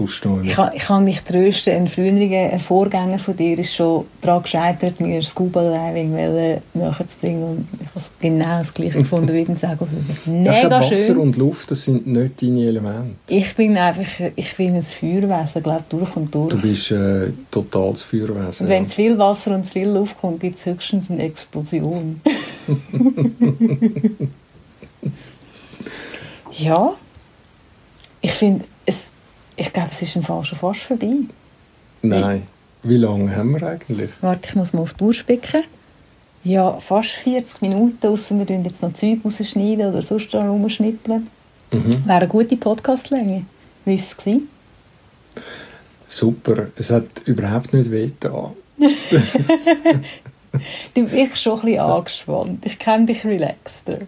noch. 0.00 0.42
Ich 0.42 0.54
kann, 0.54 0.70
ich 0.74 0.82
kann 0.82 1.04
mich 1.04 1.20
trösten, 1.22 1.74
ein 1.74 1.88
früherer 1.88 2.58
Vorgänger 2.58 3.18
von 3.18 3.36
dir 3.36 3.58
ist 3.58 3.74
schon 3.74 4.06
daran 4.20 4.42
gescheitert, 4.42 5.00
mir 5.00 5.22
Scuba 5.22 5.62
Diving 5.62 6.60
nachzubringen 6.74 7.42
und 7.42 7.68
ich 7.80 7.86
habe 7.94 8.04
genau 8.20 8.58
das 8.58 8.72
gleiche 8.74 8.98
gefunden 8.98 9.32
wie 9.32 9.44
beim 9.44 9.54
Segelfliegen. 9.54 10.16
Mega 10.42 10.70
Wasser 10.70 10.94
schön. 10.94 11.18
und 11.18 11.36
Luft, 11.36 11.70
das 11.70 11.84
sind 11.84 12.06
nicht 12.06 12.42
deine 12.42 12.64
Elemente. 12.64 13.16
Ich 13.28 13.54
bin 13.54 13.76
einfach, 13.76 14.30
ich 14.34 14.56
bin 14.56 14.74
ein 14.74 14.82
Feuerwesen, 14.82 15.62
glaube 15.62 15.84
durch 15.88 16.16
und 16.16 16.34
durch. 16.34 16.48
Du 16.48 16.60
bist 16.60 16.90
äh, 16.90 17.32
totales 17.50 18.02
Feuerwesen. 18.02 18.68
Wenn 18.68 18.82
ja. 18.84 18.88
zu 18.88 18.96
viel 18.96 19.18
Wasser 19.18 19.54
und 19.54 19.64
zu 19.64 19.72
viel 19.72 19.88
Luft 19.88 20.20
kommt, 20.20 20.40
gibt 20.40 20.56
es 20.56 20.66
höchstens 20.66 21.10
eine 21.10 21.22
Explosion. 21.22 22.20
ja, 26.52 26.94
ich 28.20 28.32
finde, 28.32 28.64
ich 29.56 29.72
glaube, 29.72 29.90
es 29.90 30.02
ist 30.02 30.16
im 30.16 30.22
Fall 30.22 30.44
schon 30.44 30.58
fast 30.58 30.80
vorbei. 30.80 31.14
Nein. 32.02 32.46
Wie 32.82 32.96
lange 32.96 33.34
haben 33.34 33.52
wir 33.52 33.66
eigentlich? 33.66 34.10
Warte, 34.20 34.48
ich 34.48 34.54
muss 34.54 34.72
mal 34.72 34.82
auf 34.82 34.94
die 34.94 35.04
Uhr 35.04 35.14
spicken. 35.14 35.64
Ja, 36.44 36.78
fast 36.80 37.10
40 37.10 37.62
Minuten, 37.62 38.06
außer 38.06 38.36
wir 38.36 38.44
jetzt 38.60 38.82
noch 38.82 38.92
Zeug 38.92 39.20
rausschneiden 39.24 39.86
oder 39.86 40.02
sonst 40.02 40.34
noch 40.34 40.44
rumschnippeln. 40.44 41.28
Mhm. 41.72 42.06
Wäre 42.06 42.18
eine 42.18 42.28
gute 42.28 42.56
Podcastlänge. 42.56 43.46
Wie 43.86 43.96
war 43.96 43.96
es? 43.96 44.16
Super. 46.06 46.66
Es 46.76 46.90
hat 46.90 47.06
überhaupt 47.24 47.72
nicht 47.72 47.90
weh 47.90 48.10
du 50.94 51.10
wirkst 51.10 51.42
schon 51.42 51.58
ein 51.60 51.64
bisschen 51.64 51.80
angespannt. 51.80 52.66
Ich 52.66 52.78
kenne 52.78 53.06
dich 53.06 53.24
relaxter. 53.24 54.00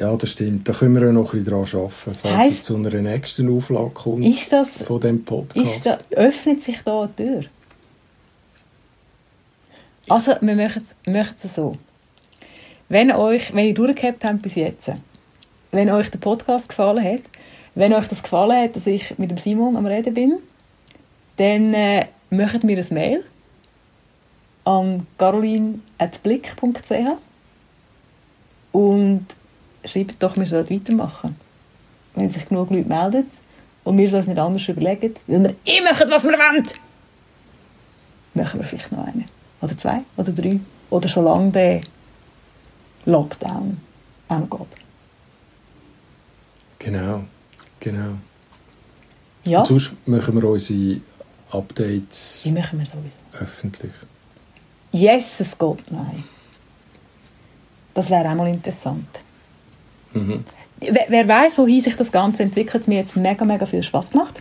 Ja, 0.00 0.16
das 0.16 0.30
stimmt. 0.30 0.68
Da 0.68 0.72
können 0.72 0.94
wir 0.94 1.06
ja 1.06 1.12
noch 1.12 1.32
ein 1.32 1.44
bisschen 1.44 1.52
daran 1.52 1.66
arbeiten, 1.66 2.14
falls 2.20 2.36
heisst, 2.36 2.52
es 2.52 2.62
zu 2.64 2.76
einer 2.76 2.90
nächsten 2.90 3.56
Auflage 3.56 3.90
kommt 3.90 4.24
ist 4.24 4.52
das, 4.52 4.82
von 4.82 5.00
dem 5.00 5.24
Podcast. 5.24 5.86
Da, 5.86 5.98
öffnet 6.10 6.62
sich 6.62 6.80
da 6.82 7.02
eine 7.02 7.16
Tür? 7.16 7.44
Also, 10.08 10.34
wir 10.40 10.54
machen 10.54 11.34
es 11.34 11.54
so. 11.54 11.76
Wenn, 12.88 13.12
euch, 13.12 13.54
wenn 13.54 13.66
ihr 13.66 13.74
durchgehabt 13.74 14.24
habt 14.24 14.42
bis 14.42 14.54
jetzt, 14.54 14.90
wenn 15.72 15.90
euch 15.90 16.10
der 16.10 16.18
Podcast 16.18 16.68
gefallen 16.68 17.04
hat, 17.04 17.22
wenn 17.74 17.92
euch 17.92 18.08
das 18.08 18.22
gefallen 18.22 18.56
hat, 18.56 18.76
dass 18.76 18.86
ich 18.86 19.18
mit 19.18 19.30
dem 19.30 19.38
Simon 19.38 19.76
am 19.76 19.86
Reden 19.86 20.14
bin, 20.14 20.38
dann 21.36 21.74
äh, 21.74 22.06
macht 22.30 22.64
mir 22.64 22.78
ein 22.78 22.94
Mail 22.94 23.24
an 24.64 25.06
caroline.blick.ch 25.18 26.92
und 28.72 29.26
schreibt 29.84 30.22
doch, 30.22 30.36
wir 30.36 30.46
sollen 30.46 30.68
weitermachen. 30.70 31.36
Wenn 32.14 32.28
sich 32.28 32.48
genug 32.48 32.70
Leute 32.70 32.88
melden 32.88 33.26
und 33.84 33.96
wir 33.98 34.12
uns 34.12 34.26
nicht 34.26 34.38
anders 34.38 34.68
überlegen, 34.68 35.14
weil 35.26 35.42
wir 35.44 35.54
eh 35.64 35.80
machen, 35.80 36.06
was 36.10 36.24
wir 36.24 36.32
wollen, 36.32 36.66
machen 38.34 38.60
wir 38.60 38.66
vielleicht 38.66 38.90
noch 38.92 39.06
eine. 39.06 39.24
Oder 39.60 39.76
zwei, 39.76 40.00
oder 40.16 40.32
drei. 40.32 40.60
Oder 40.90 41.08
solange 41.08 41.50
der 41.50 41.80
Lockdown 43.04 43.80
auch 44.28 44.38
noch 44.38 44.50
geht. 44.50 44.78
Genau, 46.78 47.24
genau. 47.80 48.10
Ja. 49.44 49.60
Und 49.60 49.66
sonst 49.66 49.92
machen 50.06 50.34
wir 50.40 50.48
unsere 50.48 51.00
Updates 51.50 52.42
Die 52.44 52.52
machen 52.52 52.78
wir 52.78 52.86
sowieso. 52.86 53.16
öffentlich. 53.40 53.92
Yes, 54.92 55.40
es 55.40 55.56
geht, 55.58 55.90
nein. 55.90 56.24
Das 57.94 58.10
wäre 58.10 58.28
auch 58.30 58.34
mal 58.34 58.48
interessant. 58.48 59.20
Mhm. 60.14 60.44
Wer, 60.80 61.06
wer 61.08 61.28
weiß, 61.28 61.58
wohin 61.58 61.80
sich 61.80 61.96
das 61.96 62.12
Ganze 62.12 62.42
entwickelt, 62.44 62.86
mir 62.86 62.98
jetzt 62.98 63.16
mega, 63.16 63.44
mega 63.44 63.66
viel 63.66 63.82
Spaß 63.82 64.10
gemacht. 64.10 64.40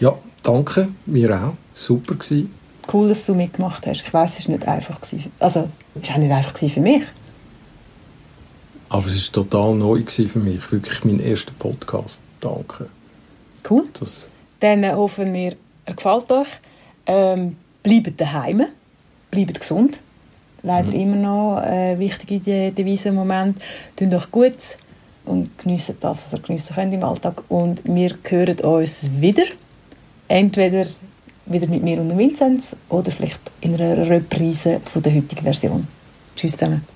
Ja, 0.00 0.16
danke, 0.42 0.88
mir 1.06 1.30
auch. 1.30 1.54
Super 1.74 2.14
gewesen. 2.14 2.52
Cool, 2.92 3.08
dass 3.08 3.26
du 3.26 3.34
mitgemacht 3.34 3.86
hast. 3.86 4.02
Ich 4.02 4.12
weiß, 4.12 4.38
es 4.38 4.48
war 4.48 4.56
nicht 4.56 4.68
einfach. 4.68 5.00
Gewesen. 5.00 5.32
Also, 5.38 5.68
es 6.00 6.08
war 6.08 6.16
auch 6.16 6.20
nicht 6.20 6.32
einfach 6.32 6.56
für 6.56 6.80
mich. 6.80 7.02
Aber 8.88 9.06
es 9.06 9.26
war 9.26 9.44
total 9.44 9.74
neu 9.74 10.02
für 10.06 10.38
mich. 10.38 10.70
Wirklich 10.70 11.04
mein 11.04 11.20
erster 11.20 11.52
Podcast. 11.58 12.20
Danke. 12.40 12.88
Cool. 13.68 13.84
Das 13.98 14.28
Dann 14.60 14.84
äh, 14.84 14.92
hoffen 14.92 15.32
wir, 15.32 15.56
er 15.84 15.94
gefällt 15.94 16.30
euch. 16.30 16.48
Ähm, 17.06 17.56
bleibt 17.82 18.20
daheim. 18.20 18.66
Bleibt 19.30 19.58
gesund. 19.58 20.00
Leider 20.62 20.88
mhm. 20.88 21.00
immer 21.00 21.16
noch 21.16 21.62
äh, 21.62 21.98
wichtige 21.98 22.72
Devise 22.72 23.08
im 23.08 23.16
Moment. 23.16 23.58
Tut 23.96 24.14
euch 24.14 24.30
gut 24.30 24.76
und 25.26 25.58
geniessen 25.58 25.96
das, 26.00 26.22
was 26.22 26.32
ihr 26.32 26.42
geniessen 26.42 26.74
könnt 26.74 26.94
im 26.94 27.04
Alltag. 27.04 27.42
Und 27.48 27.82
wir 27.84 28.16
hören 28.24 28.58
uns 28.60 29.10
wieder. 29.20 29.44
Entweder 30.28 30.86
wieder 31.46 31.68
mit 31.68 31.82
mir 31.82 32.00
und 32.00 32.16
Vinzenz 32.18 32.74
oder 32.88 33.12
vielleicht 33.12 33.40
in 33.60 33.74
einer 33.74 34.08
Reprise 34.08 34.80
von 34.84 35.02
der 35.02 35.14
heutigen 35.14 35.42
Version. 35.42 35.86
Tschüss 36.34 36.52
zusammen. 36.52 36.95